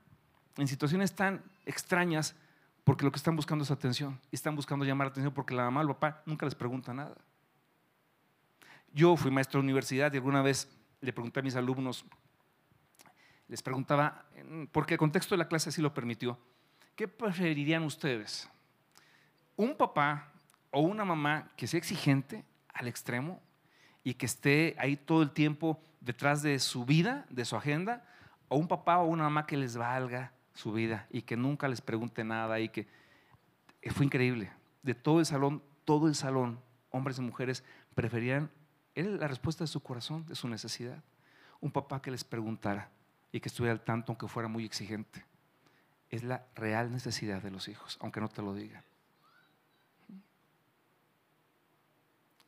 en 0.57 0.67
situaciones 0.67 1.13
tan 1.13 1.43
extrañas, 1.65 2.35
porque 2.83 3.03
lo 3.03 3.11
que 3.11 3.17
están 3.17 3.35
buscando 3.35 3.63
es 3.63 3.71
atención. 3.71 4.19
Y 4.31 4.35
están 4.35 4.55
buscando 4.55 4.85
llamar 4.85 5.07
la 5.07 5.11
atención 5.11 5.33
porque 5.33 5.55
la 5.55 5.63
mamá 5.63 5.81
o 5.81 5.83
el 5.83 5.89
papá 5.89 6.21
nunca 6.25 6.45
les 6.45 6.55
pregunta 6.55 6.93
nada. 6.93 7.15
Yo 8.93 9.17
fui 9.17 9.31
maestro 9.31 9.59
de 9.59 9.65
universidad 9.65 10.13
y 10.13 10.17
alguna 10.17 10.41
vez 10.41 10.69
le 11.01 11.11
pregunté 11.11 11.39
a 11.39 11.43
mis 11.43 11.55
alumnos, 11.55 12.05
les 13.47 13.61
preguntaba, 13.61 14.25
porque 14.71 14.95
el 14.95 14.97
contexto 14.97 15.35
de 15.35 15.39
la 15.39 15.47
clase 15.47 15.69
así 15.69 15.81
lo 15.81 15.93
permitió, 15.93 16.39
¿qué 16.95 17.07
preferirían 17.07 17.83
ustedes? 17.83 18.49
¿Un 19.55 19.75
papá 19.75 20.31
o 20.71 20.81
una 20.81 21.05
mamá 21.05 21.51
que 21.55 21.67
sea 21.67 21.77
exigente 21.77 22.43
al 22.73 22.87
extremo 22.87 23.41
y 24.03 24.15
que 24.15 24.25
esté 24.25 24.75
ahí 24.79 24.97
todo 24.97 25.21
el 25.21 25.31
tiempo 25.31 25.81
detrás 26.01 26.41
de 26.41 26.59
su 26.59 26.85
vida, 26.85 27.25
de 27.29 27.45
su 27.45 27.55
agenda, 27.55 28.05
o 28.47 28.57
un 28.57 28.67
papá 28.67 28.99
o 28.99 29.07
una 29.07 29.23
mamá 29.23 29.45
que 29.45 29.57
les 29.57 29.77
valga 29.77 30.31
su 30.53 30.73
vida 30.73 31.07
y 31.09 31.21
que 31.21 31.37
nunca 31.37 31.67
les 31.67 31.81
pregunte 31.81 32.23
nada 32.23 32.59
y 32.59 32.69
que 32.69 32.87
fue 33.91 34.05
increíble. 34.05 34.51
De 34.83 34.93
todo 34.93 35.19
el 35.19 35.25
salón, 35.25 35.63
todo 35.83 36.07
el 36.07 36.15
salón, 36.15 36.59
hombres 36.91 37.17
y 37.17 37.21
mujeres, 37.21 37.63
preferían 37.93 38.51
la 38.95 39.27
respuesta 39.27 39.63
de 39.63 39.67
su 39.67 39.81
corazón, 39.81 40.25
de 40.25 40.35
su 40.35 40.47
necesidad. 40.47 41.03
Un 41.59 41.71
papá 41.71 42.01
que 42.01 42.11
les 42.11 42.23
preguntara 42.23 42.89
y 43.35 43.41
que 43.41 43.49
estuviera 43.49 43.73
al 43.73 43.81
tanto, 43.81 44.13
aunque 44.13 44.29
fuera 44.29 44.47
muy 44.47 44.63
exigente. 44.63 45.25
Es 46.09 46.23
la 46.23 46.45
real 46.55 46.93
necesidad 46.93 47.41
de 47.41 47.51
los 47.51 47.67
hijos, 47.67 47.97
aunque 47.99 48.21
no 48.21 48.29
te 48.29 48.41
lo 48.41 48.53
diga. 48.53 48.81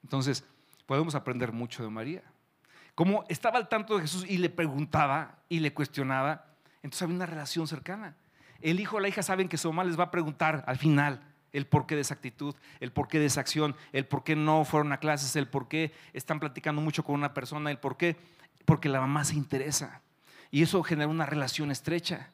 Entonces, 0.02 0.46
podemos 0.86 1.14
aprender 1.14 1.52
mucho 1.52 1.84
de 1.84 1.90
María. 1.90 2.24
Como 2.96 3.26
estaba 3.28 3.58
al 3.58 3.68
tanto 3.68 3.96
de 3.96 4.04
Jesús 4.04 4.26
y 4.30 4.38
le 4.38 4.50
preguntaba 4.50 5.40
y 5.50 5.60
le 5.60 5.74
cuestionaba, 5.74 6.46
entonces 6.76 7.02
había 7.02 7.18
una 7.18 7.26
relación 7.26 7.68
cercana. 7.68 8.16
El 8.62 8.80
hijo 8.80 8.96
o 8.96 9.02
la 9.02 9.10
hija 9.10 9.22
saben 9.22 9.50
que 9.50 9.58
su 9.58 9.68
mamá 9.68 9.84
les 9.84 10.00
va 10.00 10.06
a 10.06 10.12
preguntar 10.12 10.64
al 10.68 10.78
final, 10.78 11.22
el 11.52 11.68
porqué 11.68 11.96
de 11.96 12.02
esa 12.02 12.14
actitud, 12.14 12.56
el 12.80 12.94
porqué 12.94 13.20
de 13.20 13.26
esa 13.26 13.42
acción, 13.42 13.76
el 13.92 14.06
por 14.06 14.24
qué 14.24 14.38
no 14.38 14.64
fueron 14.64 14.94
a 14.94 15.02
clases, 15.02 15.36
el 15.36 15.50
por 15.50 15.68
qué 15.68 15.92
están 16.14 16.40
platicando 16.40 16.82
mucho 16.82 17.04
con 17.04 17.16
una 17.16 17.34
persona, 17.34 17.72
el 17.72 17.78
por 17.78 17.98
qué, 17.98 18.16
porque 18.64 18.88
la 18.88 19.02
mamá 19.02 19.26
se 19.26 19.36
interesa. 19.36 20.02
Y 20.52 20.64
eso 20.64 20.84
genera 20.84 21.10
una 21.10 21.26
relación 21.26 21.72
estrecha. 21.72 22.32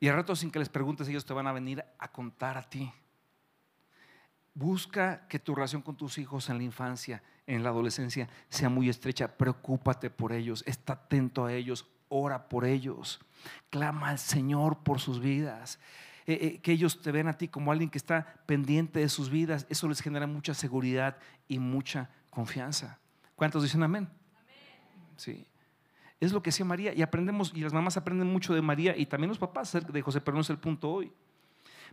Y 0.00 0.08
a 0.08 0.14
rato 0.14 0.34
sin 0.34 0.50
que 0.50 0.58
les 0.58 0.68
preguntes, 0.68 1.08
ellos 1.08 1.24
te 1.24 1.32
van 1.32 1.46
a 1.46 1.52
venir 1.52 1.84
a 1.98 2.10
contar 2.10 2.58
a 2.58 2.68
ti. 2.68 2.92
Busca 4.54 5.26
que 5.28 5.38
tu 5.38 5.54
relación 5.54 5.80
con 5.80 5.96
tus 5.96 6.18
hijos 6.18 6.50
en 6.50 6.58
la 6.58 6.64
infancia, 6.64 7.22
en 7.46 7.62
la 7.62 7.70
adolescencia, 7.70 8.28
sea 8.48 8.68
muy 8.68 8.88
estrecha. 8.88 9.36
Preocúpate 9.36 10.10
por 10.10 10.32
ellos, 10.32 10.64
está 10.66 10.94
atento 10.94 11.46
a 11.46 11.52
ellos, 11.52 11.86
ora 12.08 12.48
por 12.48 12.64
ellos, 12.64 13.20
clama 13.70 14.10
al 14.10 14.18
Señor 14.18 14.78
por 14.82 15.00
sus 15.00 15.20
vidas. 15.20 15.78
Eh, 16.26 16.38
eh, 16.40 16.60
que 16.60 16.72
ellos 16.72 17.00
te 17.00 17.10
ven 17.10 17.28
a 17.28 17.32
ti 17.32 17.48
como 17.48 17.72
alguien 17.72 17.90
que 17.90 17.98
está 17.98 18.42
pendiente 18.46 19.00
de 19.00 19.08
sus 19.08 19.30
vidas, 19.30 19.66
eso 19.68 19.88
les 19.88 20.00
genera 20.00 20.26
mucha 20.26 20.54
seguridad 20.54 21.16
y 21.48 21.58
mucha 21.58 22.10
confianza. 22.30 22.98
¿Cuántos 23.34 23.62
dicen 23.62 23.82
amén? 23.82 24.08
Sí. 25.16 25.46
Es 26.22 26.32
lo 26.32 26.40
que 26.40 26.50
hacía 26.50 26.64
María 26.64 26.94
y 26.94 27.02
aprendemos, 27.02 27.50
y 27.52 27.62
las 27.62 27.72
mamás 27.72 27.96
aprenden 27.96 28.28
mucho 28.28 28.54
de 28.54 28.62
María 28.62 28.96
y 28.96 29.06
también 29.06 29.28
los 29.28 29.38
papás 29.38 29.72
de 29.72 30.02
José, 30.02 30.20
pero 30.20 30.36
no 30.36 30.42
es 30.42 30.50
el 30.50 30.56
punto 30.56 30.88
hoy. 30.88 31.12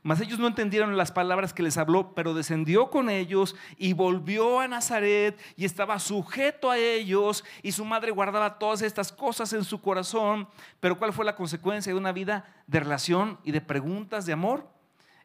Mas 0.03 0.21
ellos 0.21 0.37
no 0.37 0.45
entendieron 0.45 0.95
las 0.95 1.11
palabras 1.11 1.51
que 1.51 1.63
les 1.63 1.77
habló, 1.77 2.13
pero 2.13 2.35
descendió 2.35 2.91
con 2.91 3.09
ellos 3.09 3.55
y 3.75 3.93
volvió 3.93 4.59
a 4.59 4.67
Nazaret 4.67 5.35
y 5.55 5.65
estaba 5.65 5.97
sujeto 5.97 6.69
a 6.69 6.77
ellos 6.77 7.43
y 7.63 7.71
su 7.71 7.83
madre 7.85 8.11
guardaba 8.11 8.59
todas 8.59 8.83
estas 8.83 9.11
cosas 9.11 9.51
en 9.53 9.63
su 9.63 9.81
corazón. 9.81 10.47
Pero 10.79 10.99
¿cuál 10.99 11.11
fue 11.11 11.25
la 11.25 11.35
consecuencia 11.35 11.91
de 11.91 11.97
una 11.97 12.11
vida 12.11 12.45
de 12.67 12.81
relación 12.81 13.39
y 13.43 13.51
de 13.51 13.61
preguntas 13.61 14.27
de 14.27 14.33
amor? 14.33 14.69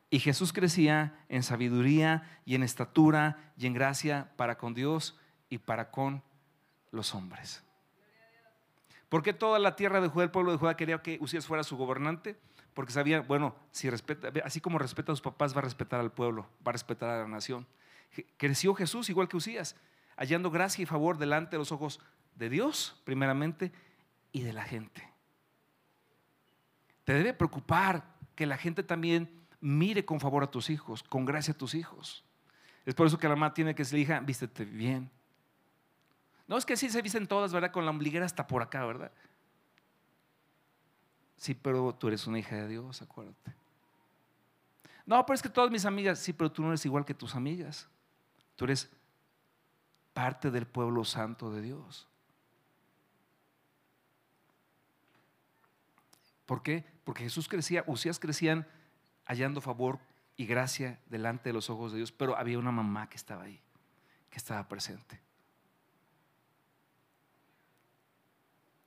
Y 0.08 0.18
Jesús 0.18 0.54
crecía 0.54 1.14
en 1.28 1.42
sabiduría 1.42 2.40
y 2.46 2.54
en 2.54 2.62
estatura 2.62 3.52
y 3.58 3.66
en 3.66 3.74
gracia 3.74 4.32
para 4.36 4.56
con 4.56 4.72
Dios 4.72 5.20
y 5.50 5.58
para 5.58 5.90
con 5.90 6.22
los 6.90 7.14
hombres. 7.14 7.63
¿Por 9.08 9.22
qué 9.22 9.32
toda 9.32 9.58
la 9.58 9.76
tierra 9.76 10.00
de 10.00 10.08
Judá, 10.08 10.24
el 10.24 10.30
pueblo 10.30 10.52
de 10.52 10.58
Judá, 10.58 10.76
quería 10.76 11.02
que 11.02 11.18
Usías 11.20 11.46
fuera 11.46 11.62
su 11.62 11.76
gobernante? 11.76 12.36
porque 12.74 12.92
sabía, 12.92 13.20
bueno, 13.20 13.54
si 13.70 13.88
respeta, 13.88 14.30
así 14.44 14.60
como 14.60 14.78
respeta 14.78 15.12
a 15.12 15.14
sus 15.14 15.22
papás, 15.22 15.54
va 15.54 15.60
a 15.60 15.62
respetar 15.62 16.00
al 16.00 16.12
pueblo, 16.12 16.48
va 16.66 16.70
a 16.70 16.72
respetar 16.72 17.08
a 17.08 17.22
la 17.22 17.28
nación. 17.28 17.66
Creció 18.36 18.74
Jesús 18.74 19.08
igual 19.08 19.28
que 19.28 19.36
Usías, 19.36 19.76
hallando 20.16 20.50
gracia 20.50 20.82
y 20.82 20.86
favor 20.86 21.16
delante 21.16 21.52
de 21.52 21.58
los 21.58 21.72
ojos 21.72 22.00
de 22.34 22.50
Dios, 22.50 23.00
primeramente, 23.04 23.72
y 24.32 24.42
de 24.42 24.52
la 24.52 24.64
gente. 24.64 25.08
Te 27.04 27.14
debe 27.14 27.32
preocupar 27.32 28.04
que 28.34 28.46
la 28.46 28.56
gente 28.56 28.82
también 28.82 29.30
mire 29.60 30.04
con 30.04 30.18
favor 30.18 30.42
a 30.42 30.50
tus 30.50 30.68
hijos, 30.68 31.04
con 31.04 31.24
gracia 31.24 31.54
a 31.54 31.58
tus 31.58 31.74
hijos. 31.74 32.24
Es 32.84 32.94
por 32.94 33.06
eso 33.06 33.18
que 33.18 33.28
la 33.28 33.36
mamá 33.36 33.54
tiene 33.54 33.74
que 33.74 33.82
decirle, 33.82 34.02
hija, 34.02 34.20
vístete 34.20 34.64
bien. 34.64 35.10
No 36.46 36.56
es 36.56 36.66
que 36.66 36.74
así 36.74 36.90
se 36.90 37.02
visten 37.02 37.26
todas, 37.26 37.52
¿verdad? 37.52 37.72
Con 37.72 37.84
la 37.84 37.90
ombliguera 37.90 38.26
hasta 38.26 38.46
por 38.46 38.62
acá, 38.62 38.84
¿verdad? 38.84 39.12
Sí, 41.36 41.54
pero 41.54 41.94
tú 41.94 42.08
eres 42.08 42.26
una 42.26 42.38
hija 42.38 42.56
de 42.56 42.68
Dios, 42.68 43.02
acuérdate. 43.02 43.54
No, 45.06 45.24
pero 45.26 45.34
es 45.34 45.42
que 45.42 45.48
todas 45.48 45.70
mis 45.70 45.84
amigas, 45.84 46.18
sí, 46.18 46.32
pero 46.32 46.50
tú 46.50 46.62
no 46.62 46.68
eres 46.68 46.84
igual 46.86 47.04
que 47.04 47.14
tus 47.14 47.34
amigas. 47.34 47.88
Tú 48.56 48.64
eres 48.64 48.90
parte 50.12 50.50
del 50.50 50.66
pueblo 50.66 51.04
santo 51.04 51.50
de 51.50 51.60
Dios. 51.60 52.08
¿Por 56.46 56.62
qué? 56.62 56.84
Porque 57.04 57.24
Jesús 57.24 57.48
crecía, 57.48 57.84
Usías 57.86 58.18
crecían 58.18 58.66
hallando 59.24 59.60
favor 59.60 59.98
y 60.36 60.46
gracia 60.46 61.00
delante 61.06 61.48
de 61.48 61.52
los 61.54 61.70
ojos 61.70 61.92
de 61.92 61.98
Dios, 61.98 62.12
pero 62.12 62.36
había 62.36 62.58
una 62.58 62.70
mamá 62.70 63.08
que 63.08 63.16
estaba 63.16 63.44
ahí, 63.44 63.60
que 64.30 64.38
estaba 64.38 64.66
presente. 64.68 65.20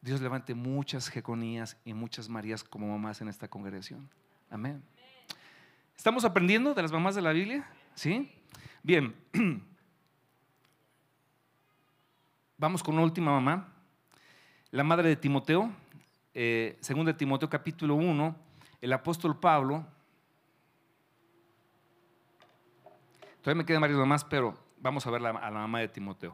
Dios 0.07 0.21
levante 0.21 0.55
muchas 0.55 1.09
Jeconías 1.09 1.75
y 1.83 1.93
muchas 1.93 2.29
Marías 2.29 2.63
como 2.63 2.87
mamás 2.87 3.19
en 3.19 3.27
esta 3.27 3.49
congregación. 3.49 4.09
Amén. 4.49 4.81
¿Estamos 5.97 6.23
aprendiendo 6.23 6.73
de 6.73 6.81
las 6.81 6.93
mamás 6.93 7.13
de 7.13 7.21
la 7.21 7.33
Biblia? 7.33 7.69
¿Sí? 7.93 8.31
Bien. 8.81 9.13
Vamos 12.57 12.81
con 12.81 12.95
una 12.95 13.03
última 13.03 13.33
mamá. 13.33 13.67
La 14.71 14.85
madre 14.85 15.09
de 15.09 15.17
Timoteo, 15.17 15.69
eh, 16.33 16.79
de 16.81 17.13
Timoteo 17.13 17.49
capítulo 17.49 17.95
1, 17.95 18.33
el 18.79 18.93
apóstol 18.93 19.37
Pablo, 19.37 19.85
todavía 23.41 23.61
me 23.61 23.65
quedan 23.65 23.81
varias 23.81 23.99
mamás, 23.99 24.23
pero 24.23 24.57
vamos 24.79 25.05
a 25.05 25.11
ver 25.11 25.25
a 25.25 25.33
la 25.33 25.59
mamá 25.59 25.81
de 25.81 25.89
Timoteo 25.89 26.33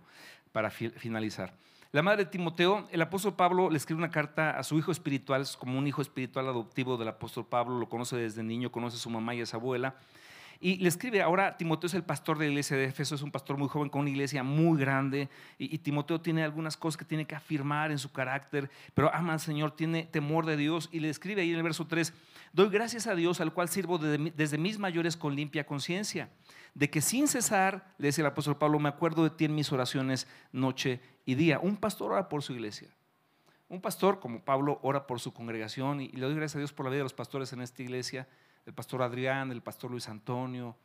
para 0.51 0.69
finalizar. 0.69 1.55
La 1.93 2.01
madre 2.01 2.25
de 2.25 2.31
Timoteo, 2.31 2.87
el 2.91 3.03
apóstol 3.03 3.35
Pablo 3.35 3.69
le 3.69 3.77
escribe 3.77 3.99
una 3.99 4.09
carta 4.09 4.57
a 4.57 4.63
su 4.63 4.79
hijo 4.79 4.91
espiritual, 4.91 5.45
como 5.59 5.77
un 5.77 5.85
hijo 5.85 6.01
espiritual 6.01 6.47
adoptivo 6.47 6.97
del 6.97 7.09
apóstol 7.09 7.45
Pablo, 7.45 7.77
lo 7.77 7.87
conoce 7.87 8.15
desde 8.15 8.41
niño, 8.41 8.71
conoce 8.71 8.97
a 8.97 8.99
su 8.99 9.11
mamá 9.11 9.35
y 9.35 9.41
a 9.41 9.45
su 9.45 9.55
abuela. 9.55 9.93
Y 10.63 10.77
le 10.77 10.87
escribe, 10.87 11.21
ahora 11.21 11.57
Timoteo 11.57 11.87
es 11.87 11.93
el 11.93 12.03
pastor 12.03 12.37
de 12.37 12.45
la 12.45 12.51
iglesia 12.51 12.77
de 12.77 12.85
Éfeso, 12.85 13.15
es 13.15 13.21
un 13.21 13.31
pastor 13.31 13.57
muy 13.57 13.67
joven 13.67 13.89
con 13.89 13.99
una 13.99 14.09
iglesia 14.09 14.43
muy 14.43 14.79
grande, 14.79 15.27
y, 15.57 15.77
Timoteo 15.79 16.21
tiene 16.21 16.41
algunas 16.41 16.77
cosas 16.77 16.95
que 16.95 17.03
tiene 17.03 17.25
que 17.25 17.35
afirmar 17.35 17.91
en 17.91 17.99
su 17.99 18.13
carácter, 18.13 18.71
pero 18.93 19.13
ama 19.13 19.33
al 19.33 19.41
Señor, 19.41 19.75
tiene 19.75 20.05
temor 20.05 20.45
de 20.45 20.55
Dios, 20.55 20.87
y 20.93 21.01
le 21.01 21.09
escribe 21.09 21.41
ahí 21.41 21.49
en 21.49 21.57
el 21.57 21.63
verso 21.63 21.85
3, 21.85 22.13
doy 22.53 22.69
gracias 22.69 23.07
a 23.07 23.15
Dios 23.15 23.41
al 23.41 23.51
cual 23.51 23.67
sirvo 23.67 23.97
desde 23.97 24.57
mis 24.57 24.79
mayores 24.79 25.17
con 25.17 25.35
limpia 25.35 25.65
conciencia 25.65 26.29
de 26.73 26.89
que 26.89 27.01
sin 27.01 27.27
cesar, 27.27 27.93
le 27.97 28.07
dice 28.07 28.21
el 28.21 28.27
apóstol 28.27 28.57
Pablo, 28.57 28.79
me 28.79 28.87
acuerdo 28.87 29.25
de 29.25 29.31
ti 29.31 29.43
en 29.43 29.55
mis 29.55 29.71
oraciones 29.73 30.27
noche 30.53 31.01
y 31.25 31.35
día. 31.35 31.59
Un 31.59 31.77
pastor 31.77 32.13
ora 32.13 32.29
por 32.29 32.41
su 32.41 32.53
iglesia. 32.53 32.89
Un 33.69 33.81
pastor, 33.81 34.19
como 34.19 34.43
Pablo, 34.43 34.79
ora 34.81 35.07
por 35.07 35.19
su 35.19 35.33
congregación 35.33 36.01
y, 36.01 36.07
le 36.09 36.21
doy 36.21 36.35
gracias 36.35 36.55
a 36.55 36.59
Dios 36.59 36.73
por 36.73 36.85
la 36.85 36.89
vida 36.89 36.99
de 36.99 37.03
los 37.03 37.13
pastores 37.13 37.53
en 37.53 37.61
esta 37.61 37.81
iglesia, 37.81 38.27
el 38.65 38.73
pastor 38.73 39.01
Adrián, 39.01 39.51
el 39.51 39.61
pastor 39.61 39.91
Luis 39.91 40.07
Antonio, 40.07 40.75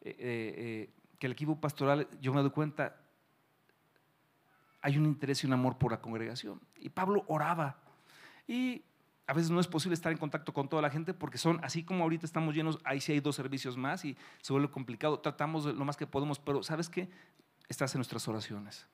eh, 0.00 0.10
eh, 0.10 0.54
eh, 0.56 0.90
que 1.18 1.26
el 1.26 1.32
equipo 1.32 1.60
pastoral, 1.60 2.08
yo 2.20 2.32
me 2.32 2.40
doy 2.40 2.50
cuenta, 2.50 2.96
hay 4.80 4.96
un 4.96 5.06
interés 5.06 5.42
y 5.42 5.46
un 5.46 5.52
amor 5.52 5.78
por 5.78 5.92
la 5.92 6.00
congregación. 6.00 6.60
Y 6.76 6.88
Pablo 6.88 7.24
oraba. 7.28 7.76
Y 8.46 8.84
a 9.26 9.34
veces 9.34 9.50
no 9.50 9.60
es 9.60 9.66
posible 9.66 9.94
estar 9.94 10.12
en 10.12 10.18
contacto 10.18 10.54
con 10.54 10.68
toda 10.68 10.80
la 10.80 10.90
gente 10.90 11.12
porque 11.12 11.36
son, 11.36 11.60
así 11.62 11.84
como 11.84 12.04
ahorita 12.04 12.24
estamos 12.24 12.54
llenos, 12.54 12.78
ahí 12.84 13.00
sí 13.00 13.12
hay 13.12 13.20
dos 13.20 13.36
servicios 13.36 13.76
más 13.76 14.04
y 14.04 14.16
se 14.40 14.52
vuelve 14.52 14.70
complicado. 14.70 15.18
Tratamos 15.20 15.66
lo 15.66 15.84
más 15.84 15.96
que 15.96 16.06
podemos, 16.06 16.38
pero 16.38 16.62
¿sabes 16.62 16.88
qué? 16.88 17.10
Estás 17.68 17.94
en 17.94 17.98
nuestras 17.98 18.26
oraciones. 18.28 18.86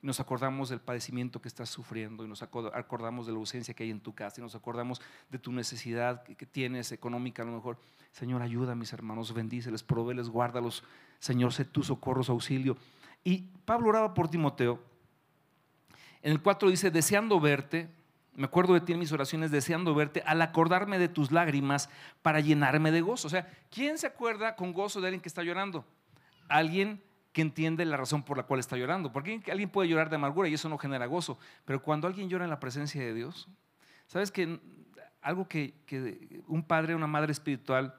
Nos 0.00 0.20
acordamos 0.20 0.68
del 0.68 0.80
padecimiento 0.80 1.42
que 1.42 1.48
estás 1.48 1.68
sufriendo 1.70 2.24
y 2.24 2.28
nos 2.28 2.42
acordamos 2.42 3.26
de 3.26 3.32
la 3.32 3.38
ausencia 3.38 3.74
que 3.74 3.82
hay 3.82 3.90
en 3.90 4.00
tu 4.00 4.14
casa 4.14 4.40
y 4.40 4.44
nos 4.44 4.54
acordamos 4.54 5.00
de 5.28 5.38
tu 5.38 5.50
necesidad 5.50 6.22
que 6.22 6.46
tienes 6.46 6.92
económica 6.92 7.42
a 7.42 7.46
lo 7.46 7.52
mejor. 7.52 7.78
Señor, 8.12 8.42
ayuda 8.42 8.72
a 8.72 8.74
mis 8.76 8.92
hermanos, 8.92 9.34
bendíceles, 9.34 9.82
provéles, 9.82 10.28
guárdalos. 10.28 10.84
Señor, 11.18 11.52
sé 11.52 11.64
tu 11.64 11.82
socorro, 11.82 12.22
auxilio. 12.28 12.76
Y 13.24 13.48
Pablo 13.64 13.88
oraba 13.88 14.14
por 14.14 14.28
Timoteo. 14.28 14.80
En 16.22 16.32
el 16.32 16.42
4 16.42 16.70
dice, 16.70 16.90
deseando 16.90 17.40
verte, 17.40 17.88
me 18.34 18.44
acuerdo 18.44 18.74
de 18.74 18.80
ti 18.80 18.92
en 18.92 19.00
mis 19.00 19.10
oraciones, 19.10 19.50
deseando 19.50 19.96
verte, 19.96 20.22
al 20.24 20.40
acordarme 20.42 20.98
de 21.00 21.08
tus 21.08 21.32
lágrimas 21.32 21.90
para 22.22 22.38
llenarme 22.38 22.92
de 22.92 23.00
gozo. 23.00 23.26
O 23.26 23.30
sea, 23.30 23.50
¿quién 23.68 23.98
se 23.98 24.06
acuerda 24.06 24.54
con 24.54 24.72
gozo 24.72 25.00
de 25.00 25.08
alguien 25.08 25.20
que 25.20 25.28
está 25.28 25.42
llorando? 25.42 25.84
Alguien 26.48 27.02
que 27.32 27.42
entiende 27.42 27.84
la 27.84 27.96
razón 27.96 28.22
por 28.22 28.36
la 28.36 28.44
cual 28.44 28.60
está 28.60 28.76
llorando. 28.76 29.12
Porque 29.12 29.42
alguien 29.50 29.70
puede 29.70 29.88
llorar 29.88 30.10
de 30.10 30.16
amargura 30.16 30.48
y 30.48 30.54
eso 30.54 30.68
no 30.68 30.78
genera 30.78 31.06
gozo. 31.06 31.38
Pero 31.64 31.82
cuando 31.82 32.06
alguien 32.06 32.28
llora 32.28 32.44
en 32.44 32.50
la 32.50 32.60
presencia 32.60 33.00
de 33.00 33.14
Dios, 33.14 33.48
¿sabes 34.06 34.30
que 34.30 34.60
algo 35.20 35.48
que, 35.48 35.74
que 35.86 36.42
un 36.46 36.62
padre, 36.62 36.94
una 36.94 37.06
madre 37.06 37.32
espiritual, 37.32 37.94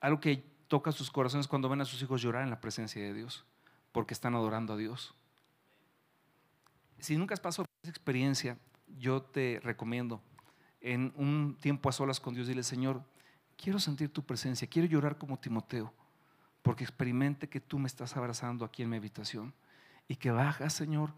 algo 0.00 0.20
que 0.20 0.44
toca 0.68 0.90
sus 0.92 1.10
corazones 1.10 1.46
cuando 1.46 1.68
ven 1.68 1.80
a 1.80 1.84
sus 1.84 2.02
hijos 2.02 2.22
llorar 2.22 2.42
en 2.42 2.50
la 2.50 2.60
presencia 2.60 3.02
de 3.02 3.14
Dios? 3.14 3.44
Porque 3.92 4.14
están 4.14 4.34
adorando 4.34 4.72
a 4.72 4.76
Dios. 4.76 5.14
Si 6.98 7.16
nunca 7.16 7.34
has 7.34 7.40
pasado 7.40 7.64
por 7.64 7.74
esa 7.82 7.90
experiencia, 7.90 8.58
yo 8.98 9.22
te 9.22 9.60
recomiendo 9.62 10.22
en 10.80 11.12
un 11.16 11.56
tiempo 11.60 11.88
a 11.88 11.92
solas 11.92 12.20
con 12.20 12.34
Dios, 12.34 12.48
dile, 12.48 12.62
Señor, 12.62 13.02
quiero 13.56 13.78
sentir 13.78 14.12
tu 14.12 14.22
presencia, 14.24 14.68
quiero 14.68 14.88
llorar 14.88 15.16
como 15.16 15.38
Timoteo 15.38 15.92
porque 16.62 16.84
experimente 16.84 17.48
que 17.48 17.60
tú 17.60 17.78
me 17.78 17.86
estás 17.86 18.16
abrazando 18.16 18.64
aquí 18.64 18.82
en 18.82 18.90
mi 18.90 18.96
habitación 18.96 19.52
y 20.08 20.16
que 20.16 20.30
bajas, 20.30 20.72
Señor, 20.72 21.12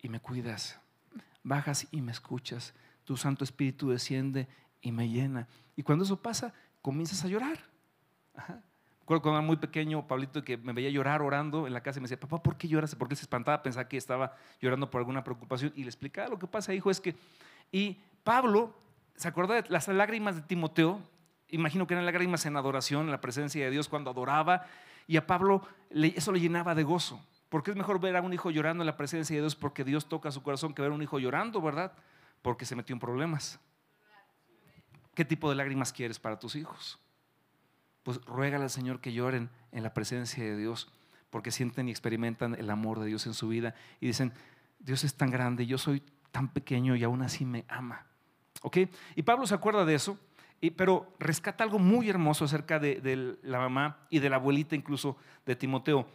y 0.00 0.08
me 0.08 0.20
cuidas. 0.20 0.80
Bajas 1.42 1.86
y 1.90 2.00
me 2.00 2.12
escuchas. 2.12 2.74
Tu 3.04 3.16
Santo 3.16 3.44
Espíritu 3.44 3.90
desciende 3.90 4.48
y 4.80 4.92
me 4.92 5.08
llena. 5.08 5.48
Y 5.76 5.82
cuando 5.82 6.04
eso 6.04 6.20
pasa, 6.20 6.52
comienzas 6.80 7.24
a 7.24 7.28
llorar. 7.28 7.58
Recuerdo 9.00 9.22
cuando 9.22 9.38
era 9.38 9.46
muy 9.46 9.56
pequeño, 9.56 10.06
Pablito, 10.06 10.44
que 10.44 10.56
me 10.56 10.72
veía 10.72 10.88
llorar 10.88 11.22
orando 11.22 11.66
en 11.66 11.72
la 11.72 11.82
casa 11.82 11.98
y 11.98 12.02
me 12.02 12.04
decía, 12.04 12.20
papá, 12.20 12.42
¿por 12.42 12.56
qué 12.56 12.68
lloras? 12.68 12.94
Porque 12.94 13.14
él 13.14 13.18
se 13.18 13.24
espantaba, 13.24 13.62
pensaba 13.62 13.88
que 13.88 13.96
estaba 13.96 14.36
llorando 14.60 14.90
por 14.90 15.00
alguna 15.00 15.24
preocupación. 15.24 15.72
Y 15.74 15.82
le 15.82 15.88
explicaba 15.88 16.28
lo 16.28 16.38
que 16.38 16.46
pasa, 16.46 16.72
hijo, 16.72 16.90
es 16.90 17.00
que... 17.00 17.16
Y 17.70 17.98
Pablo 18.22 18.74
se 19.16 19.28
acordó 19.28 19.54
de 19.54 19.64
las 19.68 19.88
lágrimas 19.88 20.36
de 20.36 20.42
Timoteo 20.42 21.00
imagino 21.52 21.86
que 21.86 21.94
eran 21.94 22.04
lágrimas 22.04 22.44
en 22.46 22.56
adoración, 22.56 23.02
en 23.02 23.12
la 23.12 23.20
presencia 23.20 23.64
de 23.64 23.70
Dios 23.70 23.88
cuando 23.88 24.10
adoraba, 24.10 24.66
y 25.06 25.16
a 25.16 25.26
Pablo 25.26 25.62
eso 25.90 26.32
le 26.32 26.40
llenaba 26.40 26.74
de 26.74 26.82
gozo. 26.82 27.24
Porque 27.48 27.70
es 27.70 27.76
mejor 27.76 28.00
ver 28.00 28.16
a 28.16 28.22
un 28.22 28.32
hijo 28.32 28.50
llorando 28.50 28.82
en 28.82 28.86
la 28.86 28.96
presencia 28.96 29.36
de 29.36 29.42
Dios 29.42 29.54
porque 29.54 29.84
Dios 29.84 30.08
toca 30.08 30.30
su 30.30 30.42
corazón 30.42 30.72
que 30.72 30.80
ver 30.80 30.90
a 30.90 30.94
un 30.94 31.02
hijo 31.02 31.18
llorando, 31.18 31.60
¿verdad? 31.60 31.92
Porque 32.40 32.64
se 32.64 32.74
metió 32.74 32.94
en 32.94 33.00
problemas. 33.00 33.60
¿Qué 35.14 35.26
tipo 35.26 35.50
de 35.50 35.56
lágrimas 35.56 35.92
quieres 35.92 36.18
para 36.18 36.38
tus 36.38 36.56
hijos? 36.56 36.98
Pues 38.04 38.24
ruégale 38.24 38.64
al 38.64 38.70
Señor 38.70 39.00
que 39.00 39.12
lloren 39.12 39.50
en 39.70 39.82
la 39.82 39.92
presencia 39.92 40.42
de 40.42 40.56
Dios 40.56 40.90
porque 41.28 41.50
sienten 41.50 41.88
y 41.88 41.90
experimentan 41.90 42.54
el 42.54 42.70
amor 42.70 43.00
de 43.00 43.06
Dios 43.06 43.26
en 43.26 43.34
su 43.34 43.48
vida 43.48 43.74
y 44.00 44.06
dicen, 44.06 44.32
Dios 44.78 45.04
es 45.04 45.14
tan 45.14 45.30
grande, 45.30 45.66
yo 45.66 45.76
soy 45.76 46.02
tan 46.30 46.48
pequeño 46.48 46.96
y 46.96 47.04
aún 47.04 47.20
así 47.20 47.44
me 47.44 47.66
ama. 47.68 48.06
¿Ok? 48.62 48.78
Y 49.14 49.22
Pablo 49.22 49.46
se 49.46 49.54
acuerda 49.54 49.84
de 49.84 49.94
eso 49.94 50.18
pero 50.70 51.12
rescata 51.18 51.64
algo 51.64 51.78
muy 51.78 52.08
hermoso 52.08 52.44
acerca 52.44 52.78
de, 52.78 53.36
la 53.42 53.58
mamá 53.58 54.06
y 54.10 54.20
de 54.20 54.30
la 54.30 54.36
abuelita 54.36 54.76
incluso 54.76 55.16
de 55.44 55.56
Timoteo. 55.56 56.06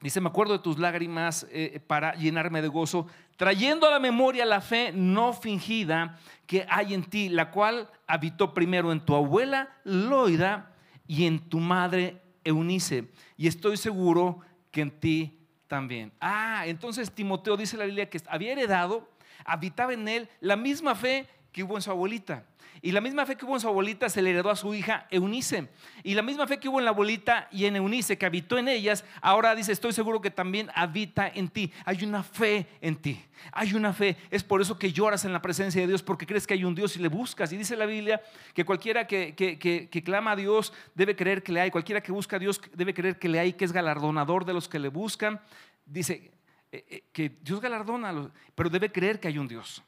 Dice, 0.00 0.20
me 0.20 0.28
acuerdo 0.28 0.52
de 0.52 0.62
tus 0.62 0.78
lágrimas 0.78 1.46
eh, 1.50 1.80
para 1.86 2.14
llenarme 2.14 2.62
de 2.62 2.68
gozo, 2.68 3.06
trayendo 3.36 3.86
a 3.86 3.90
la 3.90 3.98
memoria 3.98 4.44
la 4.44 4.60
fe 4.60 4.92
no 4.92 5.32
fingida 5.32 6.18
que 6.46 6.66
hay 6.68 6.94
en 6.94 7.04
ti, 7.04 7.28
la 7.28 7.50
cual 7.50 7.90
habitó 8.06 8.54
primero 8.54 8.92
en 8.92 9.00
tu 9.00 9.14
abuela 9.14 9.76
Loida 9.84 10.72
y 11.06 11.26
en 11.26 11.40
tu 11.48 11.58
madre 11.58 12.22
Eunice. 12.44 13.10
Y 13.36 13.48
estoy 13.48 13.76
seguro 13.76 14.40
que 14.70 14.82
en 14.82 14.90
ti 14.90 15.38
también. 15.66 16.12
Ah, 16.20 16.64
entonces 16.66 17.10
Timoteo 17.10 17.56
dice 17.56 17.76
la 17.76 17.86
Biblia 17.86 18.08
que 18.08 18.20
había 18.28 18.52
heredado, 18.52 19.08
habitaba 19.44 19.92
en 19.92 20.08
él 20.08 20.28
la 20.40 20.56
misma 20.56 20.94
fe 20.94 21.26
que 21.56 21.62
hubo 21.62 21.76
en 21.76 21.80
su 21.80 21.90
abuelita. 21.90 22.44
Y 22.82 22.92
la 22.92 23.00
misma 23.00 23.24
fe 23.24 23.34
que 23.34 23.46
hubo 23.46 23.54
en 23.54 23.60
su 23.60 23.66
abuelita 23.66 24.10
se 24.10 24.20
le 24.20 24.28
heredó 24.28 24.50
a 24.50 24.56
su 24.56 24.74
hija 24.74 25.06
Eunice. 25.10 25.70
Y 26.02 26.12
la 26.12 26.20
misma 26.20 26.46
fe 26.46 26.60
que 26.60 26.68
hubo 26.68 26.78
en 26.78 26.84
la 26.84 26.90
abuelita 26.90 27.48
y 27.50 27.64
en 27.64 27.76
Eunice, 27.76 28.18
que 28.18 28.26
habitó 28.26 28.58
en 28.58 28.68
ellas, 28.68 29.06
ahora 29.22 29.54
dice, 29.54 29.72
estoy 29.72 29.94
seguro 29.94 30.20
que 30.20 30.30
también 30.30 30.68
habita 30.74 31.26
en 31.26 31.48
ti. 31.48 31.72
Hay 31.86 32.04
una 32.04 32.22
fe 32.22 32.66
en 32.82 32.96
ti. 32.96 33.24
Hay 33.52 33.72
una 33.72 33.94
fe. 33.94 34.18
Es 34.30 34.44
por 34.44 34.60
eso 34.60 34.78
que 34.78 34.92
lloras 34.92 35.24
en 35.24 35.32
la 35.32 35.40
presencia 35.40 35.80
de 35.80 35.86
Dios, 35.86 36.02
porque 36.02 36.26
crees 36.26 36.46
que 36.46 36.52
hay 36.52 36.62
un 36.62 36.74
Dios 36.74 36.94
y 36.96 36.98
le 36.98 37.08
buscas. 37.08 37.50
Y 37.54 37.56
dice 37.56 37.74
la 37.74 37.86
Biblia 37.86 38.20
que 38.52 38.66
cualquiera 38.66 39.06
que, 39.06 39.34
que, 39.34 40.02
clama 40.04 40.32
a 40.32 40.36
Dios 40.36 40.74
debe 40.94 41.16
creer 41.16 41.42
que 41.42 41.52
le 41.52 41.62
hay. 41.62 41.70
Cualquiera 41.70 42.02
que 42.02 42.12
busca 42.12 42.36
a 42.36 42.38
Dios 42.38 42.60
debe 42.74 42.92
creer 42.92 43.18
que 43.18 43.30
le 43.30 43.38
hay, 43.38 43.54
que 43.54 43.64
es 43.64 43.72
galardonador 43.72 44.44
de 44.44 44.52
los 44.52 44.68
que 44.68 44.78
le 44.78 44.88
buscan. 44.88 45.40
Dice 45.86 46.30
eh, 46.70 46.84
eh, 46.90 47.04
que 47.14 47.30
Dios 47.40 47.62
galardona, 47.62 48.30
pero 48.54 48.68
debe 48.68 48.92
creer 48.92 49.18
que 49.18 49.28
hay 49.28 49.38
un 49.38 49.48
Dios 49.48 49.82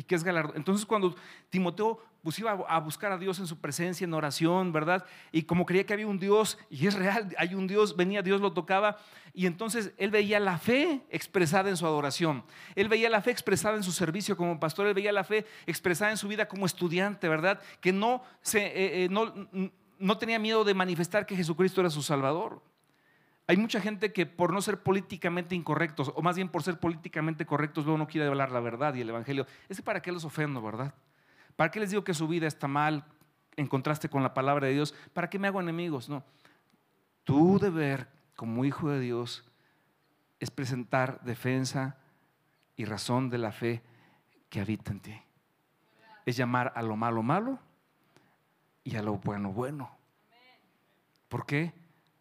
y 0.00 0.02
que 0.02 0.14
es 0.14 0.24
galardón. 0.24 0.56
Entonces 0.56 0.86
cuando 0.86 1.14
Timoteo 1.50 2.00
pues, 2.22 2.38
iba 2.38 2.52
a 2.52 2.80
buscar 2.80 3.12
a 3.12 3.18
Dios 3.18 3.38
en 3.38 3.46
su 3.46 3.58
presencia, 3.58 4.06
en 4.06 4.14
oración, 4.14 4.72
¿verdad? 4.72 5.04
Y 5.30 5.42
como 5.42 5.66
creía 5.66 5.84
que 5.84 5.92
había 5.92 6.06
un 6.06 6.18
Dios, 6.18 6.56
y 6.70 6.86
es 6.86 6.94
real, 6.94 7.28
hay 7.36 7.54
un 7.54 7.66
Dios, 7.66 7.94
venía 7.96 8.22
Dios, 8.22 8.40
lo 8.40 8.54
tocaba, 8.54 8.96
y 9.34 9.44
entonces 9.44 9.92
él 9.98 10.10
veía 10.10 10.40
la 10.40 10.56
fe 10.56 11.02
expresada 11.10 11.68
en 11.68 11.76
su 11.76 11.84
adoración, 11.84 12.44
él 12.76 12.88
veía 12.88 13.10
la 13.10 13.20
fe 13.20 13.30
expresada 13.30 13.76
en 13.76 13.82
su 13.82 13.92
servicio 13.92 14.38
como 14.38 14.58
pastor, 14.58 14.86
él 14.86 14.94
veía 14.94 15.12
la 15.12 15.22
fe 15.22 15.44
expresada 15.66 16.10
en 16.10 16.16
su 16.16 16.28
vida 16.28 16.48
como 16.48 16.64
estudiante, 16.64 17.28
¿verdad? 17.28 17.60
Que 17.82 17.92
no, 17.92 18.22
se, 18.40 18.68
eh, 18.68 19.04
eh, 19.04 19.08
no, 19.10 19.34
no 19.98 20.16
tenía 20.16 20.38
miedo 20.38 20.64
de 20.64 20.72
manifestar 20.72 21.26
que 21.26 21.36
Jesucristo 21.36 21.82
era 21.82 21.90
su 21.90 22.00
Salvador. 22.00 22.62
Hay 23.50 23.56
mucha 23.56 23.80
gente 23.80 24.12
que 24.12 24.26
por 24.26 24.52
no 24.52 24.62
ser 24.62 24.80
políticamente 24.80 25.56
incorrectos, 25.56 26.12
o 26.14 26.22
más 26.22 26.36
bien 26.36 26.48
por 26.48 26.62
ser 26.62 26.78
políticamente 26.78 27.44
correctos, 27.44 27.84
luego 27.84 27.98
no 27.98 28.06
quiere 28.06 28.28
hablar 28.28 28.52
la 28.52 28.60
verdad 28.60 28.94
y 28.94 29.00
el 29.00 29.08
Evangelio. 29.08 29.44
¿Ese 29.68 29.82
para 29.82 30.00
qué 30.00 30.12
los 30.12 30.24
ofendo, 30.24 30.62
verdad? 30.62 30.94
¿Para 31.56 31.72
qué 31.72 31.80
les 31.80 31.90
digo 31.90 32.04
que 32.04 32.14
su 32.14 32.28
vida 32.28 32.46
está 32.46 32.68
mal 32.68 33.04
en 33.56 33.66
contraste 33.66 34.08
con 34.08 34.22
la 34.22 34.34
palabra 34.34 34.68
de 34.68 34.74
Dios? 34.74 34.94
¿Para 35.12 35.28
qué 35.28 35.40
me 35.40 35.48
hago 35.48 35.60
enemigos? 35.60 36.08
No. 36.08 36.22
Tu 37.24 37.58
deber 37.58 38.06
como 38.36 38.64
hijo 38.64 38.88
de 38.88 39.00
Dios 39.00 39.44
es 40.38 40.52
presentar 40.52 41.20
defensa 41.22 41.98
y 42.76 42.84
razón 42.84 43.30
de 43.30 43.38
la 43.38 43.50
fe 43.50 43.82
que 44.48 44.60
habita 44.60 44.92
en 44.92 45.00
ti. 45.00 45.22
Es 46.24 46.36
llamar 46.36 46.72
a 46.76 46.82
lo 46.82 46.94
malo 46.94 47.24
malo 47.24 47.58
y 48.84 48.94
a 48.94 49.02
lo 49.02 49.16
bueno 49.16 49.50
bueno. 49.50 49.90
¿Por 51.28 51.46
qué? 51.46 51.79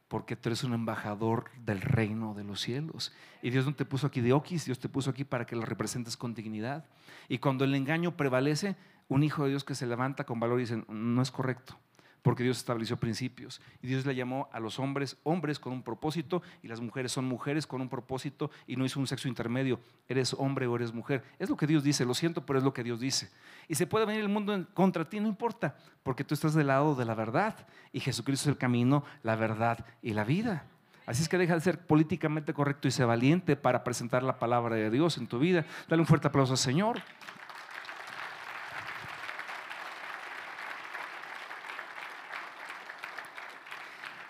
Porque 0.10 0.36
tú 0.36 0.49
eres 0.49 0.64
un 0.66 0.74
embajador 0.74 1.45
del 1.66 1.80
reino 1.80 2.34
de 2.34 2.43
los 2.43 2.60
cielos. 2.60 3.14
Y 3.41 3.51
Dios 3.51 3.66
no 3.66 3.74
te 3.74 3.86
puso 3.86 4.07
aquí 4.07 4.20
de 4.20 4.34
oquis, 4.34 4.66
Dios 4.66 4.80
te 4.80 4.89
puso 4.89 5.10
aquí 5.10 5.24
para 5.24 5.45
que 5.45 5.55
lo 5.55 5.62
representes 5.62 6.18
con 6.18 6.34
dignidad. 6.34 6.86
Y 7.30 7.38
cuando 7.38 7.64
el 7.64 7.74
engaño 7.74 8.18
prevalece, 8.18 8.76
un 9.07 9.24
hijo 9.24 9.43
de 9.43 9.51
Dios 9.51 9.64
que 9.64 9.76
se 9.76 9.88
levanta 9.88 10.26
con 10.26 10.39
valor 10.39 10.60
y 10.60 10.64
dice, 10.64 10.84
no 10.89 11.22
es 11.22 11.32
correcto 11.32 11.80
porque 12.22 12.43
Dios 12.43 12.57
estableció 12.57 12.97
principios. 12.97 13.61
Y 13.82 13.88
Dios 13.88 14.05
le 14.05 14.15
llamó 14.15 14.49
a 14.51 14.59
los 14.59 14.80
hombres 14.80 15.17
hombres 15.24 15.59
con 15.59 15.74
un 15.74 15.84
propósito 15.84 16.41
y 16.61 16.67
las 16.67 16.82
mujeres 16.82 17.11
son 17.11 17.26
mujeres 17.26 17.65
con 17.65 17.82
un 17.82 17.89
propósito 17.89 18.51
y 18.67 18.76
no 18.76 18.86
hizo 18.86 18.99
un 18.99 19.07
sexo 19.07 19.28
intermedio. 19.28 19.80
Eres 20.07 20.34
hombre 20.34 20.67
o 20.67 20.76
eres 20.76 20.93
mujer. 20.93 21.24
Es 21.38 21.49
lo 21.49 21.57
que 21.57 21.67
Dios 21.67 21.84
dice, 21.84 22.05
lo 22.05 22.13
siento, 22.13 22.45
pero 22.45 22.59
es 22.59 22.65
lo 22.65 22.74
que 22.74 22.84
Dios 22.84 22.99
dice. 22.99 23.30
Y 23.67 23.76
se 23.76 23.88
puede 23.88 24.05
venir 24.05 24.22
el 24.22 24.30
mundo 24.30 24.67
contra 24.74 25.07
ti, 25.07 25.20
no 25.20 25.28
importa, 25.28 25.76
porque 26.03 26.24
tú 26.24 26.34
estás 26.34 26.53
del 26.53 26.67
lado 26.67 26.95
de 26.95 27.05
la 27.05 27.15
verdad 27.15 27.67
y 27.91 27.99
Jesucristo 27.99 28.49
es 28.49 28.53
el 28.53 28.57
camino, 28.57 29.03
la 29.24 29.36
verdad 29.36 29.86
y 30.01 30.13
la 30.13 30.24
vida. 30.24 30.65
Así 31.05 31.24
es 31.24 31.30
que 31.30 31.39
deja 31.39 31.55
de 31.55 31.61
ser 31.61 31.80
políticamente 31.88 32.53
correcto 32.53 32.88
y 32.88 32.91
sé 32.91 33.03
valiente 33.03 33.55
para 33.55 33.84
presentar 33.84 34.22
la 34.22 34.38
palabra 34.38 34.76
de 34.76 34.91
Dios 34.91 35.17
en 35.17 35.26
tu 35.26 35.39
vida. 35.39 35.65
Dale 35.88 36.01
un 36.01 36.05
fuerte 36.05 36.28
aplauso 36.28 36.53
al 36.53 36.59
Señor. 36.59 37.01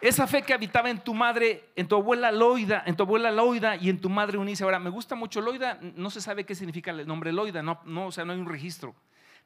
Esa 0.02 0.28
fe 0.28 0.41
que 0.43 0.54
habitaba 0.54 0.89
en 0.89 1.00
tu 1.00 1.14
madre, 1.14 1.66
en 1.76 1.88
tu 1.88 1.95
abuela 1.95 2.32
Loida, 2.32 2.84
en 2.86 2.95
tu 2.95 3.04
abuela 3.04 3.32
Loida 3.32 3.76
y 3.76 3.89
en 3.89 4.00
tu 4.00 4.10
madre 4.10 4.38
Unice. 4.38 4.64
Ahora, 4.64 4.80
me 4.80 4.89
gusta 4.89 5.16
mucho 5.16 5.41
Loida, 5.41 5.78
no 5.95 6.10
se 6.10 6.22
sabe 6.22 6.45
qué 6.45 6.56
significa 6.56 6.91
el 6.91 7.06
nombre 7.06 7.34
Loida, 7.34 7.62
no, 7.62 7.82
o 8.06 8.12
sea, 8.12 8.24
no 8.24 8.32
hay 8.32 8.39
un 8.39 8.47
registro, 8.47 8.95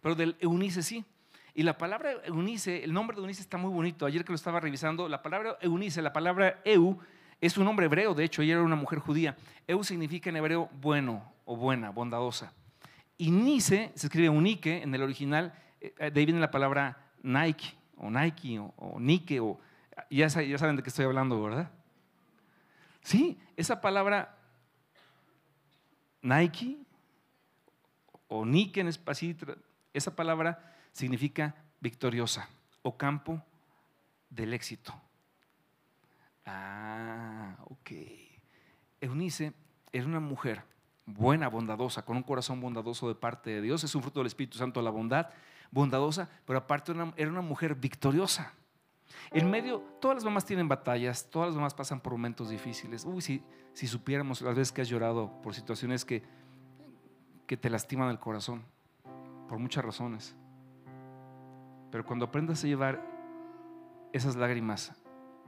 pero 0.02 0.14
del 0.14 0.36
Eunice 0.40 0.84
sí. 0.84 1.04
Y 1.56 1.64
la 1.64 1.78
palabra 1.78 2.14
Eunice, 2.26 2.84
el 2.84 2.94
nombre 2.94 3.16
de 3.16 3.22
Eunice 3.22 3.42
está 3.42 3.58
muy 3.58 3.72
bonito. 3.72 4.06
Ayer 4.06 4.24
que 4.24 4.32
lo 4.32 4.36
estaba 4.36 4.60
revisando, 4.60 5.08
la 5.08 5.22
palabra 5.22 5.58
Eunice, 5.62 6.02
la 6.02 6.14
palabra 6.14 6.62
Eu, 6.66 7.00
es 7.42 7.58
un 7.58 7.66
nombre 7.66 7.88
hebreo, 7.88 8.14
de 8.14 8.24
hecho, 8.24 8.42
ella 8.42 8.54
era 8.54 8.64
una 8.64 8.76
mujer 8.76 9.00
judía. 9.00 9.36
Eu 9.68 9.84
significa 9.84 10.30
en 10.30 10.38
hebreo 10.38 10.70
bueno 10.82 11.34
o 11.46 11.56
buena, 11.56 11.90
bondadosa. 11.90 12.54
Y 13.18 13.32
Nice 13.32 13.92
se 13.96 14.08
escribe 14.08 14.30
unique 14.30 14.82
en 14.82 14.94
el 14.94 15.02
original, 15.02 15.54
eh, 15.80 16.12
de 16.12 16.20
ahí 16.20 16.26
viene 16.26 16.40
la 16.40 16.52
palabra 16.52 17.12
Nike 17.22 17.76
o 17.98 18.10
Nike 18.10 18.60
o, 18.60 19.00
Nike 19.00 19.40
o 19.40 19.60
ya, 20.10 20.30
saben 20.30 20.76
de 20.76 20.84
qué 20.84 20.90
estoy 20.90 21.06
hablando, 21.06 21.42
¿verdad? 21.42 21.72
Sí, 23.02 23.40
esa 23.58 23.82
palabra 23.82 24.38
Nike 26.22 26.78
o 28.28 28.46
Nike 28.46 28.82
en 28.82 28.88
espacio, 28.88 29.36
esa 29.94 30.16
palabra 30.16 30.76
significa 30.92 31.56
victoriosa 31.82 32.48
o 32.82 32.98
campo 32.98 33.44
del 34.30 34.54
éxito. 34.54 34.94
Ah, 36.46 37.58
ok. 37.66 37.92
Eunice 39.02 39.54
era 39.92 40.06
una 40.06 40.20
mujer 40.20 40.64
buena, 41.06 41.50
bondadosa, 41.50 42.04
con 42.06 42.18
un 42.18 42.24
corazón 42.24 42.62
bondadoso 42.62 43.08
de 43.08 43.16
parte 43.16 43.50
de 43.50 43.62
Dios. 43.62 43.84
Es 43.84 43.94
un 43.96 44.02
fruto 44.02 44.22
del 44.22 44.28
Espíritu 44.28 44.58
Santo 44.58 44.82
la 44.82 44.90
bondad, 44.90 45.30
bondadosa, 45.72 46.30
pero 46.46 46.60
aparte 46.60 46.94
era 47.18 47.30
una 47.30 47.42
mujer 47.42 47.76
victoriosa. 47.76 48.54
En 49.32 49.50
medio, 49.50 49.80
todas 50.00 50.16
las 50.16 50.24
mamás 50.24 50.46
tienen 50.46 50.68
batallas, 50.68 51.30
todas 51.30 51.50
las 51.50 51.56
mamás 51.56 51.74
pasan 51.74 52.00
por 52.00 52.14
momentos 52.14 52.50
difíciles. 52.50 53.06
Uy, 53.06 53.22
si, 53.22 53.88
supiéramos 53.88 54.42
las 54.42 54.56
veces 54.56 54.72
que 54.72 54.82
has 54.82 54.90
llorado 54.90 55.42
por 55.42 55.54
situaciones 55.56 56.06
que, 56.06 56.24
que 57.48 57.58
te 57.58 57.70
lastiman 57.70 58.10
el 58.10 58.20
corazón, 58.20 58.64
por 59.48 59.60
muchas 59.60 59.84
razones. 59.84 60.36
Pero 61.92 62.06
cuando 62.06 62.26
aprendas 62.26 62.64
a 62.64 62.68
llevar 62.68 63.02
esas 64.14 64.36
lágrimas 64.36 64.94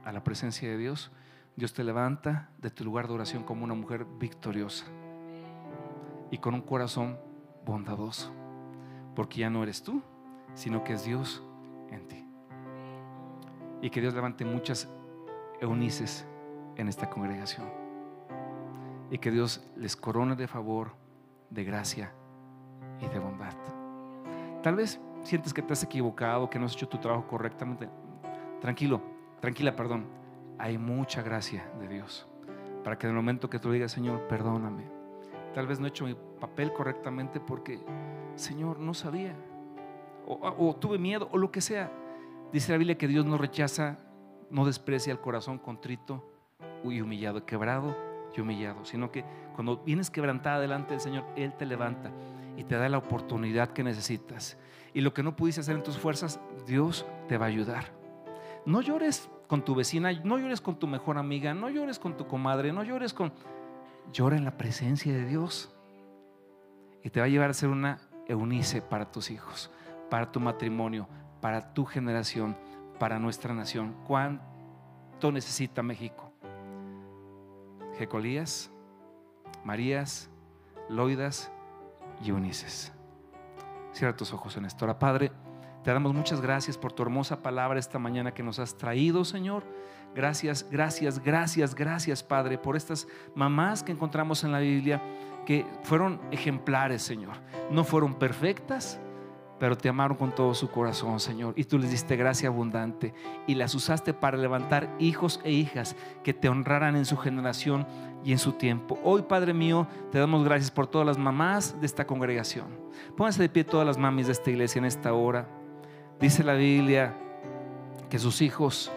a 0.04 0.12
la 0.12 0.22
presencia 0.22 0.68
de 0.68 0.76
Dios, 0.76 1.10
Dios 1.56 1.72
te 1.72 1.82
levanta 1.82 2.50
de 2.58 2.70
tu 2.70 2.84
lugar 2.84 3.08
de 3.08 3.14
oración 3.14 3.42
como 3.42 3.64
una 3.64 3.74
mujer 3.74 4.04
victoriosa 4.04 4.84
y 6.30 6.38
con 6.38 6.54
un 6.54 6.60
corazón 6.60 7.18
bondadoso, 7.64 8.32
porque 9.14 9.40
ya 9.40 9.50
no 9.50 9.62
eres 9.62 9.82
tú, 9.82 10.02
sino 10.54 10.84
que 10.84 10.92
es 10.92 11.04
Dios 11.04 11.42
en 11.90 12.06
ti. 12.08 12.25
Y 13.82 13.90
que 13.90 14.00
Dios 14.00 14.14
levante 14.14 14.44
muchas 14.44 14.88
eunices 15.60 16.26
en 16.76 16.88
esta 16.88 17.08
congregación. 17.08 17.66
Y 19.10 19.18
que 19.18 19.30
Dios 19.30 19.64
les 19.76 19.96
corone 19.96 20.34
de 20.34 20.48
favor, 20.48 20.92
de 21.50 21.64
gracia 21.64 22.12
y 23.00 23.06
de 23.06 23.18
bondad. 23.18 23.54
Tal 24.62 24.74
vez 24.74 25.00
sientes 25.22 25.52
que 25.54 25.62
te 25.62 25.72
has 25.72 25.82
equivocado, 25.82 26.50
que 26.50 26.58
no 26.58 26.66
has 26.66 26.72
hecho 26.72 26.88
tu 26.88 26.98
trabajo 26.98 27.26
correctamente. 27.26 27.88
Tranquilo, 28.60 29.00
tranquila, 29.40 29.76
perdón. 29.76 30.06
Hay 30.58 30.78
mucha 30.78 31.22
gracia 31.22 31.70
de 31.78 31.88
Dios 31.88 32.26
para 32.86 32.96
que 32.96 33.08
en 33.08 33.10
el 33.10 33.16
momento 33.16 33.50
que 33.50 33.58
tú 33.58 33.72
digas, 33.72 33.90
Señor, 33.90 34.28
perdóname. 34.28 34.84
Tal 35.52 35.66
vez 35.66 35.80
no 35.80 35.86
he 35.86 35.88
hecho 35.88 36.04
mi 36.04 36.14
papel 36.14 36.72
correctamente 36.72 37.40
porque, 37.40 37.80
Señor, 38.36 38.78
no 38.78 38.94
sabía. 38.94 39.34
O, 40.24 40.76
tuve 40.76 40.96
miedo, 40.96 41.28
o 41.32 41.36
lo 41.36 41.50
que 41.50 41.60
sea. 41.60 41.90
Dice 42.52 42.72
la 42.72 42.78
Biblia 42.78 42.96
que 42.96 43.08
Dios 43.08 43.26
no 43.26 43.38
rechaza, 43.38 43.98
no 44.50 44.64
desprecia 44.64 45.12
el 45.12 45.20
corazón 45.20 45.58
contrito 45.58 46.24
y 46.84 47.00
humillado, 47.00 47.44
quebrado 47.44 47.96
y 48.36 48.40
humillado, 48.40 48.84
sino 48.84 49.10
que 49.10 49.24
cuando 49.54 49.78
vienes 49.78 50.10
quebrantada 50.10 50.60
delante 50.60 50.92
del 50.92 51.00
Señor, 51.00 51.24
Él 51.36 51.54
te 51.54 51.66
levanta 51.66 52.10
y 52.56 52.64
te 52.64 52.76
da 52.76 52.88
la 52.88 52.98
oportunidad 52.98 53.70
que 53.70 53.82
necesitas. 53.82 54.56
Y 54.94 55.00
lo 55.00 55.12
que 55.12 55.22
no 55.22 55.36
pudiste 55.36 55.60
hacer 55.60 55.76
en 55.76 55.82
tus 55.82 55.98
fuerzas, 55.98 56.40
Dios 56.66 57.06
te 57.28 57.36
va 57.36 57.46
a 57.46 57.48
ayudar. 57.48 57.92
No 58.64 58.80
llores 58.80 59.28
con 59.46 59.64
tu 59.64 59.74
vecina, 59.74 60.12
no 60.24 60.38
llores 60.38 60.60
con 60.60 60.78
tu 60.78 60.86
mejor 60.86 61.18
amiga, 61.18 61.54
no 61.54 61.68
llores 61.68 61.98
con 61.98 62.16
tu 62.16 62.26
comadre, 62.26 62.72
no 62.72 62.82
llores 62.82 63.12
con... 63.12 63.32
Llora 64.12 64.36
en 64.36 64.44
la 64.44 64.56
presencia 64.56 65.12
de 65.12 65.24
Dios. 65.24 65.74
Y 67.02 67.10
te 67.10 67.20
va 67.20 67.26
a 67.26 67.28
llevar 67.28 67.50
a 67.50 67.54
ser 67.54 67.68
una 67.68 67.98
eunice 68.26 68.82
para 68.82 69.10
tus 69.10 69.30
hijos, 69.30 69.70
para 70.10 70.32
tu 70.32 70.40
matrimonio, 70.40 71.08
para 71.40 71.74
tu 71.74 71.84
generación, 71.84 72.56
para 72.98 73.18
nuestra 73.18 73.54
nación. 73.54 73.94
¿Cuánto 74.06 75.32
necesita 75.32 75.82
México? 75.82 76.32
Jecolías, 77.98 78.70
Marías, 79.64 80.30
Loidas 80.88 81.50
y 82.22 82.30
Eunices. 82.30 82.92
Cierra 83.92 84.16
tus 84.16 84.32
ojos 84.32 84.56
en 84.56 84.66
esto. 84.66 84.98
Padre. 84.98 85.32
Te 85.86 85.92
damos 85.92 86.12
muchas 86.12 86.40
gracias 86.40 86.76
por 86.76 86.90
tu 86.90 87.04
hermosa 87.04 87.44
palabra 87.44 87.78
esta 87.78 88.00
mañana 88.00 88.34
que 88.34 88.42
nos 88.42 88.58
has 88.58 88.76
traído, 88.76 89.24
Señor. 89.24 89.62
Gracias, 90.16 90.66
gracias, 90.68 91.22
gracias, 91.22 91.76
gracias, 91.76 92.24
Padre, 92.24 92.58
por 92.58 92.74
estas 92.74 93.06
mamás 93.36 93.84
que 93.84 93.92
encontramos 93.92 94.42
en 94.42 94.50
la 94.50 94.58
Biblia 94.58 95.00
que 95.46 95.64
fueron 95.84 96.20
ejemplares, 96.32 97.02
Señor. 97.02 97.34
No 97.70 97.84
fueron 97.84 98.14
perfectas, 98.14 98.98
pero 99.58 99.76
te 99.76 99.88
amaron 99.88 100.16
con 100.16 100.34
todo 100.34 100.54
su 100.54 100.70
corazón, 100.70 101.18
Señor. 101.20 101.54
Y 101.56 101.64
tú 101.64 101.78
les 101.78 101.90
diste 101.90 102.16
gracia 102.16 102.48
abundante 102.48 103.14
y 103.46 103.54
las 103.54 103.74
usaste 103.74 104.12
para 104.12 104.36
levantar 104.36 104.94
hijos 104.98 105.40
e 105.44 105.52
hijas 105.52 105.96
que 106.22 106.34
te 106.34 106.48
honraran 106.48 106.96
en 106.96 107.06
su 107.06 107.16
generación 107.16 107.86
y 108.24 108.32
en 108.32 108.38
su 108.38 108.52
tiempo. 108.52 108.98
Hoy, 109.02 109.22
Padre 109.22 109.54
mío, 109.54 109.86
te 110.10 110.18
damos 110.18 110.44
gracias 110.44 110.70
por 110.70 110.86
todas 110.86 111.06
las 111.06 111.18
mamás 111.18 111.80
de 111.80 111.86
esta 111.86 112.06
congregación. 112.06 112.66
Pónganse 113.16 113.42
de 113.42 113.48
pie 113.48 113.64
todas 113.64 113.86
las 113.86 113.98
mamis 113.98 114.26
de 114.26 114.32
esta 114.32 114.50
iglesia 114.50 114.78
en 114.78 114.84
esta 114.84 115.12
hora. 115.12 115.48
Dice 116.20 116.44
la 116.44 116.54
Biblia 116.54 117.14
que 118.10 118.18
sus 118.18 118.42
hijos 118.42 118.90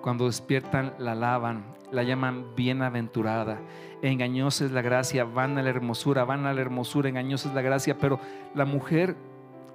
cuando 0.00 0.26
despiertan 0.26 0.94
la 0.98 1.12
alaban, 1.12 1.64
la 1.92 2.02
llaman 2.02 2.56
bienaventurada. 2.56 3.60
Engañosa 4.02 4.64
es 4.64 4.72
la 4.72 4.82
gracia, 4.82 5.24
van 5.24 5.56
a 5.58 5.62
la 5.62 5.70
hermosura, 5.70 6.24
van 6.24 6.44
a 6.46 6.52
la 6.52 6.60
hermosura, 6.60 7.08
engañosa 7.08 7.48
es 7.48 7.54
la 7.54 7.62
gracia, 7.62 7.98
pero 7.98 8.18
la 8.54 8.64
mujer 8.64 9.16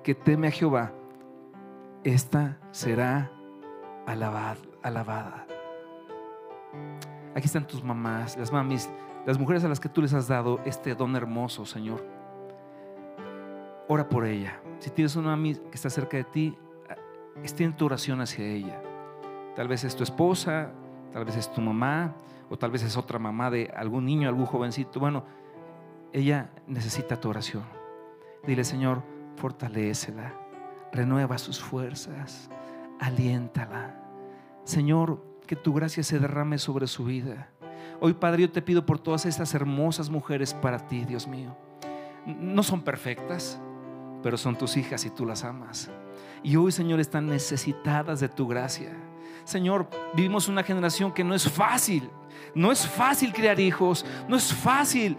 que 0.08 0.16
teme 0.16 0.47
a 0.47 0.51
Jehová, 0.51 0.93
esta 2.05 2.58
será 2.72 3.30
alabada. 4.05 4.55
alabada. 4.82 5.45
Aquí 7.36 7.47
están 7.47 7.68
tus 7.68 7.84
mamás, 7.84 8.38
las 8.38 8.49
mamis, 8.49 8.89
las 9.26 9.38
mujeres 9.38 9.66
a 9.66 9.68
las 9.68 9.82
que 9.82 9.89
tú 9.89 10.01
les 10.01 10.14
has 10.14 10.30
dado 10.30 10.62
este 10.64 10.95
don 10.95 11.14
hermoso, 11.18 11.66
Señor. 11.66 12.05
Ora 13.89 14.08
por 14.08 14.24
ella. 14.24 14.62
Si 14.80 14.91
tienes 14.91 15.18
una 15.18 15.32
mami 15.32 15.55
que 15.55 15.76
está 15.76 15.89
cerca 15.89 16.16
de 16.16 16.24
ti, 16.24 16.58
en 17.60 17.76
tu 17.76 17.86
oración 17.86 18.22
hacia 18.22 18.45
ella. 18.45 18.82
Tal 19.58 19.68
vez 19.68 19.84
es 19.84 19.93
tu 19.93 20.03
esposa, 20.03 20.72
tal 21.12 21.26
vez 21.26 21.36
es 21.36 21.51
tu 21.51 21.60
mamá, 21.60 22.16
o 22.49 22.55
tal 22.55 22.72
vez 22.72 22.82
es 22.82 22.95
otra 22.95 23.20
mamá 23.20 23.51
de 23.51 23.74
algún 23.76 24.05
niño, 24.05 24.30
algún 24.30 24.45
jovencito. 24.45 25.01
Bueno, 25.01 25.26
ella 26.14 26.49
necesita 26.66 27.20
tu 27.20 27.28
oración. 27.28 27.64
Dile, 28.45 28.64
Señor, 28.64 29.16
fortalécela, 29.38 30.34
renueva 30.92 31.38
sus 31.38 31.60
fuerzas, 31.60 32.50
aliéntala. 33.00 33.96
Señor, 34.64 35.24
que 35.46 35.56
tu 35.56 35.74
gracia 35.74 36.04
se 36.04 36.20
derrame 36.20 36.58
sobre 36.58 36.88
su 36.88 37.06
vida. 37.06 37.50
Hoy, 38.02 38.14
Padre, 38.14 38.42
yo 38.44 38.52
te 38.52 38.62
pido 38.62 38.86
por 38.86 39.00
todas 39.00 39.26
estas 39.26 39.54
hermosas 39.54 40.10
mujeres 40.10 40.54
para 40.54 40.88
ti, 40.88 41.06
Dios 41.06 41.28
mío. 41.28 41.56
No 42.26 42.62
son 42.64 42.82
perfectas, 42.82 43.60
pero 44.22 44.38
son 44.38 44.58
tus 44.58 44.76
hijas 44.76 45.06
y 45.06 45.10
tú 45.10 45.26
las 45.26 45.44
amas. 45.44 45.90
Y 46.44 46.56
hoy, 46.58 46.72
Señor, 46.72 47.00
están 47.00 47.28
necesitadas 47.28 48.20
de 48.20 48.28
tu 48.28 48.48
gracia. 48.48 48.92
Señor, 49.46 49.88
vivimos 50.14 50.50
una 50.50 50.64
generación 50.64 51.14
que 51.14 51.24
no 51.24 51.34
es 51.34 51.50
fácil. 51.50 52.10
No 52.54 52.72
es 52.72 52.86
fácil 52.86 53.32
criar 53.32 53.60
hijos. 53.60 54.06
No 54.28 54.36
es 54.36 54.54
fácil 54.54 55.18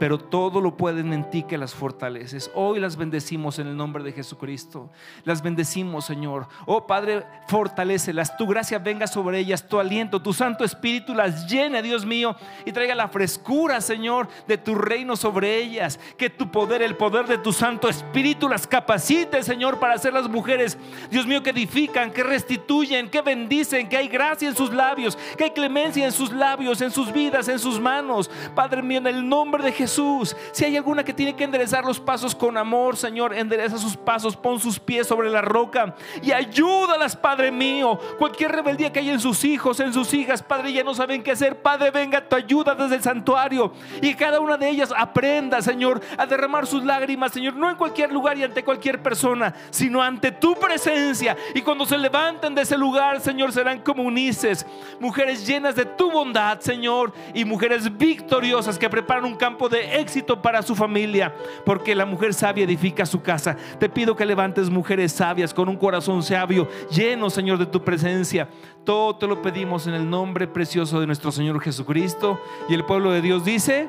pero 0.00 0.16
todo 0.16 0.62
lo 0.62 0.78
pueden 0.78 1.12
en 1.12 1.28
ti 1.28 1.42
que 1.42 1.58
las 1.58 1.74
fortaleces. 1.74 2.50
Hoy 2.54 2.80
las 2.80 2.96
bendecimos 2.96 3.58
en 3.58 3.66
el 3.66 3.76
nombre 3.76 4.02
de 4.02 4.12
Jesucristo. 4.12 4.88
Las 5.24 5.42
bendecimos, 5.42 6.06
Señor. 6.06 6.48
Oh 6.64 6.86
Padre, 6.86 7.26
fortalecelas. 7.48 8.34
Tu 8.38 8.46
gracia 8.46 8.78
venga 8.78 9.06
sobre 9.06 9.38
ellas, 9.38 9.68
tu 9.68 9.78
aliento, 9.78 10.22
tu 10.22 10.32
Santo 10.32 10.64
Espíritu 10.64 11.12
las 11.12 11.46
llene, 11.46 11.82
Dios 11.82 12.06
mío, 12.06 12.34
y 12.64 12.72
traiga 12.72 12.94
la 12.94 13.08
frescura, 13.08 13.82
Señor, 13.82 14.26
de 14.48 14.56
tu 14.56 14.74
reino 14.74 15.16
sobre 15.16 15.58
ellas. 15.58 16.00
Que 16.16 16.30
tu 16.30 16.50
poder, 16.50 16.80
el 16.80 16.96
poder 16.96 17.26
de 17.26 17.36
tu 17.36 17.52
Santo 17.52 17.86
Espíritu 17.86 18.48
las 18.48 18.66
capacite, 18.66 19.42
Señor, 19.42 19.78
para 19.78 19.98
ser 19.98 20.14
las 20.14 20.30
mujeres, 20.30 20.78
Dios 21.10 21.26
mío, 21.26 21.42
que 21.42 21.50
edifican, 21.50 22.10
que 22.10 22.22
restituyen, 22.22 23.10
que 23.10 23.20
bendicen, 23.20 23.86
que 23.86 23.98
hay 23.98 24.08
gracia 24.08 24.48
en 24.48 24.56
sus 24.56 24.72
labios, 24.72 25.18
que 25.36 25.44
hay 25.44 25.50
clemencia 25.50 26.06
en 26.06 26.12
sus 26.12 26.32
labios, 26.32 26.80
en 26.80 26.90
sus 26.90 27.12
vidas, 27.12 27.48
en 27.48 27.58
sus 27.58 27.78
manos. 27.78 28.30
Padre 28.54 28.80
mío, 28.80 28.96
en 28.96 29.06
el 29.06 29.28
nombre 29.28 29.62
de 29.62 29.72
Jesús 29.72 29.89
Jesús. 29.90 30.36
Si 30.52 30.64
hay 30.64 30.76
alguna 30.76 31.02
que 31.02 31.12
tiene 31.12 31.34
que 31.34 31.42
enderezar 31.42 31.84
los 31.84 31.98
pasos 31.98 32.34
con 32.34 32.56
amor, 32.56 32.96
Señor, 32.96 33.34
endereza 33.34 33.76
sus 33.76 33.96
pasos, 33.96 34.36
pon 34.36 34.60
sus 34.60 34.78
pies 34.78 35.06
sobre 35.06 35.28
la 35.28 35.42
roca 35.42 35.96
y 36.22 36.30
ayúdalas, 36.30 37.16
Padre 37.16 37.50
mío. 37.50 37.98
Cualquier 38.18 38.52
rebeldía 38.52 38.92
que 38.92 39.00
hay 39.00 39.10
en 39.10 39.18
sus 39.18 39.44
hijos, 39.44 39.80
en 39.80 39.92
sus 39.92 40.14
hijas, 40.14 40.42
Padre, 40.42 40.72
ya 40.72 40.84
no 40.84 40.94
saben 40.94 41.22
qué 41.22 41.32
hacer. 41.32 41.60
Padre, 41.60 41.90
venga 41.90 42.26
tu 42.28 42.36
ayuda 42.36 42.74
desde 42.74 42.96
el 42.96 43.02
santuario 43.02 43.72
y 44.00 44.14
cada 44.14 44.38
una 44.38 44.56
de 44.56 44.68
ellas 44.68 44.92
aprenda, 44.96 45.60
Señor, 45.60 46.00
a 46.16 46.24
derramar 46.24 46.66
sus 46.66 46.84
lágrimas, 46.84 47.32
Señor, 47.32 47.54
no 47.54 47.68
en 47.68 47.76
cualquier 47.76 48.12
lugar 48.12 48.38
y 48.38 48.44
ante 48.44 48.62
cualquier 48.62 49.02
persona, 49.02 49.52
sino 49.70 50.00
ante 50.00 50.30
tu 50.30 50.54
presencia. 50.54 51.36
Y 51.54 51.62
cuando 51.62 51.84
se 51.84 51.98
levanten 51.98 52.54
de 52.54 52.62
ese 52.62 52.78
lugar, 52.78 53.20
Señor, 53.20 53.52
serán 53.52 53.80
como 53.80 54.04
unices, 54.04 54.64
mujeres 55.00 55.44
llenas 55.44 55.74
de 55.74 55.84
tu 55.84 56.12
bondad, 56.12 56.60
Señor, 56.60 57.12
y 57.34 57.44
mujeres 57.44 57.96
victoriosas 57.96 58.78
que 58.78 58.88
preparan 58.88 59.24
un 59.24 59.34
campo 59.34 59.68
de 59.68 59.79
éxito 59.80 60.40
para 60.40 60.62
su 60.62 60.74
familia, 60.74 61.34
porque 61.64 61.94
la 61.94 62.06
mujer 62.06 62.34
sabia 62.34 62.64
edifica 62.64 63.06
su 63.06 63.22
casa. 63.22 63.56
Te 63.78 63.88
pido 63.88 64.16
que 64.16 64.26
levantes 64.26 64.70
mujeres 64.70 65.12
sabias 65.12 65.54
con 65.54 65.68
un 65.68 65.76
corazón 65.76 66.22
sabio, 66.22 66.68
lleno, 66.90 67.30
Señor, 67.30 67.58
de 67.58 67.66
tu 67.66 67.82
presencia. 67.84 68.48
Todo 68.84 69.16
te 69.16 69.26
lo 69.26 69.42
pedimos 69.42 69.86
en 69.86 69.94
el 69.94 70.08
nombre 70.08 70.46
precioso 70.46 71.00
de 71.00 71.06
nuestro 71.06 71.32
Señor 71.32 71.60
Jesucristo. 71.60 72.40
Y 72.68 72.74
el 72.74 72.84
pueblo 72.84 73.12
de 73.12 73.20
Dios 73.20 73.44
dice, 73.44 73.88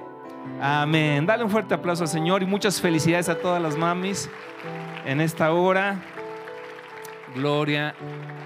amén. 0.62 1.26
Dale 1.26 1.44
un 1.44 1.50
fuerte 1.50 1.74
aplauso 1.74 2.04
al 2.04 2.10
Señor 2.10 2.44
y 2.44 2.46
muchas 2.46 2.82
felicidades 2.82 3.30
a 3.30 3.40
todas 3.40 3.62
las 3.62 3.78
mamis 3.78 4.30
en 5.06 5.22
esta 5.22 5.52
hora. 5.52 6.02
Gloria 7.36 7.96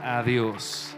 a 0.04 0.22
Dios. 0.22 0.95